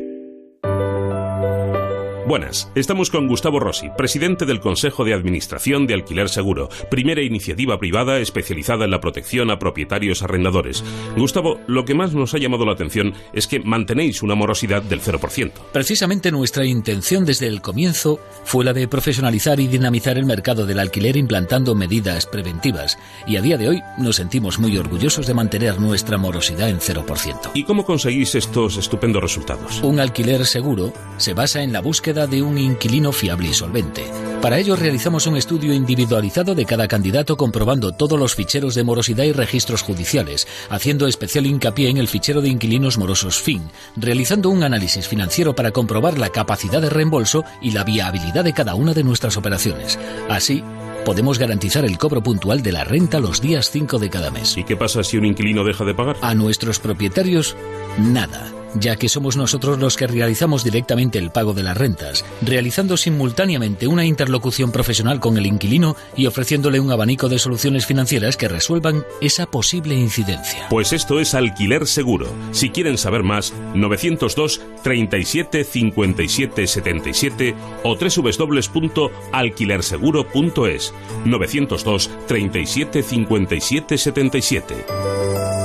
Buenas, 2.31 2.71
estamos 2.75 3.09
con 3.09 3.27
Gustavo 3.27 3.59
Rossi, 3.59 3.89
presidente 3.97 4.45
del 4.45 4.61
Consejo 4.61 5.03
de 5.03 5.13
Administración 5.13 5.85
de 5.85 5.95
Alquiler 5.95 6.29
Seguro, 6.29 6.69
primera 6.89 7.21
iniciativa 7.21 7.77
privada 7.77 8.19
especializada 8.19 8.85
en 8.85 8.91
la 8.91 9.01
protección 9.01 9.51
a 9.51 9.59
propietarios 9.59 10.23
arrendadores. 10.23 10.81
Gustavo, 11.17 11.59
lo 11.67 11.83
que 11.83 11.93
más 11.93 12.13
nos 12.13 12.33
ha 12.33 12.37
llamado 12.37 12.65
la 12.65 12.71
atención 12.71 13.13
es 13.33 13.47
que 13.47 13.59
mantenéis 13.59 14.23
una 14.23 14.35
morosidad 14.35 14.81
del 14.81 15.01
0%. 15.01 15.51
Precisamente 15.73 16.31
nuestra 16.31 16.65
intención 16.65 17.25
desde 17.25 17.47
el 17.47 17.61
comienzo 17.61 18.21
fue 18.45 18.63
la 18.63 18.71
de 18.71 18.87
profesionalizar 18.87 19.59
y 19.59 19.67
dinamizar 19.67 20.17
el 20.17 20.23
mercado 20.23 20.65
del 20.65 20.79
alquiler 20.79 21.17
implantando 21.17 21.75
medidas 21.75 22.27
preventivas 22.27 22.97
y 23.27 23.35
a 23.35 23.41
día 23.41 23.57
de 23.57 23.67
hoy 23.67 23.81
nos 23.97 24.15
sentimos 24.15 24.57
muy 24.57 24.77
orgullosos 24.77 25.27
de 25.27 25.33
mantener 25.33 25.81
nuestra 25.81 26.17
morosidad 26.17 26.69
en 26.69 26.79
0%. 26.79 27.51
¿Y 27.55 27.65
cómo 27.65 27.83
conseguís 27.83 28.35
estos 28.35 28.77
estupendos 28.77 29.21
resultados? 29.21 29.81
Un 29.81 29.99
alquiler 29.99 30.45
seguro 30.45 30.93
se 31.17 31.33
basa 31.33 31.61
en 31.61 31.73
la 31.73 31.81
búsqueda 31.81 32.20
de 32.27 32.41
un 32.41 32.57
inquilino 32.57 33.11
fiable 33.11 33.49
y 33.49 33.53
solvente. 33.53 34.03
Para 34.41 34.57
ello 34.57 34.75
realizamos 34.75 35.27
un 35.27 35.37
estudio 35.37 35.71
individualizado 35.71 36.55
de 36.55 36.65
cada 36.65 36.87
candidato 36.87 37.37
comprobando 37.37 37.91
todos 37.91 38.19
los 38.19 38.33
ficheros 38.33 38.73
de 38.73 38.83
morosidad 38.83 39.23
y 39.23 39.33
registros 39.33 39.83
judiciales, 39.83 40.47
haciendo 40.69 41.05
especial 41.05 41.45
hincapié 41.45 41.89
en 41.89 41.97
el 41.97 42.07
fichero 42.07 42.41
de 42.41 42.49
inquilinos 42.49 42.97
morosos 42.97 43.39
FIN, 43.39 43.61
realizando 43.95 44.49
un 44.49 44.63
análisis 44.63 45.07
financiero 45.07 45.53
para 45.53 45.71
comprobar 45.71 46.17
la 46.17 46.29
capacidad 46.29 46.81
de 46.81 46.89
reembolso 46.89 47.43
y 47.61 47.71
la 47.71 47.83
viabilidad 47.83 48.43
de 48.43 48.53
cada 48.53 48.73
una 48.73 48.93
de 48.93 49.03
nuestras 49.03 49.37
operaciones. 49.37 49.99
Así, 50.27 50.63
podemos 51.05 51.37
garantizar 51.37 51.85
el 51.85 51.99
cobro 51.99 52.23
puntual 52.23 52.63
de 52.63 52.71
la 52.71 52.83
renta 52.83 53.19
los 53.19 53.41
días 53.41 53.69
5 53.69 53.99
de 53.99 54.09
cada 54.09 54.31
mes. 54.31 54.57
¿Y 54.57 54.63
qué 54.63 54.75
pasa 54.75 55.03
si 55.03 55.17
un 55.17 55.25
inquilino 55.25 55.63
deja 55.63 55.85
de 55.85 55.93
pagar? 55.93 56.17
A 56.21 56.33
nuestros 56.33 56.79
propietarios, 56.79 57.55
nada 57.99 58.51
ya 58.75 58.95
que 58.95 59.09
somos 59.09 59.37
nosotros 59.37 59.79
los 59.79 59.97
que 59.97 60.07
realizamos 60.07 60.63
directamente 60.63 61.19
el 61.19 61.31
pago 61.31 61.53
de 61.53 61.63
las 61.63 61.77
rentas, 61.77 62.25
realizando 62.41 62.97
simultáneamente 62.97 63.87
una 63.87 64.05
interlocución 64.05 64.71
profesional 64.71 65.19
con 65.19 65.37
el 65.37 65.45
inquilino 65.45 65.95
y 66.15 66.25
ofreciéndole 66.25 66.79
un 66.79 66.91
abanico 66.91 67.29
de 67.29 67.39
soluciones 67.39 67.85
financieras 67.85 68.37
que 68.37 68.47
resuelvan 68.47 69.03
esa 69.21 69.45
posible 69.45 69.95
incidencia. 69.95 70.67
Pues 70.69 70.93
esto 70.93 71.19
es 71.19 71.33
Alquiler 71.33 71.87
Seguro. 71.87 72.27
Si 72.51 72.69
quieren 72.69 72.97
saber 72.97 73.23
más, 73.23 73.53
902 73.73 74.61
37 74.83 75.63
57 75.63 76.67
77 76.67 77.55
o 77.83 77.95
www.alquilerseguro.es 77.95 80.93
902 81.25 82.11
37 82.27 83.03
57 83.03 83.97
77. 83.97 85.60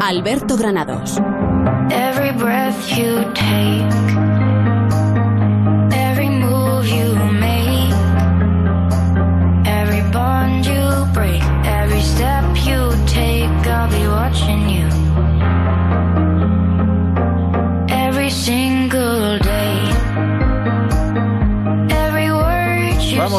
Alberto 0.00 0.56
Granados. 0.56 1.18
Every 1.90 2.32
breath 2.32 2.96
you 2.96 3.24
take, 3.34 4.47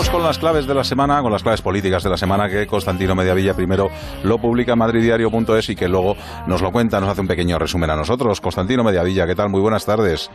Vamos 0.10 0.22
con 0.22 0.28
las 0.28 0.40
claves 0.40 0.66
de 0.66 0.74
la 0.74 0.84
semana, 0.84 1.22
con 1.22 1.32
las 1.32 1.44
claves 1.44 1.62
políticas 1.62 2.04
de 2.04 2.10
la 2.10 2.18
semana 2.18 2.50
que 2.50 2.66
Constantino 2.66 3.14
Mediavilla 3.14 3.54
primero 3.54 3.90
lo 4.24 4.40
publica 4.40 4.74
en 4.74 4.80
madriddiario.es 4.80 5.70
y 5.70 5.76
que 5.76 5.88
luego 5.88 6.16
nos 6.48 6.64
lo 6.64 6.72
cuenta, 6.72 7.00
nos 7.00 7.10
hace 7.10 7.22
un 7.22 7.28
pequeño 7.28 7.60
resumen 7.60 7.92
a 7.92 7.96
nosotros. 7.96 8.42
Constantino 8.42 8.84
Mediavilla, 8.84 9.28
¿qué 9.28 9.36
tal? 9.36 9.50
Muy 9.50 9.62
buenas 9.62 9.86
tardes. 9.86 10.32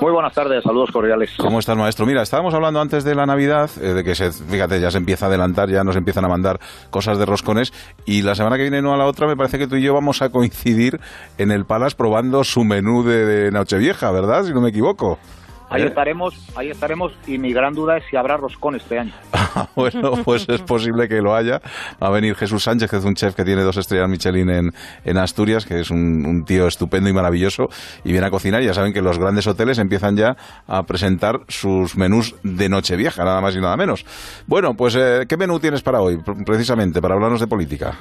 Muy 0.00 0.10
buenas 0.10 0.34
tardes, 0.34 0.64
saludos 0.64 0.90
cordiales. 0.90 1.30
¿Cómo 1.38 1.60
está 1.60 1.74
el 1.74 1.78
maestro? 1.78 2.04
Mira, 2.04 2.20
estábamos 2.20 2.52
hablando 2.52 2.80
antes 2.80 3.04
de 3.04 3.14
la 3.14 3.26
Navidad, 3.26 3.70
eh, 3.80 3.94
de 3.94 4.02
que 4.02 4.16
se, 4.16 4.32
fíjate, 4.32 4.80
ya 4.80 4.90
se 4.90 4.98
empieza 4.98 5.26
a 5.26 5.28
adelantar, 5.28 5.70
ya 5.70 5.84
nos 5.84 5.94
empiezan 5.94 6.24
a 6.24 6.28
mandar 6.28 6.58
cosas 6.90 7.16
de 7.16 7.26
roscones, 7.26 7.72
y 8.06 8.22
la 8.22 8.34
semana 8.34 8.56
que 8.56 8.62
viene, 8.62 8.82
no 8.82 8.92
a 8.92 8.96
la 8.96 9.06
otra, 9.06 9.28
me 9.28 9.36
parece 9.36 9.56
que 9.56 9.68
tú 9.68 9.76
y 9.76 9.82
yo 9.82 9.94
vamos 9.94 10.20
a 10.20 10.30
coincidir 10.30 10.98
en 11.38 11.52
el 11.52 11.64
Palace 11.64 11.94
probando 11.96 12.42
su 12.42 12.64
menú 12.64 13.04
de, 13.04 13.24
de 13.24 13.50
Nochevieja, 13.52 14.10
¿verdad? 14.10 14.42
Si 14.42 14.52
no 14.52 14.60
me 14.60 14.70
equivoco. 14.70 15.20
Ahí 15.68 15.82
¿Eh? 15.82 15.86
estaremos, 15.86 16.32
ahí 16.54 16.70
estaremos 16.70 17.12
y 17.26 17.38
mi 17.38 17.52
gran 17.52 17.74
duda 17.74 17.96
es 17.96 18.04
si 18.08 18.16
habrá 18.16 18.36
roscón 18.36 18.76
este 18.76 19.00
año. 19.00 19.12
bueno, 19.74 20.12
pues 20.24 20.48
es 20.48 20.62
posible 20.62 21.08
que 21.08 21.20
lo 21.20 21.34
haya. 21.34 21.60
Va 22.00 22.06
a 22.06 22.10
venir 22.10 22.36
Jesús 22.36 22.62
Sánchez, 22.62 22.88
que 22.88 22.96
es 22.98 23.04
un 23.04 23.14
chef 23.14 23.34
que 23.34 23.44
tiene 23.44 23.62
dos 23.62 23.76
estrellas 23.76 24.08
Michelin 24.08 24.48
en, 24.48 24.70
en 25.04 25.18
Asturias, 25.18 25.66
que 25.66 25.80
es 25.80 25.90
un, 25.90 26.24
un 26.24 26.44
tío 26.44 26.68
estupendo 26.68 27.10
y 27.10 27.12
maravilloso, 27.12 27.64
y 28.04 28.12
viene 28.12 28.26
a 28.26 28.30
cocinar. 28.30 28.62
Ya 28.62 28.74
saben 28.74 28.92
que 28.92 29.02
los 29.02 29.18
grandes 29.18 29.46
hoteles 29.48 29.78
empiezan 29.78 30.16
ya 30.16 30.36
a 30.68 30.84
presentar 30.84 31.40
sus 31.48 31.96
menús 31.96 32.36
de 32.44 32.68
Nochevieja, 32.68 33.24
nada 33.24 33.40
más 33.40 33.56
y 33.56 33.60
nada 33.60 33.76
menos. 33.76 34.04
Bueno, 34.46 34.74
pues, 34.74 34.94
eh, 34.96 35.24
¿qué 35.28 35.36
menú 35.36 35.58
tienes 35.58 35.82
para 35.82 36.00
hoy, 36.00 36.16
pr- 36.16 36.44
precisamente, 36.44 37.02
para 37.02 37.14
hablarnos 37.14 37.40
de 37.40 37.46
política? 37.48 37.96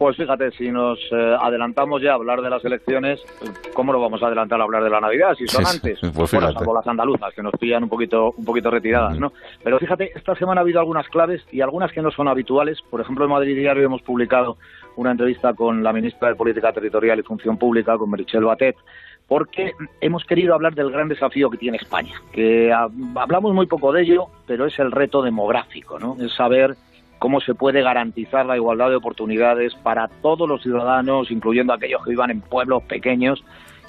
Pues 0.00 0.16
fíjate, 0.16 0.50
si 0.52 0.70
nos 0.72 0.98
eh, 1.12 1.36
adelantamos 1.38 2.00
ya 2.00 2.12
a 2.12 2.14
hablar 2.14 2.40
de 2.40 2.48
las 2.48 2.64
elecciones, 2.64 3.20
¿cómo 3.74 3.92
lo 3.92 4.00
vamos 4.00 4.22
a 4.22 4.28
adelantar 4.28 4.58
a 4.58 4.64
hablar 4.64 4.82
de 4.82 4.88
la 4.88 4.98
Navidad 4.98 5.34
si 5.34 5.46
son 5.46 5.62
Sí, 5.66 5.76
antes? 5.76 5.98
pues 6.14 6.32
bueno, 6.32 6.50
salvo 6.52 6.72
las 6.72 6.86
andaluzas, 6.86 7.34
que 7.34 7.42
nos 7.42 7.52
pillan 7.60 7.82
un 7.82 7.90
poquito, 7.90 8.32
un 8.34 8.46
poquito 8.46 8.70
retiradas, 8.70 9.18
¿no? 9.18 9.34
Pero 9.62 9.78
fíjate, 9.78 10.12
esta 10.16 10.34
semana 10.36 10.62
ha 10.62 10.64
habido 10.64 10.80
algunas 10.80 11.06
claves 11.10 11.42
y 11.52 11.60
algunas 11.60 11.92
que 11.92 12.00
no 12.00 12.10
son 12.10 12.28
habituales. 12.28 12.78
Por 12.88 13.02
ejemplo, 13.02 13.26
en 13.26 13.30
Madrid 13.30 13.54
Diario 13.54 13.84
hemos 13.84 14.00
publicado 14.00 14.56
una 14.96 15.10
entrevista 15.10 15.52
con 15.52 15.82
la 15.82 15.92
ministra 15.92 16.30
de 16.30 16.34
Política 16.34 16.72
Territorial 16.72 17.18
y 17.18 17.22
Función 17.22 17.58
Pública, 17.58 17.98
con 17.98 18.08
Merichel 18.08 18.44
Batet, 18.44 18.76
porque 19.28 19.72
hemos 20.00 20.24
querido 20.24 20.54
hablar 20.54 20.74
del 20.74 20.90
gran 20.90 21.08
desafío 21.08 21.50
que 21.50 21.58
tiene 21.58 21.76
España, 21.76 22.14
que 22.32 22.72
hablamos 22.72 23.52
muy 23.52 23.66
poco 23.66 23.92
de 23.92 24.00
ello, 24.00 24.28
pero 24.46 24.64
es 24.64 24.78
el 24.78 24.92
reto 24.92 25.20
demográfico, 25.20 25.98
¿no? 25.98 26.16
Es 26.18 26.32
saber 26.32 26.74
cómo 27.20 27.40
se 27.40 27.54
puede 27.54 27.82
garantizar 27.82 28.46
la 28.46 28.56
igualdad 28.56 28.88
de 28.88 28.96
oportunidades 28.96 29.74
para 29.74 30.08
todos 30.22 30.48
los 30.48 30.62
ciudadanos, 30.62 31.30
incluyendo 31.30 31.74
aquellos 31.74 32.02
que 32.02 32.10
vivan 32.10 32.30
en 32.30 32.40
pueblos 32.40 32.82
pequeños, 32.84 33.44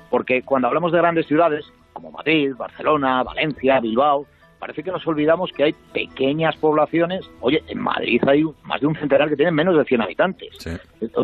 porque 0.10 0.44
cuando 0.44 0.68
hablamos 0.68 0.92
de 0.92 0.98
grandes 0.98 1.26
ciudades, 1.28 1.66
como 1.94 2.12
Madrid, 2.12 2.54
Barcelona, 2.58 3.24
Valencia, 3.24 3.80
Bilbao, 3.80 4.26
parece 4.60 4.84
que 4.84 4.92
nos 4.92 5.08
olvidamos 5.08 5.50
que 5.54 5.64
hay 5.64 5.76
pequeñas 5.94 6.58
poblaciones. 6.58 7.28
Oye, 7.40 7.64
en 7.70 7.80
Madrid 7.80 8.22
hay 8.28 8.44
más 8.64 8.82
de 8.82 8.88
un 8.88 8.96
centenar 8.96 9.30
que 9.30 9.38
tienen 9.38 9.56
menos 9.56 9.78
de 9.78 9.86
100 9.86 10.02
habitantes. 10.02 10.68
Eh, 10.68 10.78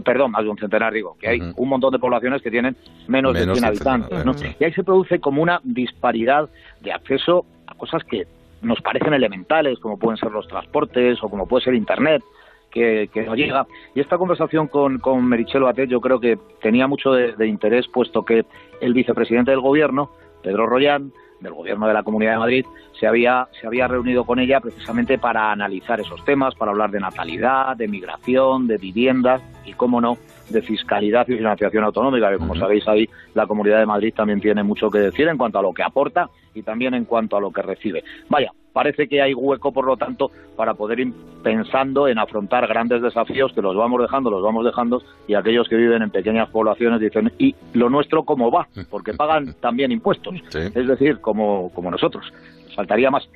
Perdón, 0.04 0.32
más 0.32 0.44
de 0.44 0.50
un 0.50 0.58
centenar, 0.58 0.94
digo, 0.94 1.18
que 1.20 1.28
hay 1.28 1.42
un 1.58 1.70
montón 1.70 1.92
de 1.92 2.00
poblaciones 2.00 2.42
que 2.42 2.50
tienen 2.50 2.78
menos, 3.08 3.34
Menos 3.34 3.48
de 3.48 3.54
100 3.54 3.62
de 3.62 3.68
habitantes. 3.68 4.56
Y 4.60 4.64
ahí 4.64 4.72
se 4.72 4.84
produce 4.84 5.20
como 5.20 5.44
una 5.44 5.60
disparidad 5.66 6.50
de 6.80 6.94
acceso 6.94 7.46
a 7.68 7.76
cosas 7.76 8.02
que 8.06 8.26
nos 8.62 8.82
parecen 8.82 9.14
elementales, 9.14 9.80
como 9.80 9.98
pueden 9.98 10.18
ser 10.18 10.32
los 10.32 10.48
transportes 10.48 11.18
o 11.22 11.30
como 11.30 11.48
puede 11.48 11.66
ser 11.66 11.74
Internet, 11.76 12.24
que, 12.72 13.10
que 13.14 13.24
no 13.24 13.36
llega. 13.36 13.66
Y 13.96 14.02
esta 14.02 14.18
conversación 14.18 14.68
con, 14.68 15.00
con 15.00 15.26
Merichel 15.26 15.64
Batet 15.64 15.90
yo 15.90 16.02
creo 16.02 16.20
que 16.20 16.38
tenía 16.62 16.88
mucho 16.88 17.12
de, 17.12 17.34
de 17.34 17.48
interés, 17.48 17.88
puesto 17.88 18.24
que 18.24 18.46
el 18.82 18.94
vicepresidente 18.94 19.52
del 19.52 19.62
Gobierno, 19.62 20.12
Pedro 20.44 20.68
Rollán, 20.68 21.12
del 21.40 21.54
Gobierno 21.54 21.88
de 21.88 21.94
la 21.94 22.04
Comunidad 22.04 22.32
de 22.32 22.38
Madrid, 22.38 22.66
se 23.00 23.08
había, 23.08 23.48
se 23.60 23.68
había 23.68 23.88
reunido 23.88 24.24
con 24.26 24.40
ella 24.40 24.60
precisamente 24.60 25.18
para 25.18 25.52
analizar 25.52 26.00
esos 26.00 26.24
temas, 26.26 26.56
para 26.56 26.72
hablar 26.72 26.92
de 26.92 27.00
natalidad, 27.00 27.76
de 27.78 27.88
migración, 27.88 28.68
de 28.68 28.78
viviendas 28.78 29.42
y, 29.66 29.74
cómo 29.74 30.02
no, 30.02 30.18
de 30.50 30.62
fiscalidad 30.62 31.28
y 31.28 31.38
financiación 31.38 31.84
autonómica, 31.84 32.32
que 32.32 32.38
como 32.38 32.56
sabéis 32.56 32.88
ahí 32.88 33.08
la 33.34 33.46
Comunidad 33.46 33.80
de 33.80 33.86
Madrid 33.86 34.14
también 34.16 34.42
tiene 34.42 34.64
mucho 34.64 34.90
que 34.90 35.00
decir 35.00 35.28
en 35.28 35.38
cuanto 35.38 35.60
a 35.60 35.62
lo 35.62 35.74
que 35.74 35.84
aporta 35.84 36.30
y 36.58 36.64
también 36.64 36.94
en 36.94 37.06
cuanto 37.06 37.38
a 37.38 37.42
lo 37.42 37.52
que 37.52 37.62
recibe. 37.62 38.04
Vaya, 38.30 38.52
parece 38.74 39.08
que 39.08 39.22
hay 39.22 39.34
hueco, 39.34 39.72
por 39.72 39.86
lo 39.86 39.98
tanto, 39.98 40.32
para 40.56 40.74
poder 40.74 41.00
ir 41.00 41.14
pensando 41.44 42.08
en 42.08 42.20
afrontar 42.20 42.68
grandes 42.68 43.02
desafíos 43.02 43.54
que 43.54 43.62
los 43.62 43.76
vamos 43.76 44.02
dejando, 44.02 44.30
los 44.30 44.44
vamos 44.44 44.66
dejando, 44.66 45.02
y 45.28 45.34
aquellos 45.36 45.68
que 45.68 45.76
viven 45.76 46.02
en 46.02 46.12
pequeñas 46.12 46.50
poblaciones 46.50 47.00
dicen, 47.00 47.32
¿y 47.38 47.56
lo 47.74 47.90
nuestro 47.90 48.24
cómo 48.24 48.52
va? 48.52 48.68
Porque 48.90 49.14
pagan 49.14 49.54
también 49.62 49.92
impuestos, 49.92 50.36
es 50.54 50.88
decir, 50.88 51.20
como, 51.22 51.72
como 51.74 51.92
nosotros, 51.92 52.26
nos 52.66 52.76
faltaría 52.76 53.10
más. 53.12 53.28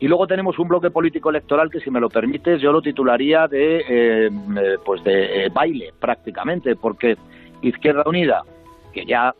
Y 0.00 0.08
luego 0.08 0.26
tenemos 0.26 0.58
un 0.58 0.66
bloque 0.66 0.90
político 0.90 1.28
electoral 1.28 1.70
que, 1.70 1.80
si 1.80 1.90
me 1.90 2.00
lo 2.00 2.08
permites, 2.08 2.60
yo 2.62 2.72
lo 2.72 2.80
titularía 2.80 3.46
de, 3.46 3.84
eh, 3.86 4.30
pues 4.84 5.04
de 5.04 5.44
eh, 5.44 5.48
baile, 5.50 5.92
prácticamente, 6.00 6.74
porque 6.74 7.16
Izquierda 7.60 8.04
Unida, 8.06 8.42
que 8.94 9.04
ya 9.04 9.34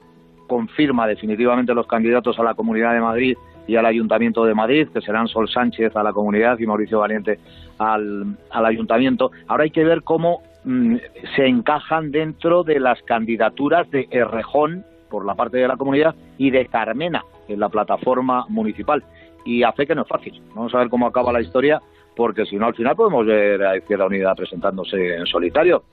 confirma 0.50 1.06
definitivamente 1.06 1.72
los 1.74 1.86
candidatos 1.86 2.36
a 2.40 2.42
la 2.42 2.54
Comunidad 2.54 2.92
de 2.92 3.00
Madrid 3.00 3.36
y 3.68 3.76
al 3.76 3.86
Ayuntamiento 3.86 4.44
de 4.44 4.52
Madrid, 4.52 4.88
que 4.92 5.00
serán 5.00 5.28
Sol 5.28 5.48
Sánchez 5.48 5.94
a 5.94 6.02
la 6.02 6.12
Comunidad 6.12 6.58
y 6.58 6.66
Mauricio 6.66 6.98
Valiente 6.98 7.38
al, 7.78 8.36
Ayuntamiento. 8.50 9.30
Ahora 9.46 9.62
hay 9.62 9.70
que 9.70 9.84
ver 9.84 10.02
cómo 10.02 10.42
mm, 10.64 10.96
se 11.36 11.46
encajan 11.46 12.10
dentro 12.10 12.64
de 12.64 12.80
las 12.80 13.00
candidaturas 13.04 13.88
de 13.92 14.08
Errejón 14.10 14.84
por 15.08 15.24
la 15.24 15.36
parte 15.36 15.58
de 15.58 15.68
la 15.68 15.76
comunidad 15.76 16.16
y 16.36 16.50
de 16.50 16.66
Carmena 16.66 17.24
en 17.46 17.60
la 17.60 17.68
plataforma 17.68 18.44
municipal. 18.48 19.04
Y 19.44 19.62
a 19.62 19.70
fe 19.70 19.86
que 19.86 19.94
no 19.94 20.02
es 20.02 20.08
fácil. 20.08 20.42
Vamos 20.56 20.74
a 20.74 20.78
ver 20.78 20.88
cómo 20.88 21.06
acaba 21.06 21.32
la 21.32 21.42
historia, 21.42 21.80
porque 22.16 22.44
si 22.44 22.56
no, 22.56 22.66
al 22.66 22.74
final 22.74 22.96
podemos 22.96 23.24
ver 23.24 23.62
a 23.62 23.76
Izquierda 23.76 24.06
Unida 24.06 24.34
presentándose 24.34 25.14
en 25.14 25.26
solitario 25.26 25.84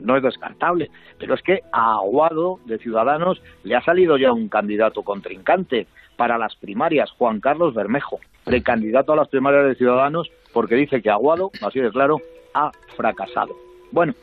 no 0.00 0.16
es 0.16 0.22
descartable, 0.22 0.90
pero 1.18 1.34
es 1.34 1.42
que 1.42 1.60
a 1.72 1.94
Aguado 1.94 2.60
de 2.64 2.78
Ciudadanos 2.78 3.42
le 3.64 3.76
ha 3.76 3.82
salido 3.82 4.16
ya 4.16 4.32
un 4.32 4.48
candidato 4.48 5.02
contrincante 5.02 5.86
para 6.16 6.38
las 6.38 6.56
primarias, 6.56 7.10
Juan 7.12 7.40
Carlos 7.40 7.74
Bermejo, 7.74 8.20
precandidato 8.44 9.12
a 9.12 9.16
las 9.16 9.28
primarias 9.28 9.66
de 9.66 9.74
Ciudadanos, 9.74 10.30
porque 10.52 10.74
dice 10.74 11.02
que 11.02 11.10
Aguado, 11.10 11.50
así 11.62 11.80
de 11.80 11.90
claro, 11.90 12.20
ha 12.54 12.70
fracasado. 12.96 13.54
Bueno, 13.92 14.14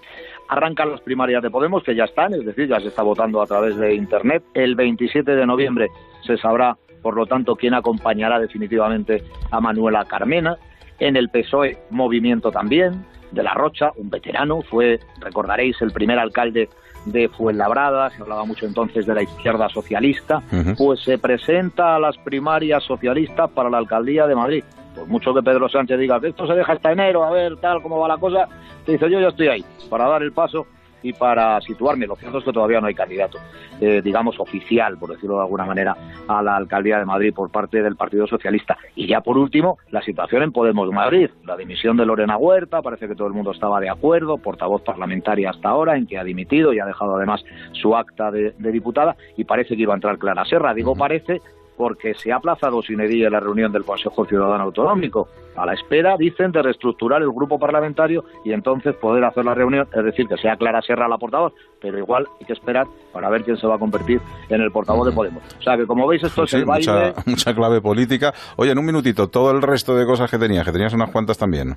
arrancan 0.47 0.91
las 0.91 1.01
primarias 1.01 1.41
de 1.41 1.49
Podemos, 1.49 1.83
que 1.83 1.95
ya 1.95 2.05
están, 2.05 2.33
es 2.33 2.45
decir, 2.45 2.67
ya 2.67 2.79
se 2.79 2.87
está 2.87 3.01
votando 3.01 3.41
a 3.41 3.47
través 3.47 3.77
de 3.77 3.95
Internet. 3.95 4.43
El 4.53 4.75
27 4.75 5.35
de 5.35 5.45
noviembre 5.45 5.87
se 6.25 6.37
sabrá, 6.37 6.77
por 7.01 7.15
lo 7.15 7.25
tanto, 7.25 7.55
quién 7.55 7.73
acompañará 7.73 8.39
definitivamente 8.39 9.23
a 9.51 9.59
Manuela 9.59 10.05
Carmena. 10.05 10.57
En 10.99 11.15
el 11.17 11.29
PSOE, 11.29 11.77
movimiento 11.89 12.51
también, 12.51 13.05
de 13.31 13.43
la 13.43 13.53
Rocha, 13.53 13.91
un 13.95 14.09
veterano, 14.09 14.61
fue, 14.61 14.99
recordaréis, 15.19 15.81
el 15.81 15.91
primer 15.91 16.19
alcalde 16.19 16.69
de 17.05 17.29
Fuenlabrada, 17.29 18.09
se 18.09 18.21
hablaba 18.21 18.45
mucho 18.45 18.65
entonces 18.65 19.05
de 19.05 19.13
la 19.13 19.23
izquierda 19.23 19.69
socialista, 19.69 20.41
pues 20.77 21.01
se 21.01 21.17
presenta 21.17 21.95
a 21.95 21.99
las 21.99 22.17
primarias 22.17 22.83
socialistas 22.83 23.49
para 23.51 23.69
la 23.69 23.77
alcaldía 23.77 24.25
de 24.27 24.35
Madrid. 24.35 24.63
Por 24.95 25.07
mucho 25.07 25.33
que 25.33 25.43
Pedro 25.43 25.69
Sánchez 25.69 25.99
diga 25.99 26.19
que 26.19 26.29
esto 26.29 26.47
se 26.47 26.53
deja 26.53 26.73
hasta 26.73 26.91
enero, 26.91 27.23
a 27.23 27.31
ver 27.31 27.57
tal 27.57 27.81
cómo 27.81 27.99
va 27.99 28.07
la 28.07 28.17
cosa, 28.17 28.47
te 28.85 28.93
dice 28.93 29.09
yo 29.09 29.19
ya 29.19 29.27
estoy 29.27 29.47
ahí, 29.49 29.65
para 29.89 30.07
dar 30.07 30.23
el 30.23 30.31
paso 30.31 30.65
y 31.05 31.13
para 31.13 31.61
situarme. 31.61 32.07
Lo 32.07 32.15
cierto 32.15 32.39
es 32.39 32.43
que 32.43 32.51
todavía 32.51 32.81
no 32.81 32.87
hay 32.87 32.95
candidato, 32.95 33.37
eh, 33.79 34.01
digamos, 34.03 34.39
oficial, 34.39 34.97
por 34.97 35.11
decirlo 35.11 35.35
de 35.35 35.43
alguna 35.43 35.65
manera, 35.65 35.95
a 36.27 36.41
la 36.41 36.55
alcaldía 36.55 36.97
de 36.97 37.05
Madrid 37.05 37.31
por 37.31 37.51
parte 37.51 37.83
del 37.83 37.95
Partido 37.95 38.25
Socialista. 38.25 38.75
Y 38.95 39.05
ya 39.05 39.21
por 39.21 39.37
último, 39.37 39.77
la 39.91 40.01
situación 40.01 40.41
en 40.41 40.51
Podemos 40.51 40.91
Madrid. 40.91 41.29
La 41.43 41.55
dimisión 41.55 41.95
de 41.95 42.07
Lorena 42.07 42.37
Huerta, 42.37 42.81
parece 42.81 43.07
que 43.07 43.13
todo 43.13 43.27
el 43.27 43.33
mundo 43.33 43.51
estaba 43.51 43.79
de 43.79 43.89
acuerdo, 43.89 44.39
portavoz 44.39 44.81
parlamentaria 44.81 45.51
hasta 45.51 45.69
ahora, 45.69 45.95
en 45.95 46.07
que 46.07 46.17
ha 46.17 46.23
dimitido 46.23 46.73
y 46.73 46.79
ha 46.79 46.85
dejado 46.85 47.17
además 47.17 47.45
su 47.73 47.95
acta 47.95 48.31
de, 48.31 48.55
de 48.57 48.71
diputada, 48.71 49.15
y 49.37 49.43
parece 49.43 49.75
que 49.75 49.83
iba 49.83 49.93
a 49.93 49.97
entrar 49.97 50.17
Clara 50.17 50.43
Serra. 50.45 50.73
Digo 50.73 50.95
parece 50.95 51.39
porque 51.77 52.13
se 52.13 52.31
ha 52.31 52.37
aplazado 52.37 52.81
sin 52.81 52.99
edil 53.01 53.29
la 53.29 53.39
reunión 53.39 53.71
del 53.71 53.83
Consejo 53.83 54.25
Ciudadano 54.25 54.63
Autonómico, 54.63 55.27
a 55.55 55.65
la 55.65 55.73
espera, 55.73 56.17
dicen, 56.17 56.51
de 56.51 56.61
reestructurar 56.61 57.21
el 57.21 57.31
grupo 57.31 57.57
parlamentario 57.57 58.25
y 58.43 58.51
entonces 58.51 58.95
poder 58.95 59.23
hacer 59.23 59.45
la 59.45 59.53
reunión, 59.53 59.87
es 59.93 60.03
decir, 60.03 60.27
que 60.27 60.37
sea 60.37 60.57
Clara 60.57 60.81
Serra 60.81 61.07
la 61.07 61.17
portavoz, 61.17 61.53
pero 61.79 61.97
igual 61.97 62.27
hay 62.39 62.45
que 62.45 62.53
esperar 62.53 62.87
para 63.13 63.29
ver 63.29 63.43
quién 63.43 63.57
se 63.57 63.67
va 63.67 63.75
a 63.75 63.79
convertir 63.79 64.19
en 64.49 64.61
el 64.61 64.71
portavoz 64.71 65.07
de 65.07 65.13
Podemos. 65.13 65.43
O 65.57 65.61
sea 65.61 65.77
que 65.77 65.85
como 65.85 66.07
veis 66.07 66.23
esto 66.23 66.43
es 66.43 66.49
Sí, 66.49 66.57
el 66.57 66.65
baile... 66.65 66.91
mucha, 66.91 67.13
mucha 67.25 67.55
clave 67.55 67.81
política. 67.81 68.33
Oye, 68.57 68.71
en 68.71 68.77
un 68.77 68.85
minutito, 68.85 69.29
todo 69.29 69.51
el 69.51 69.61
resto 69.61 69.95
de 69.95 70.05
cosas 70.05 70.29
que 70.29 70.37
tenías, 70.37 70.65
que 70.65 70.71
tenías 70.71 70.93
unas 70.93 71.11
cuantas 71.11 71.37
también. 71.37 71.75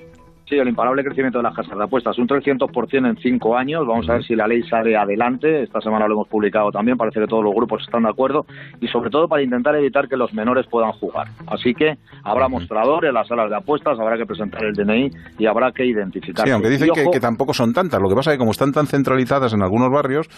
Sí, 0.49 0.57
el 0.57 0.69
imparable 0.69 1.05
crecimiento 1.05 1.39
de 1.39 1.43
las 1.43 1.55
casas 1.55 1.77
de 1.77 1.85
apuestas, 1.85 2.17
un 2.19 2.27
300% 2.27 3.07
en 3.07 3.17
cinco 3.19 3.57
años. 3.57 3.87
Vamos 3.87 4.09
a 4.09 4.15
ver 4.15 4.25
si 4.25 4.35
la 4.35 4.47
ley 4.47 4.63
sale 4.63 4.97
adelante. 4.97 5.65
Esta 5.65 5.81
semana 5.83 6.09
lo 6.09 6.15
hemos 6.15 6.29
publicado 6.29 6.71
también, 6.71 6.97
parece 6.97 7.21
que 7.21 7.27
todos 7.27 7.45
los 7.45 7.55
grupos 7.55 7.83
están 7.83 8.05
de 8.05 8.09
acuerdo. 8.09 8.47
Y 8.81 8.89
sobre 8.89 9.11
todo 9.11 9.29
para 9.29 9.43
intentar 9.43 9.77
evitar 9.77 10.09
que 10.09 10.17
los 10.17 10.33
menores 10.33 10.67
puedan 10.67 10.93
jugar. 10.93 11.29
Así 11.47 11.75
que 11.75 11.99
habrá 12.25 12.49
mostradores 12.49 13.09
en 13.09 13.15
las 13.15 13.29
salas 13.29 13.51
de 13.51 13.57
apuestas, 13.57 13.99
habrá 14.01 14.17
que 14.17 14.25
presentar 14.25 14.65
el 14.65 14.73
DNI 14.73 15.11
y 15.39 15.47
habrá 15.47 15.71
que 15.73 15.85
identificar. 15.85 16.47
Sí, 16.47 16.53
aunque 16.53 16.71
dicen 16.71 16.91
que, 16.95 17.11
que 17.11 17.21
tampoco 17.21 17.53
son 17.53 17.75
tantas. 17.75 18.01
Lo 18.01 18.09
que 18.09 18.15
pasa 18.15 18.31
es 18.31 18.37
que 18.37 18.39
como 18.39 18.53
están 18.53 18.73
tan 18.73 18.87
centralizadas 18.87 19.53
en 19.53 19.63
algunos 19.63 19.91
barrios, 19.91 20.29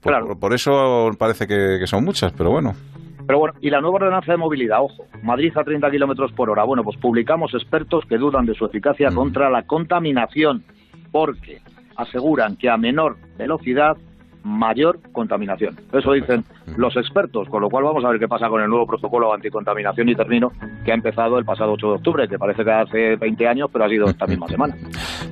pues 0.00 0.16
por, 0.18 0.40
por 0.40 0.52
eso 0.52 1.10
parece 1.16 1.46
que, 1.46 1.76
que 1.78 1.86
son 1.86 2.04
muchas, 2.04 2.32
pero 2.32 2.50
bueno. 2.50 2.74
Pero 3.30 3.38
bueno, 3.38 3.54
y 3.60 3.70
la 3.70 3.80
nueva 3.80 3.94
ordenanza 3.94 4.32
de 4.32 4.38
movilidad, 4.38 4.82
ojo, 4.82 5.04
Madrid 5.22 5.56
a 5.56 5.62
30 5.62 5.88
kilómetros 5.88 6.32
por 6.32 6.50
hora. 6.50 6.64
Bueno, 6.64 6.82
pues 6.82 6.96
publicamos 6.96 7.54
expertos 7.54 8.04
que 8.08 8.18
dudan 8.18 8.44
de 8.44 8.54
su 8.54 8.66
eficacia 8.66 9.08
contra 9.12 9.48
la 9.48 9.62
contaminación, 9.62 10.64
porque 11.12 11.60
aseguran 11.94 12.56
que 12.56 12.68
a 12.68 12.76
menor 12.76 13.18
velocidad 13.38 13.96
mayor 14.42 14.98
contaminación. 15.12 15.76
Eso 15.92 16.12
dicen 16.12 16.44
los 16.76 16.96
expertos, 16.96 17.48
con 17.48 17.62
lo 17.62 17.70
cual 17.70 17.84
vamos 17.84 18.04
a 18.04 18.08
ver 18.08 18.18
qué 18.18 18.26
pasa 18.26 18.48
con 18.48 18.62
el 18.62 18.68
nuevo 18.68 18.88
protocolo 18.88 19.32
anticontaminación 19.32 20.08
y 20.08 20.16
termino 20.16 20.50
que 20.84 20.90
ha 20.90 20.96
empezado 20.96 21.38
el 21.38 21.44
pasado 21.44 21.74
8 21.74 21.86
de 21.86 21.94
octubre, 21.94 22.28
que 22.28 22.36
parece 22.36 22.64
que 22.64 22.72
hace 22.72 23.14
20 23.14 23.46
años, 23.46 23.70
pero 23.72 23.84
ha 23.84 23.88
sido 23.88 24.06
esta 24.06 24.26
misma 24.26 24.48
semana. 24.48 24.74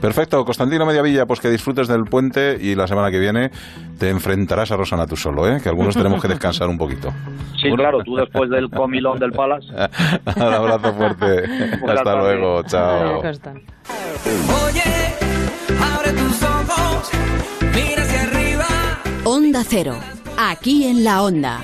Perfecto, 0.00 0.44
Constantino 0.44 0.86
Mediavilla, 0.86 1.26
pues 1.26 1.40
que 1.40 1.50
disfrutes 1.50 1.88
del 1.88 2.04
puente 2.04 2.56
y 2.60 2.74
la 2.74 2.86
semana 2.86 3.10
que 3.10 3.18
viene 3.18 3.50
te 3.98 4.10
enfrentarás 4.10 4.70
a 4.70 4.76
Rosana 4.76 5.06
tú 5.06 5.16
solo, 5.16 5.48
¿eh? 5.48 5.60
que 5.60 5.68
algunos 5.68 5.94
tenemos 5.94 6.22
que 6.22 6.28
descansar 6.28 6.68
un 6.68 6.78
poquito. 6.78 7.12
Sí, 7.60 7.70
claro, 7.74 8.02
tú 8.04 8.14
después 8.14 8.48
del 8.50 8.70
comilón 8.70 9.18
del 9.18 9.32
Palace. 9.32 9.66
Un 10.36 10.42
abrazo 10.42 10.94
fuerte. 10.94 11.44
Hasta 11.88 12.14
luego, 12.14 12.62
chao. 12.62 13.22
Abre 15.80 16.12
tus 16.12 16.42
ojos, 16.42 17.10
mira 17.74 18.02
hacia 18.02 18.22
arriba. 18.22 18.66
Onda 19.24 19.62
Cero. 19.66 19.96
Aquí 20.38 20.84
en 20.84 21.02
la 21.02 21.22
Onda. 21.22 21.60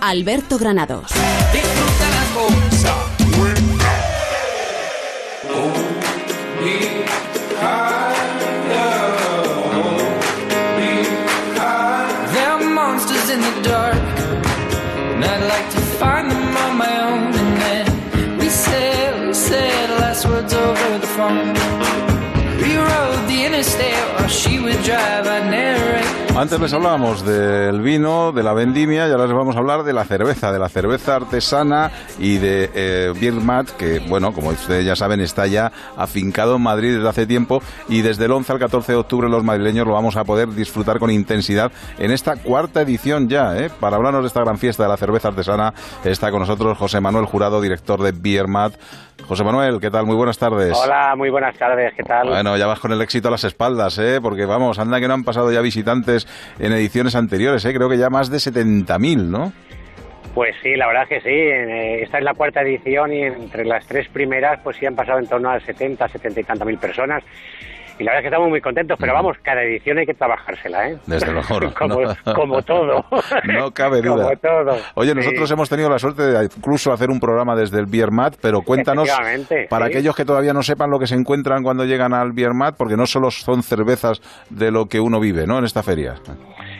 Alberto 0.00 0.58
Granados. 0.58 1.10
Disfruta 1.52 2.67
I'd 15.32 15.46
like 15.54 15.68
to 15.76 15.80
find 16.00 16.30
them 16.30 16.56
on 16.64 16.72
my 16.84 16.94
own. 17.08 17.22
And 17.42 17.52
then 17.62 18.38
we 18.38 18.48
said, 18.48 19.26
we 19.26 19.34
said 19.34 19.90
last 20.00 20.26
words 20.26 20.52
over 20.54 20.98
the 20.98 21.10
phone. 21.16 21.54
Rewrote 22.62 23.22
the 23.28 23.44
interstate 23.46 24.06
while 24.14 24.28
she 24.28 24.58
would 24.58 24.82
drive. 24.82 25.26
I 25.26 25.40
narrate. 25.50 26.07
Antes 26.38 26.60
les 26.60 26.72
hablábamos 26.72 27.26
del 27.26 27.80
vino, 27.80 28.30
de 28.30 28.44
la 28.44 28.52
vendimia, 28.52 29.08
y 29.08 29.10
ahora 29.10 29.26
les 29.26 29.34
vamos 29.34 29.56
a 29.56 29.58
hablar 29.58 29.82
de 29.82 29.92
la 29.92 30.04
cerveza, 30.04 30.52
de 30.52 30.60
la 30.60 30.68
cerveza 30.68 31.16
artesana 31.16 31.90
y 32.20 32.38
de 32.38 32.70
eh, 32.76 33.12
Beer 33.20 33.34
Mat, 33.34 33.70
que, 33.70 33.98
bueno, 33.98 34.32
como 34.32 34.50
ustedes 34.50 34.86
ya 34.86 34.94
saben, 34.94 35.20
está 35.20 35.48
ya 35.48 35.72
afincado 35.96 36.54
en 36.54 36.62
Madrid 36.62 36.94
desde 36.94 37.08
hace 37.08 37.26
tiempo 37.26 37.60
y 37.88 38.02
desde 38.02 38.26
el 38.26 38.30
11 38.30 38.52
al 38.52 38.58
14 38.60 38.92
de 38.92 38.98
octubre 38.98 39.28
los 39.28 39.42
madrileños 39.42 39.84
lo 39.84 39.94
vamos 39.94 40.16
a 40.16 40.22
poder 40.22 40.50
disfrutar 40.50 41.00
con 41.00 41.10
intensidad 41.10 41.72
en 41.98 42.12
esta 42.12 42.36
cuarta 42.36 42.82
edición 42.82 43.28
ya. 43.28 43.58
¿eh? 43.58 43.68
Para 43.68 43.96
hablarnos 43.96 44.22
de 44.22 44.28
esta 44.28 44.40
gran 44.40 44.58
fiesta 44.58 44.84
de 44.84 44.90
la 44.90 44.96
cerveza 44.96 45.28
artesana 45.28 45.74
está 46.04 46.30
con 46.30 46.38
nosotros 46.38 46.78
José 46.78 47.00
Manuel 47.00 47.26
Jurado, 47.26 47.60
director 47.60 48.00
de 48.00 48.12
Beer 48.12 48.46
Mat. 48.46 48.74
José 49.26 49.42
Manuel, 49.42 49.80
¿qué 49.80 49.90
tal? 49.90 50.06
Muy 50.06 50.14
buenas 50.14 50.38
tardes. 50.38 50.78
Hola, 50.80 51.14
muy 51.16 51.28
buenas 51.28 51.58
tardes, 51.58 51.92
¿qué 51.96 52.04
tal? 52.04 52.28
Bueno, 52.28 52.56
ya 52.56 52.68
vas 52.68 52.78
con 52.78 52.92
el 52.92 53.02
éxito 53.02 53.28
a 53.28 53.32
las 53.32 53.42
espaldas, 53.42 53.98
¿eh? 53.98 54.20
Porque 54.22 54.46
vamos, 54.46 54.78
anda 54.78 55.00
que 55.00 55.08
no 55.08 55.14
han 55.14 55.24
pasado 55.24 55.50
ya 55.50 55.60
visitantes 55.60 56.27
en 56.58 56.72
ediciones 56.72 57.14
anteriores, 57.14 57.64
¿eh? 57.64 57.74
Creo 57.74 57.88
que 57.88 57.98
ya 57.98 58.10
más 58.10 58.30
de 58.30 58.38
70.000, 58.38 59.28
¿no? 59.28 59.52
Pues 60.34 60.54
sí, 60.62 60.76
la 60.76 60.86
verdad 60.86 61.08
que 61.08 61.20
sí. 61.20 61.28
eh, 61.30 62.02
Esta 62.02 62.18
es 62.18 62.24
la 62.24 62.34
cuarta 62.34 62.60
edición 62.62 63.12
y 63.12 63.22
entre 63.22 63.64
las 63.64 63.86
tres 63.86 64.08
primeras 64.08 64.60
pues 64.62 64.76
sí 64.76 64.86
han 64.86 64.94
pasado 64.94 65.18
en 65.18 65.26
torno 65.26 65.50
a 65.50 65.58
70, 65.58 66.06
70 66.08 66.40
y 66.40 66.44
tantas 66.44 66.66
mil 66.66 66.78
personas. 66.78 67.24
Y 67.98 68.04
la 68.04 68.12
verdad 68.12 68.18
es 68.18 68.22
que 68.22 68.28
estamos 68.28 68.48
muy 68.48 68.60
contentos, 68.60 68.96
pero 69.00 69.12
vamos, 69.12 69.36
cada 69.42 69.62
edición 69.62 69.98
hay 69.98 70.06
que 70.06 70.14
trabajársela, 70.14 70.88
¿eh? 70.90 70.98
Desde 71.06 71.32
luego. 71.32 71.74
como, 71.74 72.00
no. 72.26 72.34
como 72.34 72.62
todo. 72.62 73.04
No 73.44 73.70
cabe 73.72 74.00
duda. 74.02 74.24
Como 74.24 74.36
todo. 74.36 74.76
Oye, 74.94 75.10
Sí. 75.10 75.16
nosotros 75.16 75.50
hemos 75.50 75.68
tenido 75.68 75.88
la 75.90 75.98
suerte 75.98 76.22
de 76.22 76.44
incluso 76.44 76.92
hacer 76.92 77.10
un 77.10 77.18
programa 77.20 77.56
desde 77.56 77.78
el 77.80 77.86
Beer 77.86 78.10
Mat, 78.10 78.36
pero 78.40 78.62
cuéntanos, 78.62 79.08
para 79.68 79.86
sí. 79.86 79.92
aquellos 79.92 80.14
que 80.14 80.24
todavía 80.24 80.52
no 80.52 80.62
sepan 80.62 80.90
lo 80.90 80.98
que 80.98 81.06
se 81.06 81.14
encuentran 81.14 81.62
cuando 81.62 81.84
llegan 81.84 82.14
al 82.14 82.32
Beer 82.32 82.54
Mat, 82.54 82.74
porque 82.78 82.96
no 82.96 83.06
solo 83.06 83.30
son 83.30 83.62
cervezas 83.62 84.20
de 84.50 84.70
lo 84.70 84.86
que 84.86 85.00
uno 85.00 85.18
vive, 85.20 85.46
¿no? 85.46 85.58
En 85.58 85.64
esta 85.64 85.82
feria. 85.82 86.14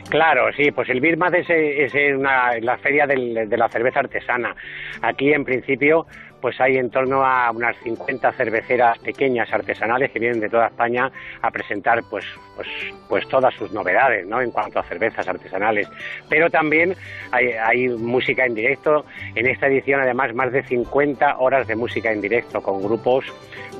Claro, 0.08 0.46
sí, 0.56 0.70
pues 0.70 0.88
el 0.88 1.00
Birmat 1.00 1.34
es, 1.34 1.46
es 1.50 1.92
una, 2.16 2.58
la 2.60 2.78
feria 2.78 3.06
del- 3.06 3.48
de 3.48 3.56
la 3.58 3.68
cerveza 3.68 4.00
artesana. 4.00 4.54
Aquí, 5.02 5.32
en 5.32 5.44
principio, 5.44 6.06
pues 6.40 6.60
hay 6.60 6.76
en 6.76 6.90
torno 6.90 7.24
a 7.24 7.50
unas 7.50 7.76
50 7.78 8.32
cerveceras 8.32 8.98
pequeñas 8.98 9.52
artesanales 9.52 10.10
que 10.10 10.18
vienen 10.18 10.40
de 10.40 10.48
toda 10.48 10.66
España 10.66 11.10
a 11.42 11.50
presentar 11.50 12.02
pues, 12.08 12.24
pues, 12.56 12.68
pues 13.08 13.28
todas 13.28 13.54
sus 13.54 13.72
novedades 13.72 14.26
¿no? 14.26 14.40
en 14.40 14.50
cuanto 14.50 14.78
a 14.78 14.82
cervezas 14.84 15.26
artesanales. 15.26 15.88
Pero 16.28 16.50
también 16.50 16.94
hay, 17.32 17.88
música 17.88 18.44
en 18.44 18.54
directo. 18.54 19.04
En 19.34 19.46
esta 19.46 19.66
edición, 19.66 20.00
además, 20.00 20.34
más 20.34 20.52
de 20.52 20.62
50 20.62 21.38
horas 21.38 21.66
de 21.66 21.76
música 21.76 22.12
en 22.12 22.20
directo 22.20 22.60
con 22.62 22.82
grupos 22.82 23.24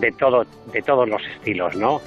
de, 0.01 0.13
todo, 0.13 0.45
de 0.73 0.83
todos 0.83 1.09
los 1.09 1.23
estilos, 1.27 1.77
¿no? 1.77 2.01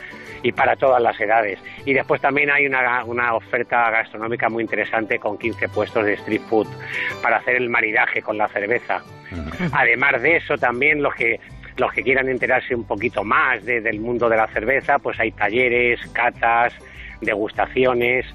y 0.44 0.52
para 0.52 0.76
todas 0.76 1.02
las 1.02 1.20
edades. 1.20 1.60
Y 1.86 1.94
después 1.94 2.20
también 2.20 2.50
hay 2.50 2.66
una, 2.66 3.04
una 3.06 3.36
oferta 3.36 3.92
gastronómica 3.92 4.50
muy 4.50 4.64
interesante 4.64 5.20
con 5.20 5.38
15 5.38 5.70
puestos 5.70 6.04
de 6.04 6.14
street 6.14 6.42
food 6.50 6.68
para 7.22 7.38
hacer 7.38 7.58
el 7.58 7.70
maridaje 7.70 8.22
con 8.22 8.38
la 8.38 8.48
cerveza. 8.48 9.04
Además 9.72 10.22
de 10.22 10.38
eso, 10.38 10.58
también 10.58 11.02
los 11.02 11.14
que 11.16 11.40
los 11.78 11.92
que 11.94 12.04
quieran 12.04 12.28
enterarse 12.28 12.76
un 12.76 12.84
poquito 12.84 13.24
más 13.24 13.64
de- 13.64 13.80
del 13.80 14.00
mundo 14.02 14.28
de 14.28 14.36
la 14.36 14.46
cerveza, 14.48 15.00
pues 15.00 15.18
hay 15.20 15.32
talleres, 15.32 16.00
catas, 16.12 16.74
degustaciones. 17.22 18.26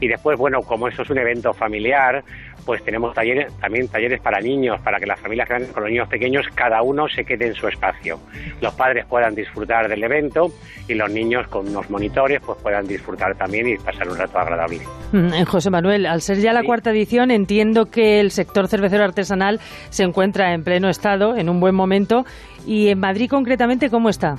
Y 0.00 0.08
después, 0.08 0.38
bueno, 0.38 0.62
como 0.62 0.88
eso 0.88 1.02
es 1.02 1.10
un 1.10 1.18
evento 1.18 1.52
familiar, 1.52 2.24
pues 2.64 2.82
tenemos 2.84 3.14
talleres, 3.14 3.52
también 3.60 3.88
talleres 3.88 4.20
para 4.20 4.40
niños, 4.40 4.80
para 4.82 4.98
que 4.98 5.06
las 5.06 5.18
familias 5.20 5.48
van 5.48 5.66
con 5.66 5.82
los 5.82 5.90
niños 5.90 6.08
pequeños, 6.08 6.46
cada 6.54 6.82
uno 6.82 7.08
se 7.08 7.24
quede 7.24 7.48
en 7.48 7.54
su 7.54 7.68
espacio. 7.68 8.20
Los 8.60 8.74
padres 8.74 9.06
puedan 9.06 9.34
disfrutar 9.34 9.88
del 9.88 10.02
evento 10.02 10.52
y 10.88 10.94
los 10.94 11.10
niños 11.10 11.48
con 11.48 11.68
unos 11.68 11.88
monitores 11.90 12.40
pues 12.44 12.58
puedan 12.62 12.86
disfrutar 12.86 13.34
también 13.36 13.68
y 13.68 13.76
pasar 13.76 14.08
un 14.08 14.18
rato 14.18 14.38
agradable. 14.38 14.80
Mm, 15.12 15.34
eh, 15.34 15.44
José 15.44 15.70
Manuel, 15.70 16.06
al 16.06 16.20
ser 16.20 16.38
ya 16.38 16.52
la 16.52 16.62
cuarta 16.62 16.90
edición, 16.90 17.30
entiendo 17.30 17.86
que 17.86 18.20
el 18.20 18.30
sector 18.30 18.68
cervecero 18.68 19.04
artesanal 19.04 19.60
se 19.90 20.04
encuentra 20.04 20.54
en 20.54 20.64
pleno 20.64 20.88
estado, 20.88 21.36
en 21.36 21.48
un 21.48 21.60
buen 21.60 21.74
momento. 21.74 22.24
¿Y 22.66 22.88
en 22.88 23.00
Madrid 23.00 23.28
concretamente 23.30 23.90
cómo 23.90 24.08
está? 24.08 24.36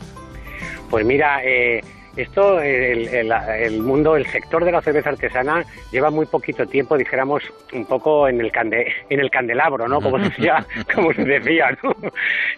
Pues 0.90 1.06
mira, 1.06 1.44
eh, 1.44 1.82
esto, 2.18 2.60
el, 2.62 3.08
el- 3.08 3.32
el 3.32 3.80
mundo, 3.82 4.16
el 4.16 4.26
sector 4.28 4.66
de 4.66 4.72
la 4.72 4.82
cerveza 4.82 5.10
artesana 5.10 5.64
lleva 5.92 6.10
muy 6.10 6.26
poquito 6.26 6.66
tiempo, 6.66 6.98
dijéramos, 6.98 7.44
un 7.74 7.86
poco 7.86 8.28
en 8.28 8.42
el, 8.42 8.52
cande, 8.52 8.94
en 9.10 9.20
el 9.20 9.30
candelabro, 9.30 9.88
¿no? 9.88 10.02
Como 10.02 10.18
se 10.20 10.24
decía, 10.30 10.66
como 10.94 11.14
se 11.14 11.24
decía, 11.24 11.78
¿no? 11.84 11.94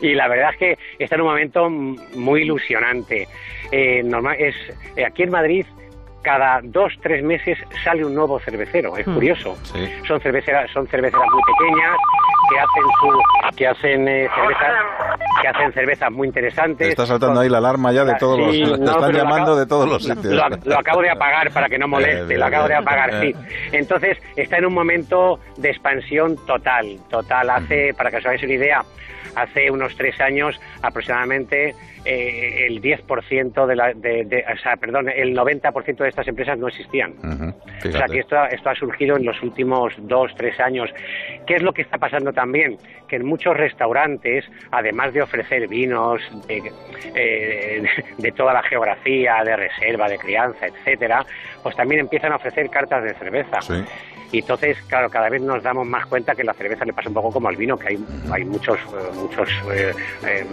Y 0.01 0.13
la 0.15 0.27
verdad 0.27 0.51
es 0.53 0.57
que 0.57 0.77
está 0.99 1.15
en 1.15 1.21
un 1.21 1.27
momento 1.27 1.69
muy 1.69 2.41
ilusionante. 2.43 3.27
Eh, 3.71 4.01
normal, 4.03 4.35
es, 4.39 4.55
eh, 4.95 5.05
aquí 5.05 5.23
en 5.23 5.29
Madrid, 5.31 5.65
cada 6.21 6.61
dos, 6.63 6.93
tres 7.01 7.21
meses 7.23 7.57
sale 7.83 8.05
un 8.05 8.15
nuevo 8.15 8.39
cervecero, 8.39 8.95
es 8.97 9.05
Mm. 9.05 9.13
curioso. 9.13 9.57
Son 10.07 10.19
cerveceras, 10.21 10.71
son 10.71 10.87
cerveceras 10.87 11.27
muy 11.31 11.41
pequeñas 11.43 11.97
que 12.53 12.59
hacen 12.59 12.83
su, 12.99 13.55
que 13.57 13.67
hacen 13.67 14.07
eh, 14.07 14.27
cervezas, 14.35 14.71
que 15.41 15.47
hacen 15.47 15.73
cervezas 15.73 16.11
muy 16.11 16.27
interesantes. 16.27 16.89
Está 16.89 17.05
saltando 17.05 17.39
ahí 17.39 17.49
la 17.49 17.57
alarma 17.57 17.91
ya 17.91 18.05
de 18.05 18.15
todos 18.15 18.51
Sí, 18.51 18.59
los... 18.61 18.71
Te 18.79 18.85
no, 18.85 18.91
están 18.91 19.13
llamando 19.13 19.51
acabo- 19.53 19.59
de 19.59 19.65
todos 19.65 19.89
los 19.89 20.07
lo- 20.07 20.15
sitios. 20.15 20.33
Lo, 20.35 20.49
lo 20.71 20.79
acabo 20.79 21.01
de 21.01 21.09
apagar 21.09 21.51
para 21.51 21.67
que 21.69 21.77
no 21.77 21.87
moleste, 21.93 22.25
bien, 22.25 22.39
lo 22.39 22.45
acabo 22.45 22.63
de 22.67 22.69
bien. 22.75 22.81
apagar, 22.81 23.21
sí. 23.21 23.27
Eh. 23.27 23.69
Entonces, 23.73 24.17
está 24.35 24.57
en 24.57 24.65
un 24.65 24.73
momento 24.73 25.39
de 25.57 25.69
expansión 25.69 26.35
total, 26.45 26.97
total. 27.09 27.49
Hace, 27.49 27.93
para 27.95 28.11
que 28.11 28.17
os 28.17 28.25
hagáis 28.25 28.43
una 28.43 28.53
idea, 28.53 28.83
hace 29.35 29.71
unos 29.71 29.95
tres 29.95 30.19
años 30.21 30.59
aproximadamente 30.81 31.73
eh, 32.05 32.67
el 32.67 32.81
10% 32.81 33.65
de 33.65 33.75
la, 33.75 33.93
de, 33.93 34.25
de- 34.25 34.45
o 34.53 34.57
sea, 34.61 34.75
perdón, 34.75 35.09
el 35.09 35.35
90% 35.35 35.95
de 35.97 36.09
estas 36.09 36.27
empresas 36.27 36.57
no 36.59 36.67
existían. 36.67 37.13
O 37.85 37.91
sea 37.91 38.05
que 38.07 38.19
esto, 38.19 38.35
esto 38.51 38.69
ha 38.69 38.75
surgido 38.75 39.15
en 39.17 39.25
los 39.25 39.41
últimos 39.41 39.93
dos, 39.99 40.31
tres 40.35 40.59
años. 40.59 40.89
¿Qué 41.47 41.55
es 41.55 41.63
lo 41.63 41.71
que 41.73 41.81
está 41.81 41.97
pasando 41.97 42.31
también? 42.31 42.42
Que 43.07 43.17
en 43.17 43.25
muchos 43.25 43.55
restaurantes, 43.55 44.45
además 44.71 45.13
de 45.13 45.21
ofrecer 45.21 45.67
vinos 45.67 46.21
de, 46.47 46.71
eh, 47.15 47.83
de 48.17 48.31
toda 48.31 48.53
la 48.53 48.63
geografía, 48.63 49.43
de 49.43 49.55
reserva, 49.55 50.09
de 50.09 50.17
crianza, 50.17 50.67
etcétera, 50.67 51.25
pues 51.61 51.75
también 51.75 52.01
empiezan 52.01 52.31
a 52.31 52.37
ofrecer 52.37 52.69
cartas 52.69 53.03
de 53.03 53.13
cerveza. 53.13 53.59
Y 54.33 54.39
entonces, 54.39 54.75
claro, 54.87 55.09
cada 55.11 55.29
vez 55.29 55.41
nos 55.43 55.61
damos 55.61 55.85
más 55.85 56.07
cuenta 56.07 56.33
que 56.33 56.43
la 56.43 56.53
cerveza 56.55 56.83
le 56.85 56.91
pasa 56.91 57.07
un 57.07 57.13
poco 57.13 57.31
como 57.31 57.49
al 57.49 57.55
vino, 57.55 57.77
que 57.77 57.89
hay, 57.89 58.05
hay 58.31 58.43
muchos, 58.43 58.79
eh, 58.79 59.11
muchos 59.15 59.47
eh, 59.71 59.93
eh, 60.25 60.45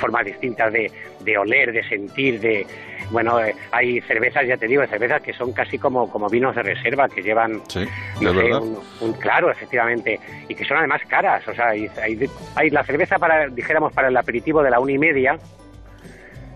formas 0.00 0.24
distintas 0.24 0.72
de, 0.72 0.88
de 1.20 1.36
oler, 1.36 1.72
de 1.72 1.82
sentir, 1.88 2.38
de 2.40 2.64
bueno, 3.10 3.40
eh, 3.44 3.54
hay 3.72 4.00
cervezas, 4.02 4.46
ya 4.46 4.56
te 4.56 4.68
digo, 4.68 4.86
cervezas 4.86 5.20
que 5.20 5.32
son 5.32 5.52
casi 5.52 5.78
como, 5.78 6.08
como 6.08 6.28
vinos 6.28 6.54
de 6.54 6.62
reserva, 6.62 7.08
que 7.08 7.22
llevan, 7.22 7.60
Sí, 7.68 7.84
no 8.20 8.32
sé, 8.32 8.54
un, 8.54 8.78
un- 9.00 9.12
claro, 9.14 9.50
efectivamente, 9.50 10.20
y 10.48 10.54
que 10.54 10.64
son 10.64 10.76
además 10.78 11.02
caras. 11.08 11.46
O 11.48 11.52
sea, 11.52 11.70
hay, 11.70 11.90
hay, 12.00 12.30
hay 12.54 12.70
la 12.70 12.84
cerveza 12.84 13.18
para, 13.18 13.48
dijéramos, 13.48 13.92
para 13.92 14.08
el 14.08 14.16
aperitivo 14.16 14.62
de 14.62 14.70
la 14.70 14.78
una 14.78 14.92
y 14.92 14.98
media, 14.98 15.36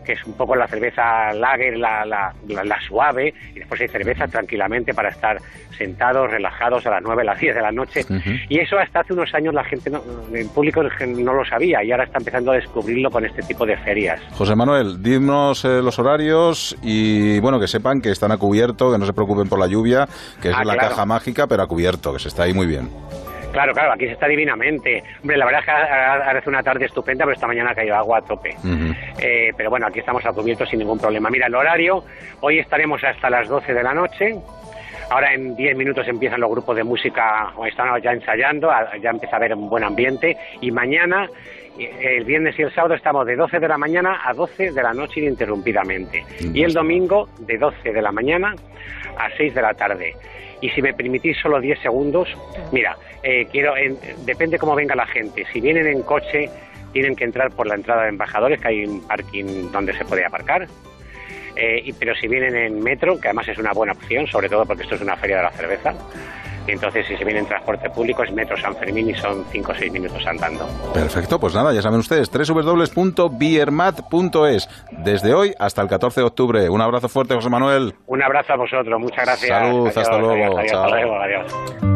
que 0.07 0.13
es 0.13 0.25
un 0.25 0.33
poco 0.35 0.57
la 0.57 0.67
cerveza 0.69 1.33
lager, 1.35 1.77
la, 1.77 2.07
la, 2.07 2.33
la, 2.49 2.65
la 2.65 2.81
suave, 2.81 3.35
y 3.55 3.59
después 3.59 3.81
hay 3.83 3.89
cerveza 3.89 4.27
tranquilamente 4.29 4.95
para 4.95 5.11
estar 5.11 5.39
sentados, 5.77 6.31
relajados 6.31 6.87
a 6.87 6.91
las 6.91 7.03
9, 7.03 7.21
a 7.21 7.25
las 7.27 7.39
10 7.39 7.55
de 7.55 7.61
la 7.61 7.73
noche. 7.73 8.01
Y 8.49 8.59
eso 8.61 8.79
hasta 8.79 9.01
hace 9.01 9.13
unos 9.13 9.35
años 9.35 9.53
la 9.53 9.65
gente, 9.65 9.91
no, 9.91 10.01
el 10.33 10.49
público 10.49 10.83
no 10.83 11.33
lo 11.35 11.45
sabía 11.45 11.85
y 11.85 11.93
ahora 11.93 12.05
está 12.05 12.19
empezando 12.19 12.53
a 12.53 12.55
descubrirlo 12.55 13.11
con 13.11 13.27
este 13.27 13.43
tipo 13.43 13.67
de 13.67 13.77
ferias. 13.77 14.21
José 14.33 14.55
Manuel, 14.57 15.03
dinos 15.03 15.65
eh, 15.67 15.83
los 15.83 15.99
horarios 15.99 16.77
y 16.83 17.39
bueno, 17.41 17.61
que 17.61 17.69
sepan 17.69 18.01
que 18.01 18.11
están 18.11 18.33
a 18.33 18.39
cubierto, 18.39 18.91
que 18.93 18.99
no 18.99 19.05
se 19.05 19.13
preocupen 19.13 19.49
por 19.49 19.59
la 19.59 19.67
lluvia, 19.67 20.07
que 20.41 20.49
es 20.51 20.55
Ah, 20.57 20.65
la 20.65 20.75
claro. 20.75 20.89
caja 20.91 21.05
mágica, 21.05 21.47
pero 21.47 21.63
a 21.65 21.67
cubierto, 21.67 22.13
que 22.15 22.21
se 22.21 22.29
está 22.29 22.45
ahí 22.45 22.55
muy 22.55 22.67
bien. 22.67 22.89
Claro, 23.53 23.73
claro, 23.73 23.93
aquí 23.93 24.07
se 24.07 24.13
está 24.13 24.27
divinamente. 24.29 25.03
Hombre, 25.23 25.37
la 25.37 25.45
verdad 25.47 25.61
es 25.61 25.65
que 25.67 25.71
ha- 25.73 26.31
hace 26.31 26.49
una 26.49 26.63
tarde 26.63 26.85
estupenda, 26.87 27.25
pero 27.25 27.35
esta 27.35 27.47
mañana 27.47 27.71
ha 27.71 27.75
caído 27.75 27.95
agua 27.97 28.19
a 28.19 28.23
tope. 28.23 28.55
Eh, 29.19 29.53
pero 29.57 29.71
bueno, 29.71 29.87
aquí 29.87 30.01
estamos 30.01 30.25
a 30.27 30.33
cubierto 30.33 30.67
sin 30.67 30.79
ningún 30.81 30.99
problema. 30.99 31.31
Mira, 31.31 31.47
el 31.47 31.55
horario, 31.55 32.05
hoy 32.41 32.59
estaremos 32.59 33.03
hasta 33.03 33.31
las 33.31 33.49
12 33.49 33.73
de 33.73 33.83
la 33.83 33.95
noche. 33.95 34.37
Ahora 35.09 35.33
en 35.33 35.55
10 35.55 35.77
minutos 35.77 36.07
empiezan 36.09 36.41
los 36.41 36.51
grupos 36.51 36.75
de 36.77 36.83
música, 36.83 37.53
o 37.57 37.65
están 37.65 38.01
ya 38.03 38.13
ensayando, 38.13 38.71
ya 39.01 39.11
empieza 39.11 39.37
a 39.37 39.39
haber 39.39 39.55
un 39.55 39.69
buen 39.71 39.85
ambiente. 39.85 40.37
Y 40.61 40.71
mañana, 40.73 41.29
el 41.85 42.25
viernes 42.25 42.59
y 42.59 42.63
el 42.63 42.73
sábado, 42.75 42.95
estamos 42.95 43.27
de 43.27 43.37
12 43.37 43.59
de 43.61 43.69
la 43.69 43.77
mañana 43.79 44.21
a 44.25 44.33
12 44.33 44.73
de 44.73 44.83
la 44.83 44.93
noche 44.95 45.21
ininterrumpidamente. 45.21 46.25
Y 46.55 46.63
el 46.63 46.73
domingo, 46.73 47.29
de 47.41 47.59
12 47.59 47.93
de 47.93 48.03
la 48.03 48.13
mañana 48.13 48.55
a 49.19 49.29
6 49.37 49.55
de 49.55 49.63
la 49.63 49.75
tarde. 49.75 50.15
Y 50.61 50.71
si 50.71 50.81
me 50.83 50.95
permitís 50.95 51.37
solo 51.39 51.61
10 51.61 51.79
segundos, 51.81 52.29
mira, 52.73 52.97
eh, 53.23 53.47
quiero, 53.53 53.77
en- 53.77 53.99
depende 54.25 54.59
cómo 54.59 54.75
venga 54.75 54.95
la 54.95 55.07
gente. 55.07 55.45
Si 55.53 55.61
vienen 55.61 55.87
en 55.87 56.03
coche, 56.03 56.49
tienen 56.93 57.15
que 57.15 57.25
entrar 57.25 57.51
por 57.51 57.67
la 57.67 57.75
entrada 57.75 58.05
de 58.05 58.09
embajadores, 58.09 58.59
que 58.61 58.69
hay 58.69 58.85
un 58.87 59.07
parking 59.07 59.71
donde 59.71 59.93
se 59.93 60.05
puede 60.07 60.25
aparcar. 60.25 60.67
Eh, 61.57 61.81
y- 61.85 61.93
pero 61.95 62.15
si 62.15 62.29
vienen 62.29 62.55
en 62.55 62.83
metro, 62.83 63.19
que 63.19 63.29
además 63.29 63.49
es 63.49 63.57
una 63.59 63.73
buena 63.73 63.93
opción, 63.95 64.27
sobre 64.27 64.49
todo 64.49 64.65
porque 64.67 64.83
esto 64.83 64.97
es 64.97 65.01
una 65.01 65.17
feria 65.17 65.39
de 65.39 65.43
la 65.45 65.51
cerveza, 65.53 65.95
y 66.69 66.73
entonces 66.73 67.07
si 67.07 67.17
se 67.17 67.25
viene 67.25 67.39
en 67.41 67.47
transporte 67.47 67.89
público 67.91 68.23
es 68.25 68.33
metro 68.33 68.57
San 68.57 68.75
Fermín 68.77 69.09
y 69.09 69.15
son 69.15 69.45
5 69.53 69.71
o 69.73 69.75
6 69.75 69.91
minutos 69.93 70.25
andando. 70.27 70.67
Perfecto, 70.93 71.39
pues 71.41 71.55
nada, 71.55 71.73
ya 71.73 71.81
saben 71.81 72.01
ustedes, 72.01 72.29
www.biermat.es. 72.31 74.69
Desde 75.05 75.33
hoy 75.35 75.55
hasta 75.59 75.83
el 75.83 75.89
14 75.89 76.21
de 76.21 76.27
octubre. 76.27 76.69
Un 76.69 76.81
abrazo 76.81 77.09
fuerte, 77.09 77.35
José 77.35 77.49
Manuel. 77.51 77.95
Un 78.07 78.23
abrazo 78.23 78.53
a 78.55 78.57
vosotros, 78.57 79.01
muchas 79.01 79.25
gracias. 79.25 79.49
Salud, 79.49 79.87
Adiós, 79.89 79.97
hasta 79.97 80.19
luego, 80.19 80.35
adiós, 80.35 80.55
adiós, 80.59 80.71
chao. 80.73 80.85
hasta 80.85 80.97
luego, 80.97 81.17
adiós. 81.21 81.96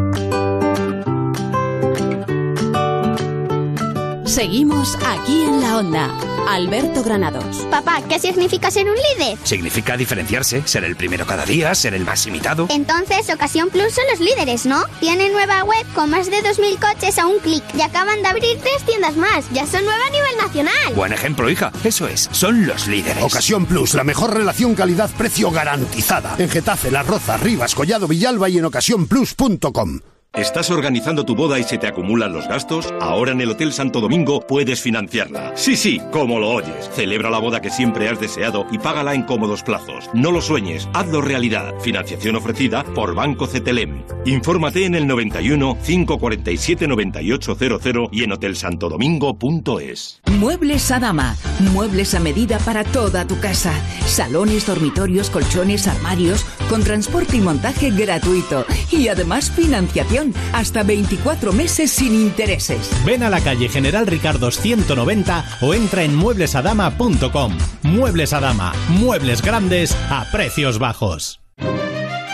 Seguimos 4.30 4.96
aquí 5.04 5.42
en 5.42 5.60
la 5.60 5.78
onda. 5.78 6.08
Alberto 6.48 7.02
Granados. 7.02 7.66
Papá, 7.68 8.00
¿qué 8.08 8.20
significa 8.20 8.70
ser 8.70 8.86
un 8.88 8.94
líder? 8.94 9.36
Significa 9.42 9.96
diferenciarse, 9.96 10.62
ser 10.68 10.84
el 10.84 10.94
primero 10.94 11.26
cada 11.26 11.44
día, 11.44 11.74
ser 11.74 11.94
el 11.94 12.04
más 12.04 12.24
imitado. 12.28 12.68
Entonces, 12.70 13.28
Ocasión 13.28 13.70
Plus 13.70 13.92
son 13.92 14.04
los 14.08 14.20
líderes, 14.20 14.66
¿no? 14.66 14.84
Tienen 15.00 15.32
nueva 15.32 15.64
web 15.64 15.84
con 15.96 16.10
más 16.10 16.30
de 16.30 16.36
2.000 16.44 16.78
coches 16.78 17.18
a 17.18 17.26
un 17.26 17.40
clic 17.40 17.64
y 17.76 17.82
acaban 17.82 18.22
de 18.22 18.28
abrir 18.28 18.56
tres 18.60 18.84
tiendas 18.86 19.16
más. 19.16 19.50
Ya 19.52 19.66
son 19.66 19.84
nueva 19.84 20.06
a 20.06 20.10
nivel 20.10 20.36
nacional. 20.38 20.94
Buen 20.94 21.12
ejemplo, 21.12 21.50
hija. 21.50 21.72
Eso 21.82 22.06
es, 22.06 22.28
son 22.30 22.68
los 22.68 22.86
líderes. 22.86 23.24
Ocasión 23.24 23.66
Plus, 23.66 23.94
la 23.94 24.04
mejor 24.04 24.32
relación 24.32 24.76
calidad-precio 24.76 25.50
garantizada. 25.50 26.36
En 26.38 26.48
Getafe, 26.48 26.92
Las 26.92 27.06
Rozas, 27.08 27.40
Rivas, 27.40 27.74
Collado 27.74 28.06
Villalba 28.06 28.48
y 28.48 28.58
en 28.58 28.64
ocasiónplus.com. 28.64 29.98
¿Estás 30.34 30.70
organizando 30.70 31.24
tu 31.24 31.34
boda 31.34 31.58
y 31.58 31.64
se 31.64 31.76
te 31.76 31.88
acumulan 31.88 32.32
los 32.32 32.46
gastos? 32.46 32.94
Ahora 33.00 33.32
en 33.32 33.40
el 33.40 33.50
Hotel 33.50 33.72
Santo 33.72 34.00
Domingo 34.00 34.46
puedes 34.46 34.80
financiarla. 34.80 35.56
Sí, 35.56 35.76
sí, 35.76 36.00
como 36.12 36.38
lo 36.38 36.50
oyes. 36.50 36.88
Celebra 36.94 37.30
la 37.30 37.40
boda 37.40 37.60
que 37.60 37.68
siempre 37.68 38.08
has 38.08 38.20
deseado 38.20 38.64
y 38.70 38.78
págala 38.78 39.14
en 39.14 39.24
cómodos 39.24 39.64
plazos. 39.64 40.08
No 40.14 40.30
lo 40.30 40.40
sueñes, 40.40 40.88
hazlo 40.94 41.20
realidad. 41.20 41.74
Financiación 41.80 42.36
ofrecida 42.36 42.84
por 42.84 43.16
Banco 43.16 43.48
CTLM. 43.48 44.04
Infórmate 44.24 44.84
en 44.84 44.94
el 44.94 45.08
91 45.08 45.76
547 45.84 46.86
9800 46.86 48.10
y 48.12 48.22
en 48.22 48.30
hotelsantodomingo.es. 48.30 50.20
Muebles 50.38 50.92
Adama. 50.92 51.34
Muebles 51.72 52.14
a 52.14 52.20
medida 52.20 52.60
para 52.60 52.84
toda 52.84 53.26
tu 53.26 53.40
casa. 53.40 53.72
Salones, 54.06 54.64
dormitorios, 54.64 55.28
colchones, 55.28 55.88
armarios, 55.88 56.46
con 56.68 56.84
transporte 56.84 57.36
y 57.36 57.40
montaje 57.40 57.90
gratuito. 57.90 58.64
Y 58.92 59.08
además 59.08 59.50
financiación 59.50 60.19
hasta 60.52 60.82
24 60.82 61.52
meses 61.52 61.90
sin 61.90 62.14
intereses. 62.14 62.90
Ven 63.04 63.22
a 63.22 63.30
la 63.30 63.40
calle 63.40 63.68
General 63.68 64.06
Ricardo 64.06 64.50
190 64.50 65.58
o 65.62 65.74
entra 65.74 66.04
en 66.04 66.14
mueblesadama.com. 66.14 67.58
Muebles 67.82 68.32
Adama, 68.32 68.72
muebles 68.88 69.42
grandes 69.42 69.96
a 70.10 70.26
precios 70.30 70.78
bajos. 70.78 71.40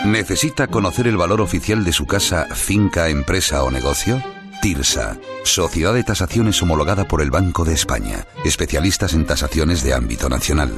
¿Necesita 0.05 0.67
conocer 0.67 1.07
el 1.07 1.17
valor 1.17 1.41
oficial 1.41 1.83
de 1.83 1.91
su 1.91 2.05
casa, 2.05 2.47
finca, 2.53 3.09
empresa 3.09 3.63
o 3.63 3.71
negocio? 3.71 4.21
TIRSA, 4.61 5.17
Sociedad 5.43 5.93
de 5.93 6.03
Tasaciones 6.03 6.61
homologada 6.61 7.07
por 7.07 7.21
el 7.21 7.31
Banco 7.31 7.63
de 7.65 7.73
España, 7.73 8.25
especialistas 8.43 9.13
en 9.13 9.25
tasaciones 9.25 9.83
de 9.83 9.93
ámbito 9.93 10.29
nacional. 10.29 10.71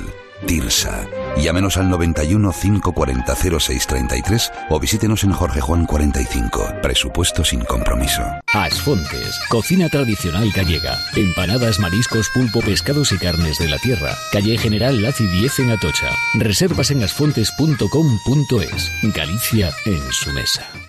TIRSA. 0.45 1.07
Llámenos 1.37 1.77
al 1.77 1.89
91 1.89 2.51
540 2.51 3.35
0633 3.35 4.51
o 4.69 4.79
visítenos 4.79 5.23
en 5.23 5.31
Jorge 5.31 5.61
Juan 5.61 5.85
45. 5.85 6.75
Presupuesto 6.81 7.43
sin 7.43 7.61
compromiso. 7.61 8.21
Asfontes, 8.53 9.39
cocina 9.49 9.89
tradicional 9.89 10.49
gallega. 10.51 10.97
Empanadas, 11.15 11.79
mariscos, 11.79 12.29
pulpo, 12.33 12.61
pescados 12.61 13.11
y 13.11 13.17
carnes 13.17 13.57
de 13.57 13.67
la 13.67 13.77
tierra. 13.77 14.15
Calle 14.31 14.57
General 14.57 15.01
Laci 15.01 15.27
10 15.27 15.59
en 15.59 15.71
Atocha. 15.71 16.09
Reservas 16.35 16.91
en 16.91 17.03
asfontes.com.es. 17.03 18.91
Galicia 19.13 19.71
en 19.85 20.11
su 20.11 20.31
mesa. 20.31 20.88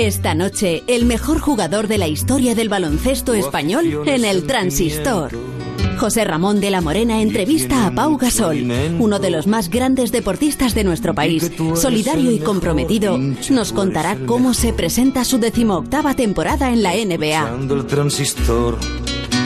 Esta 0.00 0.34
noche, 0.34 0.82
el 0.86 1.04
mejor 1.04 1.40
jugador 1.40 1.86
de 1.86 1.98
la 1.98 2.08
historia 2.08 2.54
del 2.54 2.70
baloncesto 2.70 3.34
español 3.34 4.08
en 4.08 4.24
el 4.24 4.46
Transistor. 4.46 5.30
José 5.98 6.24
Ramón 6.24 6.58
de 6.58 6.70
la 6.70 6.80
Morena 6.80 7.20
entrevista 7.20 7.86
a 7.86 7.90
Pau 7.90 8.16
Gasol, 8.16 8.66
uno 8.98 9.18
de 9.18 9.28
los 9.28 9.46
más 9.46 9.68
grandes 9.68 10.10
deportistas 10.10 10.74
de 10.74 10.84
nuestro 10.84 11.14
país. 11.14 11.52
Solidario 11.74 12.30
y 12.30 12.38
comprometido, 12.38 13.18
nos 13.18 13.74
contará 13.74 14.16
cómo 14.24 14.54
se 14.54 14.72
presenta 14.72 15.22
su 15.26 15.36
decimoctava 15.36 16.14
temporada 16.14 16.70
en 16.70 16.82
la 16.82 16.94
NBA. 16.94 17.58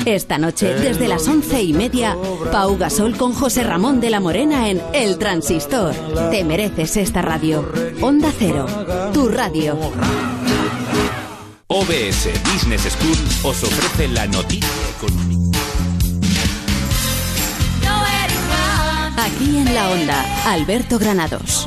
Esta 0.06 0.38
noche, 0.38 0.72
desde 0.72 1.08
las 1.08 1.26
once 1.26 1.64
y 1.64 1.72
media, 1.72 2.16
Pau 2.52 2.78
Gasol 2.78 3.16
con 3.16 3.32
José 3.32 3.64
Ramón 3.64 4.00
de 4.00 4.10
la 4.10 4.20
Morena 4.20 4.68
en 4.68 4.80
El 4.92 5.18
Transistor. 5.18 5.96
Te 6.30 6.44
mereces 6.44 6.96
esta 6.96 7.22
radio. 7.22 7.68
Onda 8.00 8.30
Cero, 8.38 8.66
tu 9.12 9.28
radio. 9.28 9.76
OBS 11.66 12.28
Business 12.52 12.82
School 12.92 13.16
os 13.42 13.62
ofrece 13.62 14.08
la 14.08 14.26
noticia 14.26 14.68
económica. 14.98 15.58
Aquí 19.16 19.56
en 19.56 19.74
la 19.74 19.88
onda, 19.88 20.52
Alberto 20.52 20.98
Granados. 20.98 21.66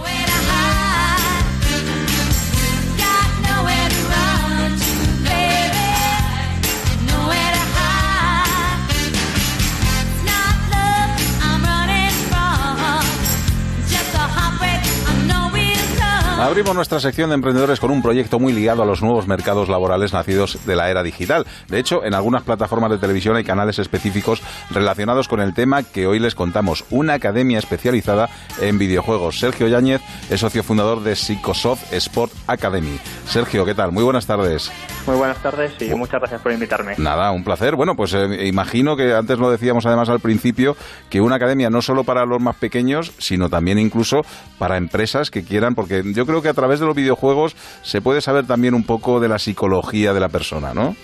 Abrimos 16.39 16.75
nuestra 16.75 16.99
sección 16.99 17.29
de 17.31 17.35
emprendedores 17.35 17.79
con 17.79 17.89
un 17.89 18.03
proyecto 18.03 18.37
muy 18.39 18.53
ligado 18.53 18.83
a 18.83 18.85
los 18.85 19.01
nuevos 19.01 19.27
mercados 19.27 19.69
laborales 19.69 20.13
nacidos 20.13 20.59
de 20.67 20.75
la 20.75 20.91
era 20.91 21.01
digital. 21.01 21.47
De 21.67 21.79
hecho, 21.79 22.05
en 22.05 22.13
algunas 22.13 22.43
plataformas 22.43 22.91
de 22.91 22.99
televisión 22.99 23.35
hay 23.35 23.43
canales 23.43 23.79
específicos 23.79 24.43
relacionados 24.69 25.27
con 25.27 25.41
el 25.41 25.55
tema 25.55 25.81
que 25.81 26.05
hoy 26.05 26.19
les 26.19 26.35
contamos. 26.35 26.85
Una 26.91 27.13
academia 27.13 27.57
especializada 27.57 28.29
en 28.61 28.77
videojuegos. 28.77 29.39
Sergio 29.39 29.67
Yáñez 29.67 30.01
es 30.29 30.39
socio 30.39 30.61
fundador 30.61 31.01
de 31.01 31.15
Psicosoft 31.15 31.91
Sport 31.91 32.31
Academy. 32.45 32.99
Sergio, 33.25 33.65
¿qué 33.65 33.73
tal? 33.73 33.91
Muy 33.91 34.03
buenas 34.03 34.27
tardes. 34.27 34.71
Muy 35.07 35.15
buenas 35.15 35.41
tardes 35.41 35.73
y 35.81 35.95
muchas 35.95 36.19
gracias 36.19 36.41
por 36.41 36.51
invitarme. 36.51 36.93
Nada, 36.97 37.31
un 37.31 37.43
placer. 37.43 37.75
Bueno, 37.75 37.95
pues 37.95 38.13
eh, 38.13 38.45
imagino 38.45 38.95
que 38.95 39.15
antes 39.15 39.39
lo 39.39 39.49
decíamos 39.49 39.85
además 39.87 40.09
al 40.09 40.19
principio, 40.19 40.75
que 41.09 41.19
una 41.19 41.37
academia 41.37 41.69
no 41.69 41.81
solo 41.81 42.03
para 42.03 42.25
los 42.25 42.41
más 42.41 42.57
pequeños, 42.57 43.13
sino 43.17 43.49
también 43.49 43.79
incluso 43.79 44.21
para 44.59 44.77
empresas 44.77 45.31
que 45.31 45.43
quieran, 45.43 45.73
porque 45.73 46.03
yo 46.13 46.26
creo 46.27 46.43
que 46.43 46.49
a 46.49 46.53
través 46.53 46.79
de 46.79 46.85
los 46.85 46.95
videojuegos 46.95 47.55
se 47.81 48.01
puede 48.01 48.21
saber 48.21 48.45
también 48.45 48.75
un 48.75 48.83
poco 48.83 49.19
de 49.19 49.29
la 49.29 49.39
psicología 49.39 50.13
de 50.13 50.19
la 50.19 50.29
persona, 50.29 50.73
¿no? 50.75 50.95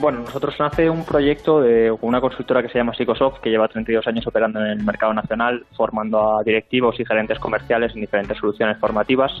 Bueno, 0.00 0.20
nosotros 0.20 0.54
nace 0.58 0.90
un 0.90 1.04
proyecto 1.04 1.60
de 1.60 1.90
una 2.02 2.20
consultora 2.20 2.62
que 2.62 2.68
se 2.68 2.78
llama 2.78 2.92
Psicosoft, 2.94 3.40
que 3.40 3.50
lleva 3.50 3.68
32 3.68 4.06
años 4.08 4.26
operando 4.26 4.60
en 4.60 4.66
el 4.66 4.84
mercado 4.84 5.14
nacional, 5.14 5.64
formando 5.76 6.36
a 6.36 6.42
directivos 6.42 6.98
y 6.98 7.04
gerentes 7.04 7.38
comerciales 7.38 7.94
en 7.94 8.00
diferentes 8.00 8.36
soluciones 8.38 8.78
formativas. 8.78 9.32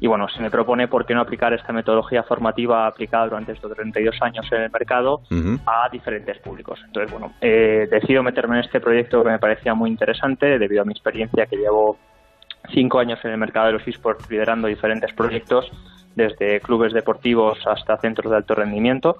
y 0.00 0.08
bueno, 0.08 0.26
se 0.28 0.42
me 0.42 0.50
propone 0.50 0.88
por 0.88 1.06
qué 1.06 1.14
no 1.14 1.20
aplicar 1.20 1.52
esta 1.52 1.72
metodología 1.72 2.24
formativa 2.24 2.88
aplicada 2.88 3.26
durante 3.26 3.52
estos 3.52 3.72
32 3.72 4.16
años 4.20 4.44
en 4.50 4.62
el 4.62 4.70
mercado 4.72 5.22
a 5.64 5.88
diferentes 5.92 6.38
públicos. 6.40 6.80
Entonces, 6.84 7.12
bueno, 7.12 7.34
eh, 7.40 7.86
decido 7.88 8.24
meterme 8.24 8.58
en 8.58 8.64
este 8.64 8.80
proyecto 8.80 9.22
que 9.22 9.30
me 9.30 9.38
parecía 9.38 9.74
muy 9.74 9.88
interesante 9.88 10.58
debido 10.58 10.82
a 10.82 10.84
mi 10.84 10.92
experiencia 10.92 11.46
que 11.46 11.56
llevo 11.56 11.96
cinco 12.72 12.98
años 12.98 13.18
en 13.24 13.32
el 13.32 13.38
mercado 13.38 13.66
de 13.66 13.72
los 13.72 13.86
esports 13.86 14.28
liderando 14.30 14.68
diferentes 14.68 15.12
proyectos 15.12 15.70
desde 16.14 16.60
clubes 16.60 16.92
deportivos 16.92 17.58
hasta 17.66 17.96
centros 17.98 18.30
de 18.30 18.36
alto 18.36 18.54
rendimiento. 18.54 19.18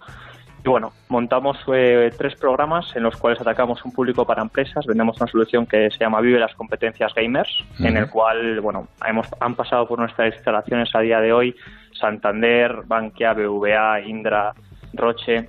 Y 0.65 0.69
bueno, 0.69 0.93
montamos 1.09 1.59
eh, 1.73 2.13
tres 2.17 2.37
programas 2.37 2.95
en 2.95 3.03
los 3.03 3.17
cuales 3.17 3.41
atacamos 3.41 3.85
un 3.85 3.93
público 3.93 4.25
para 4.25 4.43
empresas. 4.43 4.87
Vendemos 4.87 5.17
una 5.21 5.27
solución 5.27 5.67
que 5.67 5.91
se 5.91 5.99
llama 5.99 6.21
Vive 6.21 6.39
las 6.39 6.55
competencias 6.55 7.13
gamers, 7.15 7.65
en 7.81 7.97
el 7.97 8.09
cual, 8.09 8.61
bueno, 8.61 8.87
hemos, 9.05 9.27
han 9.41 9.57
pasado 9.57 9.89
por 9.89 9.99
nuestras 9.99 10.35
instalaciones 10.35 10.95
a 10.95 11.01
día 11.01 11.21
de 11.21 11.33
hoy 11.33 11.57
Santander, 11.99 12.83
Bankia, 12.87 13.33
BVA, 13.33 14.03
Indra, 14.03 14.53
Roche. 14.93 15.49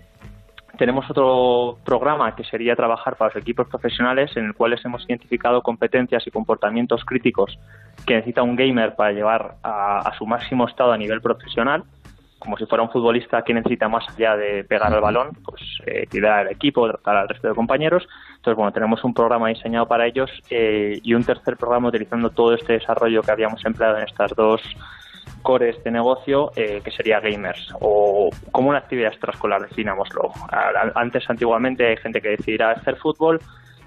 Tenemos 0.78 1.10
otro 1.10 1.78
programa 1.86 2.36
que 2.36 2.44
sería 2.44 2.76
trabajar 2.76 3.16
para 3.16 3.32
los 3.32 3.42
equipos 3.42 3.68
profesionales 3.68 4.36
en 4.36 4.46
el 4.46 4.54
cual 4.56 4.76
hemos 4.84 5.06
identificado 5.08 5.62
competencias 5.62 6.26
y 6.26 6.32
comportamientos 6.32 7.06
críticos 7.06 7.60
que 8.08 8.16
necesita 8.16 8.42
un 8.42 8.56
gamer 8.56 8.96
para 8.96 9.12
llevar 9.12 9.56
a, 9.62 10.12
su 10.18 10.26
máximo 10.26 10.68
estado 10.68 10.92
a 10.92 10.98
nivel 10.98 11.22
profesional 11.22 11.84
como 12.40 12.58
si 12.58 12.66
fuera 12.66 12.84
un 12.84 12.90
futbolista 12.90 13.42
que 13.42 13.54
necesita 13.54 13.88
más 13.88 14.04
allá 14.10 14.36
de 14.36 14.66
pegar 14.66 14.92
el 14.94 15.00
balón, 15.00 15.30
pues 15.46 15.62
eh, 15.86 16.06
cuidar 16.12 16.40
al 16.40 16.52
equipo, 16.52 16.86
tratar 16.88 17.16
al 17.16 17.30
resto 17.30 17.48
de 17.48 17.56
compañeros. 17.56 18.06
Entonces, 18.36 18.58
bueno, 18.58 18.74
tenemos 18.74 19.02
un 19.06 19.14
programa 19.14 19.48
diseñado 19.48 19.88
para 19.88 20.06
ellos 20.06 20.30
eh, 20.50 21.00
y 21.02 21.14
un 21.14 21.24
tercer 21.24 21.56
programa 21.56 21.88
utilizando 21.88 22.32
todo 22.32 22.54
este 22.54 22.74
desarrollo 22.74 23.22
que 23.22 23.32
habíamos 23.32 23.64
empleado 23.64 23.98
en 23.98 24.04
estas 24.04 24.36
dos 24.36 24.62
cores 25.44 25.84
de 25.84 25.92
negocio, 25.92 26.52
eh, 26.56 26.82
que 26.84 26.90
sería 26.90 27.20
gamers, 27.20 27.74
o 27.80 28.30
como 28.52 28.70
una 28.70 28.80
actividad 28.80 29.12
extraescolar, 29.12 29.62
definámoslo. 29.62 30.32
Antes, 30.96 31.30
antiguamente, 31.30 31.86
hay 31.88 31.98
gente 31.98 32.22
que 32.22 32.30
decidirá 32.30 32.72
hacer 32.72 32.96
fútbol, 32.96 33.40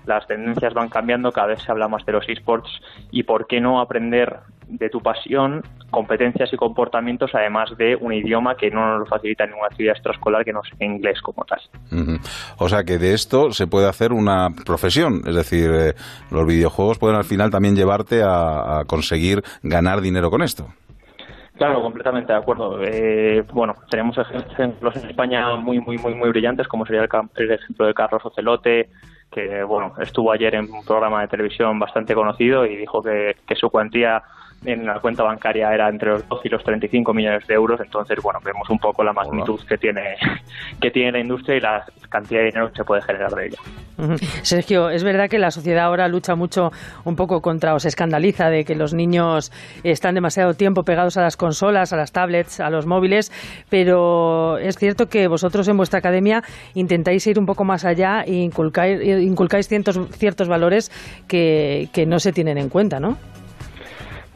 las 0.06 0.26
tendencias 0.28 0.72
van 0.72 0.88
cambiando, 0.88 1.32
cada 1.32 1.48
vez 1.48 1.62
se 1.62 1.72
habla 1.72 1.88
más 1.88 2.06
de 2.06 2.12
los 2.12 2.28
esports 2.28 2.70
y 3.10 3.24
por 3.24 3.48
qué 3.48 3.60
no 3.60 3.80
aprender 3.80 4.38
de 4.68 4.88
tu 4.88 5.00
pasión 5.00 5.62
competencias 5.90 6.52
y 6.52 6.56
comportamientos 6.56 7.30
además 7.34 7.70
de 7.78 7.96
un 7.96 8.12
idioma 8.12 8.56
que 8.56 8.70
no 8.70 8.98
nos 8.98 9.08
facilita 9.08 9.46
ninguna 9.46 9.68
actividad 9.68 9.94
extraescolar 9.94 10.44
que 10.44 10.52
no 10.52 10.60
sea 10.62 10.86
inglés 10.86 11.20
como 11.22 11.44
tal. 11.44 11.60
O 12.58 12.68
sea 12.68 12.84
que 12.84 12.98
de 12.98 13.14
esto 13.14 13.52
se 13.52 13.66
puede 13.66 13.88
hacer 13.88 14.12
una 14.12 14.50
profesión, 14.64 15.22
es 15.26 15.34
decir, 15.34 15.70
eh, 15.72 15.94
los 16.30 16.46
videojuegos 16.46 16.98
pueden 16.98 17.16
al 17.16 17.24
final 17.24 17.50
también 17.50 17.76
llevarte 17.76 18.22
a, 18.24 18.82
conseguir 18.86 19.42
ganar 19.62 20.00
dinero 20.00 20.30
con 20.30 20.42
esto. 20.42 20.68
Claro, 21.56 21.82
completamente 21.82 22.32
de 22.32 22.38
acuerdo. 22.38 22.82
Eh, 22.82 23.42
bueno, 23.52 23.74
tenemos 23.88 24.16
ejemplos 24.18 24.94
en 24.96 25.08
España 25.08 25.56
muy, 25.56 25.80
muy, 25.80 25.96
muy, 25.96 26.14
muy 26.14 26.28
brillantes, 26.28 26.68
como 26.68 26.84
sería 26.84 27.08
el, 27.34 27.50
ejemplo 27.50 27.86
de 27.86 27.94
Carlos 27.94 28.24
Ocelote, 28.24 28.90
que 29.30 29.62
bueno, 29.62 29.94
estuvo 29.98 30.32
ayer 30.32 30.54
en 30.54 30.70
un 30.70 30.84
programa 30.84 31.22
de 31.22 31.28
televisión 31.28 31.78
bastante 31.78 32.14
conocido 32.14 32.66
y 32.66 32.76
dijo 32.76 33.02
que, 33.02 33.36
su 33.58 33.70
cuantía 33.70 34.22
en 34.64 34.84
la 34.84 34.98
cuenta 35.00 35.22
bancaria 35.22 35.72
era 35.72 35.88
entre 35.88 36.10
los 36.10 36.28
12 36.28 36.48
y 36.48 36.50
los 36.50 36.64
35 36.64 37.14
millones 37.14 37.46
de 37.46 37.54
euros, 37.54 37.80
entonces 37.80 38.18
bueno, 38.22 38.40
vemos 38.44 38.68
un 38.70 38.78
poco 38.78 39.04
la 39.04 39.12
magnitud 39.12 39.60
que 39.68 39.78
tiene 39.78 40.16
que 40.80 40.90
tiene 40.90 41.12
la 41.12 41.18
industria 41.20 41.56
y 41.56 41.60
la 41.60 41.84
cantidad 42.08 42.40
de 42.40 42.46
dinero 42.46 42.70
que 42.70 42.76
se 42.76 42.84
puede 42.84 43.02
generar 43.02 43.30
de 43.32 43.46
ella. 43.46 43.58
Sergio, 44.42 44.90
es 44.90 45.04
verdad 45.04 45.28
que 45.28 45.38
la 45.38 45.50
sociedad 45.50 45.84
ahora 45.84 46.08
lucha 46.08 46.34
mucho 46.34 46.70
un 47.04 47.16
poco 47.16 47.40
contra 47.40 47.74
o 47.74 47.78
se 47.78 47.88
escandaliza 47.88 48.50
de 48.50 48.64
que 48.64 48.74
los 48.74 48.92
niños 48.92 49.52
están 49.84 50.14
demasiado 50.14 50.54
tiempo 50.54 50.82
pegados 50.82 51.16
a 51.16 51.22
las 51.22 51.36
consolas, 51.36 51.92
a 51.92 51.96
las 51.96 52.12
tablets, 52.12 52.60
a 52.60 52.68
los 52.68 52.86
móviles, 52.86 53.32
pero 53.70 54.58
es 54.58 54.76
cierto 54.76 55.06
que 55.06 55.28
vosotros 55.28 55.66
en 55.68 55.76
vuestra 55.76 56.00
academia 56.00 56.42
intentáis 56.74 57.26
ir 57.26 57.38
un 57.38 57.46
poco 57.46 57.64
más 57.64 57.84
allá 57.84 58.22
e 58.22 58.34
inculcáis, 58.34 59.00
inculcáis 59.02 59.68
ciertos, 59.68 59.98
ciertos 60.10 60.48
valores 60.48 60.90
que, 61.26 61.88
que 61.92 62.04
no 62.04 62.18
se 62.18 62.32
tienen 62.32 62.58
en 62.58 62.68
cuenta, 62.68 63.00
¿no? 63.00 63.16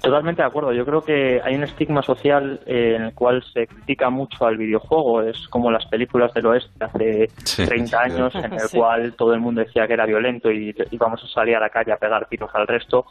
Totalmente 0.02 0.40
de 0.40 0.48
acuerdo. 0.48 0.72
Yo 0.72 0.86
creo 0.86 1.02
que 1.02 1.40
hay 1.44 1.54
un 1.54 1.62
estigma 1.62 2.02
social 2.02 2.60
eh, 2.66 2.94
en 2.96 3.02
el 3.02 3.14
cual 3.14 3.42
se 3.52 3.66
critica 3.66 4.08
mucho 4.08 4.46
al 4.46 4.56
videojuego. 4.56 5.22
Es 5.22 5.46
como 5.48 5.70
las 5.70 5.84
películas 5.86 6.32
del 6.32 6.46
oeste 6.46 6.72
hace 6.82 7.28
30 7.66 8.00
años, 8.00 8.34
en 8.34 8.52
el 8.54 8.70
cual 8.72 9.14
todo 9.14 9.34
el 9.34 9.40
mundo 9.40 9.60
decía 9.60 9.86
que 9.86 9.92
era 9.92 10.06
violento 10.06 10.50
y 10.50 10.74
íbamos 10.90 11.22
a 11.22 11.26
salir 11.28 11.56
a 11.56 11.60
la 11.60 11.68
calle 11.68 11.92
a 11.92 11.98
pegar 11.98 12.26
tiros 12.28 12.50
al 12.54 12.66
resto. 12.66 13.04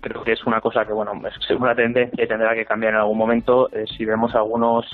Creo 0.00 0.22
que 0.22 0.32
es 0.32 0.44
una 0.44 0.60
cosa 0.60 0.84
que, 0.84 0.92
bueno, 0.92 1.12
es 1.26 1.50
una 1.50 1.74
tendencia 1.74 2.22
y 2.22 2.28
tendrá 2.28 2.54
que 2.54 2.66
cambiar 2.66 2.92
en 2.92 3.00
algún 3.00 3.16
momento. 3.16 3.70
Eh, 3.72 3.86
si 3.96 4.04
vemos 4.04 4.34
algunos 4.34 4.84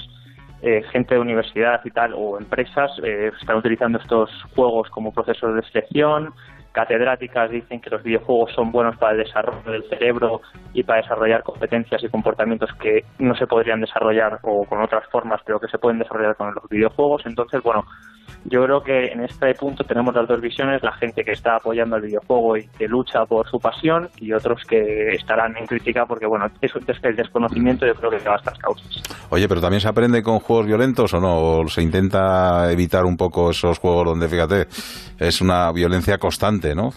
eh, 0.63 0.85
gente 0.93 1.17
de 1.17 1.21
universidad 1.21 1.81
y 1.85 1.91
tal, 1.91 2.15
o 2.15 2.39
empresas, 2.39 2.93
están 3.03 3.57
utilizando 3.57 3.99
estos 3.99 4.31
juegos 4.55 4.89
como 4.91 5.13
procesos 5.13 5.57
de 5.57 5.63
selección, 5.63 6.33
catedráticas 6.73 7.51
dicen 7.51 7.81
que 7.81 7.91
los 7.91 8.03
videojuegos 8.03 8.53
son 8.53 8.71
buenos 8.71 8.97
para 8.97 9.13
el 9.13 9.25
desarrollo 9.25 9.71
del 9.71 9.89
cerebro 9.89 10.41
y 10.73 10.83
para 10.83 11.03
desarrollar 11.03 11.43
competencias 11.43 12.03
y 12.03 12.09
comportamientos 12.09 12.73
que 12.75 13.05
no 13.19 13.35
se 13.35 13.47
podrían 13.47 13.81
desarrollar 13.81 14.39
o 14.43 14.65
con 14.65 14.81
otras 14.81 15.09
formas, 15.11 15.41
pero 15.45 15.59
que 15.59 15.69
se 15.69 15.79
pueden 15.79 15.99
desarrollar 15.99 16.37
con 16.37 16.55
los 16.55 16.69
videojuegos. 16.69 17.27
Entonces, 17.27 17.63
bueno, 17.63 17.85
yo 18.45 18.65
creo 18.65 18.83
que 18.83 19.07
en 19.07 19.21
este 19.21 19.55
punto 19.55 19.85
tenemos 19.85 20.15
las 20.15 20.27
dos 20.27 20.41
visiones, 20.41 20.83
la 20.83 20.93
gente 20.93 21.23
que 21.25 21.33
está 21.33 21.57
apoyando 21.57 21.97
el 21.97 22.03
videojuego 22.03 22.57
y 22.57 22.67
que 22.79 22.89
lucha 22.89 23.25
por 23.27 23.49
su 23.49 23.59
pasión 23.59 24.09
y 24.19 24.33
otros 24.33 24.65
que 24.65 25.09
estarán 25.15 25.57
en 25.57 25.67
crítica 25.67 26.07
porque, 26.07 26.27
bueno, 26.27 26.47
eso 26.61 26.79
es 26.79 26.99
el 27.03 27.17
desconocimiento 27.17 27.87
yo 27.87 27.95
creo 27.95 28.11
que 28.11 28.19
lleva 28.19 28.35
a 28.35 28.39
estas 28.39 28.59
causas. 28.59 29.03
Oye, 29.31 29.49
pero 29.49 29.61
también 29.61 29.81
se 29.81 29.89
aprende 29.89 30.23
con 30.23 30.39
juegos 30.39 30.67
violentos 30.67 31.13
o 31.15 31.21
no, 31.21 31.39
o 31.39 31.69
se 31.69 31.83
intenta 31.83 32.71
evitar 32.73 33.05
un 33.05 33.17
poco 33.17 33.51
esos 33.51 33.79
juegos 33.79 34.07
donde, 34.07 34.29
fíjate, 34.29 34.67
es 35.19 35.41
una 35.41 35.71
violencia 35.73 36.19
constante, 36.19 36.75
¿no? 36.75 36.91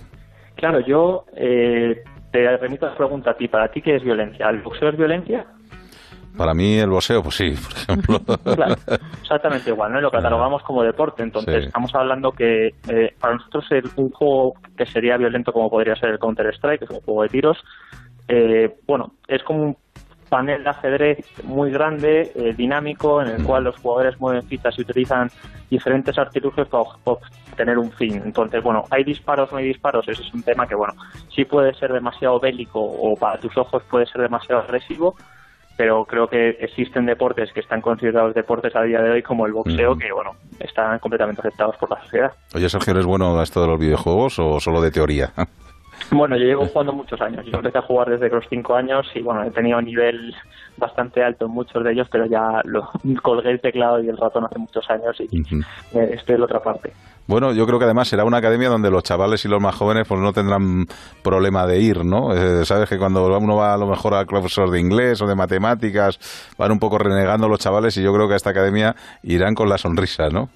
Claro, 0.56 0.80
yo 0.86 1.26
eh, 1.36 2.04
te 2.32 2.58
remito 2.58 2.86
a 2.86 2.90
la 2.90 2.96
pregunta 2.96 3.32
a 3.32 3.34
ti, 3.36 3.48
¿para 3.48 3.68
ti 3.70 3.82
qué 3.82 3.96
es 3.96 4.04
violencia? 4.04 4.50
¿El 4.50 4.62
boxeo 4.62 4.90
es 4.90 4.98
violencia? 4.98 5.46
Para 6.38 6.54
mí 6.54 6.78
el 6.80 6.90
boxeo, 6.90 7.22
pues 7.22 7.36
sí, 7.36 7.52
por 7.52 7.72
ejemplo. 7.78 8.20
exactamente 9.22 9.70
igual, 9.70 9.94
¿no? 9.94 10.02
Lo 10.02 10.12
catalogamos 10.12 10.64
como 10.64 10.84
deporte, 10.84 11.24
entonces 11.24 11.66
estamos 11.66 11.94
hablando 11.94 12.32
que 12.32 12.68
eh, 12.88 13.14
para 13.20 13.36
nosotros 13.36 13.66
el, 13.72 13.84
un 13.96 14.10
juego 14.10 14.54
que 14.76 14.86
sería 14.86 15.18
violento 15.18 15.52
como 15.52 15.70
podría 15.70 15.96
ser 15.96 16.10
el 16.10 16.20
Counter-Strike, 16.20 16.80
que 16.80 16.86
es 16.86 16.92
un 16.92 17.02
juego 17.02 17.24
de 17.24 17.30
tiros, 17.30 17.58
eh, 18.28 18.76
bueno, 18.88 19.12
es 19.28 19.44
como 19.44 19.64
un 19.64 19.78
panel 20.34 20.64
de 20.64 20.70
ajedrez 20.72 21.44
muy 21.44 21.70
grande, 21.70 22.32
eh, 22.34 22.56
dinámico, 22.58 23.22
en 23.22 23.28
el 23.28 23.44
cual 23.44 23.66
los 23.66 23.78
jugadores 23.78 24.20
mueven 24.20 24.42
fichas 24.48 24.74
y 24.80 24.82
utilizan 24.82 25.30
diferentes 25.70 26.18
artilugios 26.18 26.68
para 26.70 26.86
obtener 27.04 27.78
un 27.78 27.92
fin. 27.92 28.20
Entonces, 28.26 28.64
bueno, 28.64 28.84
hay 28.90 29.04
disparos 29.04 29.52
no 29.52 29.60
hay 29.60 29.66
disparos, 29.66 30.08
ese 30.08 30.24
es 30.24 30.34
un 30.34 30.42
tema 30.42 30.66
que, 30.66 30.74
bueno, 30.74 30.94
sí 31.30 31.46
puede 31.46 31.74
ser 31.76 31.94
demasiado 31.94 32.40
bélico 32.40 32.80
o 32.80 33.16
para 33.16 33.38
tus 33.40 33.56
ojos 33.58 33.84
puede 33.92 34.08
ser 34.08 34.22
demasiado 34.24 34.64
agresivo, 34.64 35.16
pero 35.78 36.06
creo 36.06 36.28
que 36.28 36.50
existen 36.60 37.06
deportes 37.06 37.52
que 37.52 37.60
están 37.60 37.82
considerados 37.82 38.34
deportes 38.34 38.76
a 38.76 38.84
día 38.84 39.02
de 39.02 39.12
hoy 39.12 39.24
como 39.24 39.46
el 39.46 39.54
boxeo, 39.54 39.98
que 39.98 40.12
bueno, 40.12 40.32
están 40.60 41.00
completamente 41.00 41.42
aceptados 41.42 41.76
por 41.78 41.90
la 41.90 42.02
sociedad. 42.04 42.32
Oye, 42.54 42.70
Sergio, 42.70 42.92
¿eres 42.94 43.06
bueno 43.06 43.40
a 43.40 43.44
esto 43.44 43.62
de 43.62 43.68
los 43.68 43.80
videojuegos 43.80 44.40
o 44.40 44.60
solo 44.60 44.82
de 44.82 44.92
teoría? 44.92 45.32
Bueno, 46.12 46.36
yo 46.38 46.46
llevo 46.46 46.66
jugando 46.66 46.94
muchos 46.94 47.20
años. 47.22 47.46
Yo 47.46 47.58
empecé 47.58 47.78
a 47.78 47.82
jugar 47.82 48.10
desde 48.10 48.30
los 48.30 48.46
cinco 48.50 48.76
años 48.76 49.08
y 49.16 49.22
bueno, 49.22 49.44
he 49.44 49.52
tenido 49.52 49.78
un 49.78 49.86
nivel 49.86 50.36
bastante 50.78 51.24
alto 51.24 51.46
en 51.46 51.52
muchos 51.52 51.84
de 51.84 51.92
ellos, 51.92 52.08
pero 52.12 52.26
ya 52.26 52.62
lo 52.66 52.90
colgué 53.22 53.52
el 53.52 53.62
teclado 53.62 54.02
y 54.02 54.10
el 54.10 54.18
ratón 54.18 54.46
hace 54.46 54.60
muchos 54.60 54.90
años 54.90 55.20
y 55.20 55.26
estoy 55.94 56.36
en 56.36 56.40
la 56.40 56.46
otra 56.46 56.62
parte. 56.62 56.94
Bueno, 57.28 57.54
yo 57.54 57.66
creo 57.66 57.80
que 57.80 57.86
además 57.86 58.10
será 58.10 58.26
una 58.26 58.38
academia 58.38 58.70
donde 58.70 58.92
los 58.92 59.04
chavales 59.04 59.46
y 59.46 59.48
los 59.48 59.62
más 59.62 59.76
jóvenes 59.76 60.08
pues 60.08 60.20
no 60.20 60.34
tendrán 60.34 60.86
problema 61.24 61.66
de 61.66 61.80
ir, 61.80 62.04
¿no? 62.04 62.34
Eh, 62.34 62.66
Sabes 62.66 62.90
que 62.90 62.98
cuando 62.98 63.26
uno 63.26 63.56
va 63.56 63.74
a 63.74 63.78
lo 63.78 63.88
mejor 63.88 64.14
a 64.14 64.26
profesor 64.26 64.70
de 64.70 64.80
inglés 64.80 65.22
o 65.22 65.28
de 65.28 65.36
matemáticas, 65.36 66.20
van 66.58 66.72
un 66.72 66.80
poco 66.80 66.98
renegando 66.98 67.48
los 67.48 67.60
chavales 67.60 67.96
y 67.98 68.04
yo 68.04 68.14
creo 68.14 68.28
que 68.28 68.34
a 68.34 68.38
esta 68.38 68.50
academia 68.50 68.96
irán 69.24 69.56
con 69.56 69.70
la 69.70 69.78
sonrisa, 69.78 70.28
¿no? 70.30 70.50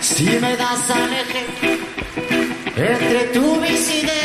Si 0.00 0.24
me 0.40 0.56
das 0.56 0.90
a 0.90 0.98
elegir 1.04 1.46
entre 2.76 3.24
tu 3.34 3.64
idea 3.64 4.19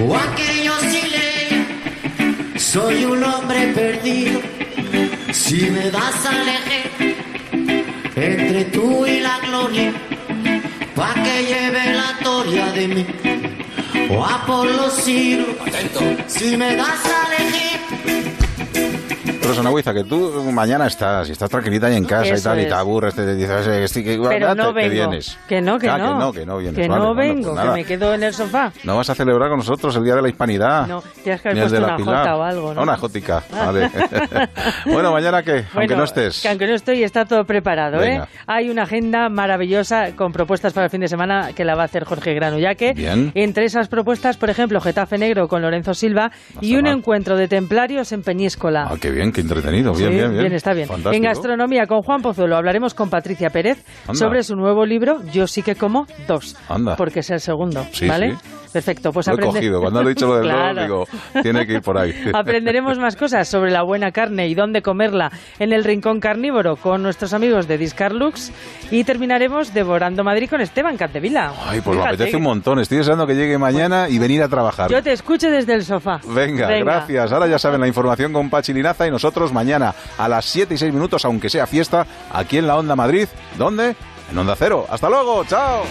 o 0.00 0.16
aquello 0.16 0.74
sin 0.80 1.10
ley, 1.10 2.54
soy 2.56 3.04
un 3.04 3.22
hombre 3.24 3.68
perdido. 3.74 4.40
Si 5.32 5.70
me 5.70 5.90
das 5.90 6.26
a 6.26 6.32
elegir 6.42 7.16
entre 8.16 8.64
tú 8.66 9.06
y 9.06 9.20
la 9.20 9.38
gloria, 9.40 9.92
pa' 10.94 11.14
que 11.14 11.44
lleve 11.50 11.92
la 11.92 12.18
toria 12.22 12.66
de 12.72 12.88
mí 12.88 13.06
o 14.10 14.24
a 14.24 14.44
por 14.46 14.66
los 14.66 14.92
siglos. 14.94 15.46
Si 16.26 16.56
me 16.56 16.76
das 16.76 17.04
a 17.06 17.36
elegir 17.36 17.77
Pero 19.48 19.56
Sonagüiza, 19.56 19.94
que 19.94 20.04
tú 20.04 20.42
mañana 20.52 20.86
estás 20.86 21.26
y 21.30 21.32
estás 21.32 21.48
tranquilita 21.48 21.86
ahí 21.86 21.96
en 21.96 22.04
casa 22.04 22.26
y 22.26 22.30
Eso 22.32 22.50
tal, 22.50 22.58
y 22.58 22.62
es. 22.64 22.68
te 22.68 22.74
aburres, 22.74 23.14
te 23.14 23.34
dices, 23.34 23.66
"Eh, 23.96 24.02
que, 24.04 24.18
Pero 24.28 24.54
no 24.54 24.74
te- 24.74 24.82
que 24.82 24.88
vengo. 24.88 25.10
vienes. 25.10 25.38
Que 25.48 25.60
no, 25.62 25.78
que 25.78 25.88
Ah, 25.88 25.96
no. 25.96 26.04
que 26.04 26.18
no, 26.18 26.32
que 26.32 26.46
no 26.46 26.58
vienes. 26.58 26.74
Que 26.78 26.86
Vale, 26.88 27.02
no 27.02 27.14
bueno, 27.14 27.34
vengo, 27.34 27.54
pues 27.54 27.64
que 27.66 27.72
me 27.72 27.84
quedo 27.86 28.12
en 28.14 28.22
el 28.24 28.34
sofá. 28.34 28.70
No 28.84 28.96
vas 28.98 29.08
a 29.08 29.14
celebrar 29.14 29.48
con 29.48 29.58
nosotros 29.60 29.96
el 29.96 30.04
Día 30.04 30.16
de 30.16 30.22
la 30.22 30.28
Hispanidad. 30.28 30.86
No, 30.86 31.02
tienes 31.24 31.40
que 31.40 31.48
haber 31.48 31.62
puesto 31.62 31.78
una 31.84 31.96
Pilar. 31.96 32.16
jota 32.18 32.36
o 32.36 32.42
algo, 32.42 32.74
¿no? 32.74 32.82
Una 32.82 32.96
jótica, 32.98 33.42
vale. 33.50 33.90
bueno, 34.86 35.12
mañana 35.12 35.38
aunque 35.38 35.64
Bueno, 35.72 35.96
no 35.96 36.04
estés. 36.04 36.42
Que 36.42 36.48
aunque 36.48 36.66
no 36.66 36.74
estoy, 36.74 37.02
está 37.02 37.24
todo 37.24 37.44
preparado, 37.44 38.02
¿eh? 38.02 38.20
Hay 38.46 38.68
una 38.70 38.82
agenda 38.82 39.28
maravillosa 39.30 40.12
con 40.14 40.32
propuestas 40.32 40.72
para 40.72 40.84
el 40.86 40.90
fin 40.90 41.00
de 41.00 41.08
semana 41.08 41.52
que 41.54 41.64
la 41.64 41.74
va 41.74 41.82
a 41.82 41.84
hacer 41.86 42.04
Jorge 42.04 42.34
Granullaque. 42.34 42.92
Bien. 42.94 43.32
Entre 43.34 43.64
esas 43.64 43.88
propuestas, 43.88 44.36
por 44.36 44.50
ejemplo, 44.50 44.80
Getafe 44.80 45.16
Negro 45.18 45.48
con 45.48 45.62
Lorenzo 45.62 45.94
Silva 45.94 46.30
y 46.60 46.76
un 46.76 46.82
mal. 46.82 46.98
encuentro 46.98 47.36
de 47.36 47.48
templarios 47.48 48.12
en 48.12 48.22
Peñíscola. 48.22 48.88
Ah, 48.90 48.96
qué 49.00 49.10
bien, 49.10 49.32
qué 49.38 49.42
entretenido. 49.42 49.92
Bien, 49.92 50.10
Sí, 50.10 50.16
bien, 50.16 50.32
bien. 50.32 50.52
está 50.52 50.72
bien. 50.72 50.88
Fantástico. 50.88 51.14
En 51.14 51.22
gastronomía 51.22 51.86
con 51.86 52.02
Juan 52.02 52.20
Pozuelo 52.22 52.56
hablaremos 52.56 52.94
con 52.94 53.08
Patricia 53.08 53.50
Pérez 53.50 53.84
Anda. 54.06 54.14
sobre 54.18 54.42
su 54.42 54.56
nuevo 54.56 54.84
libro 54.84 55.22
Yo 55.32 55.46
sí 55.46 55.62
que 55.62 55.76
como 55.76 56.06
dos, 56.26 56.56
Anda. 56.68 56.96
porque 56.96 57.20
es 57.20 57.30
el 57.30 57.40
segundo, 57.40 57.86
Sí, 57.92 58.08
¿vale? 58.08 58.32
sí. 58.32 58.38
Perfecto, 58.72 59.12
pues 59.12 59.26
Lo 59.26 59.32
he 59.32 59.36
aprende- 59.36 59.52
cogido. 59.54 59.80
Cuando 59.80 60.00
has 60.00 60.06
dicho 60.08 60.26
lo 60.26 60.36
del 60.38 60.48
Claro. 60.48 60.82
digo, 60.82 61.08
tiene 61.42 61.66
que 61.66 61.74
ir 61.74 61.82
por 61.82 61.98
ahí. 61.98 62.14
Aprenderemos 62.34 62.98
más 62.98 63.16
cosas 63.16 63.48
sobre 63.48 63.70
la 63.70 63.82
buena 63.82 64.12
carne 64.12 64.48
y 64.48 64.54
dónde 64.54 64.82
comerla 64.82 65.30
en 65.58 65.72
el 65.72 65.84
rincón 65.84 66.20
carnívoro 66.20 66.76
con 66.76 67.02
nuestros 67.02 67.32
amigos 67.32 67.66
de 67.68 67.78
Discarlux 67.78 68.52
y 68.90 69.04
terminaremos 69.04 69.72
devorando 69.74 70.24
Madrid 70.24 70.48
con 70.50 70.60
Esteban 70.60 70.96
Cantevila. 70.96 71.52
Ay, 71.66 71.80
pues 71.80 71.96
me 71.98 72.04
apetece 72.04 72.36
un 72.36 72.42
montón. 72.42 72.78
Estoy 72.78 72.98
deseando 72.98 73.26
que 73.26 73.34
llegue 73.34 73.58
mañana 73.58 74.08
y 74.08 74.18
venir 74.18 74.42
a 74.42 74.48
trabajar. 74.48 74.90
Yo 74.90 75.02
te 75.02 75.12
escucho 75.12 75.50
desde 75.50 75.74
el 75.74 75.84
sofá. 75.84 76.20
Venga, 76.26 76.68
gracias. 76.68 77.32
Ahora 77.32 77.46
ya 77.46 77.58
saben 77.58 77.80
la 77.80 77.88
información 77.88 78.32
con 78.32 78.50
Pachi 78.50 78.72
Linaza 78.72 79.06
y 79.06 79.10
nosotros 79.10 79.52
mañana 79.52 79.94
a 80.16 80.28
las 80.28 80.44
7 80.44 80.74
y 80.74 80.78
6 80.78 80.92
minutos, 80.92 81.24
aunque 81.24 81.48
sea 81.50 81.66
fiesta, 81.66 82.06
aquí 82.32 82.58
en 82.58 82.66
la 82.66 82.76
Onda 82.76 82.96
Madrid. 82.96 83.28
¿Dónde? 83.56 83.94
En 84.30 84.38
Onda 84.38 84.54
Cero. 84.56 84.86
Hasta 84.90 85.08
luego. 85.08 85.44
Chao. 85.46 85.84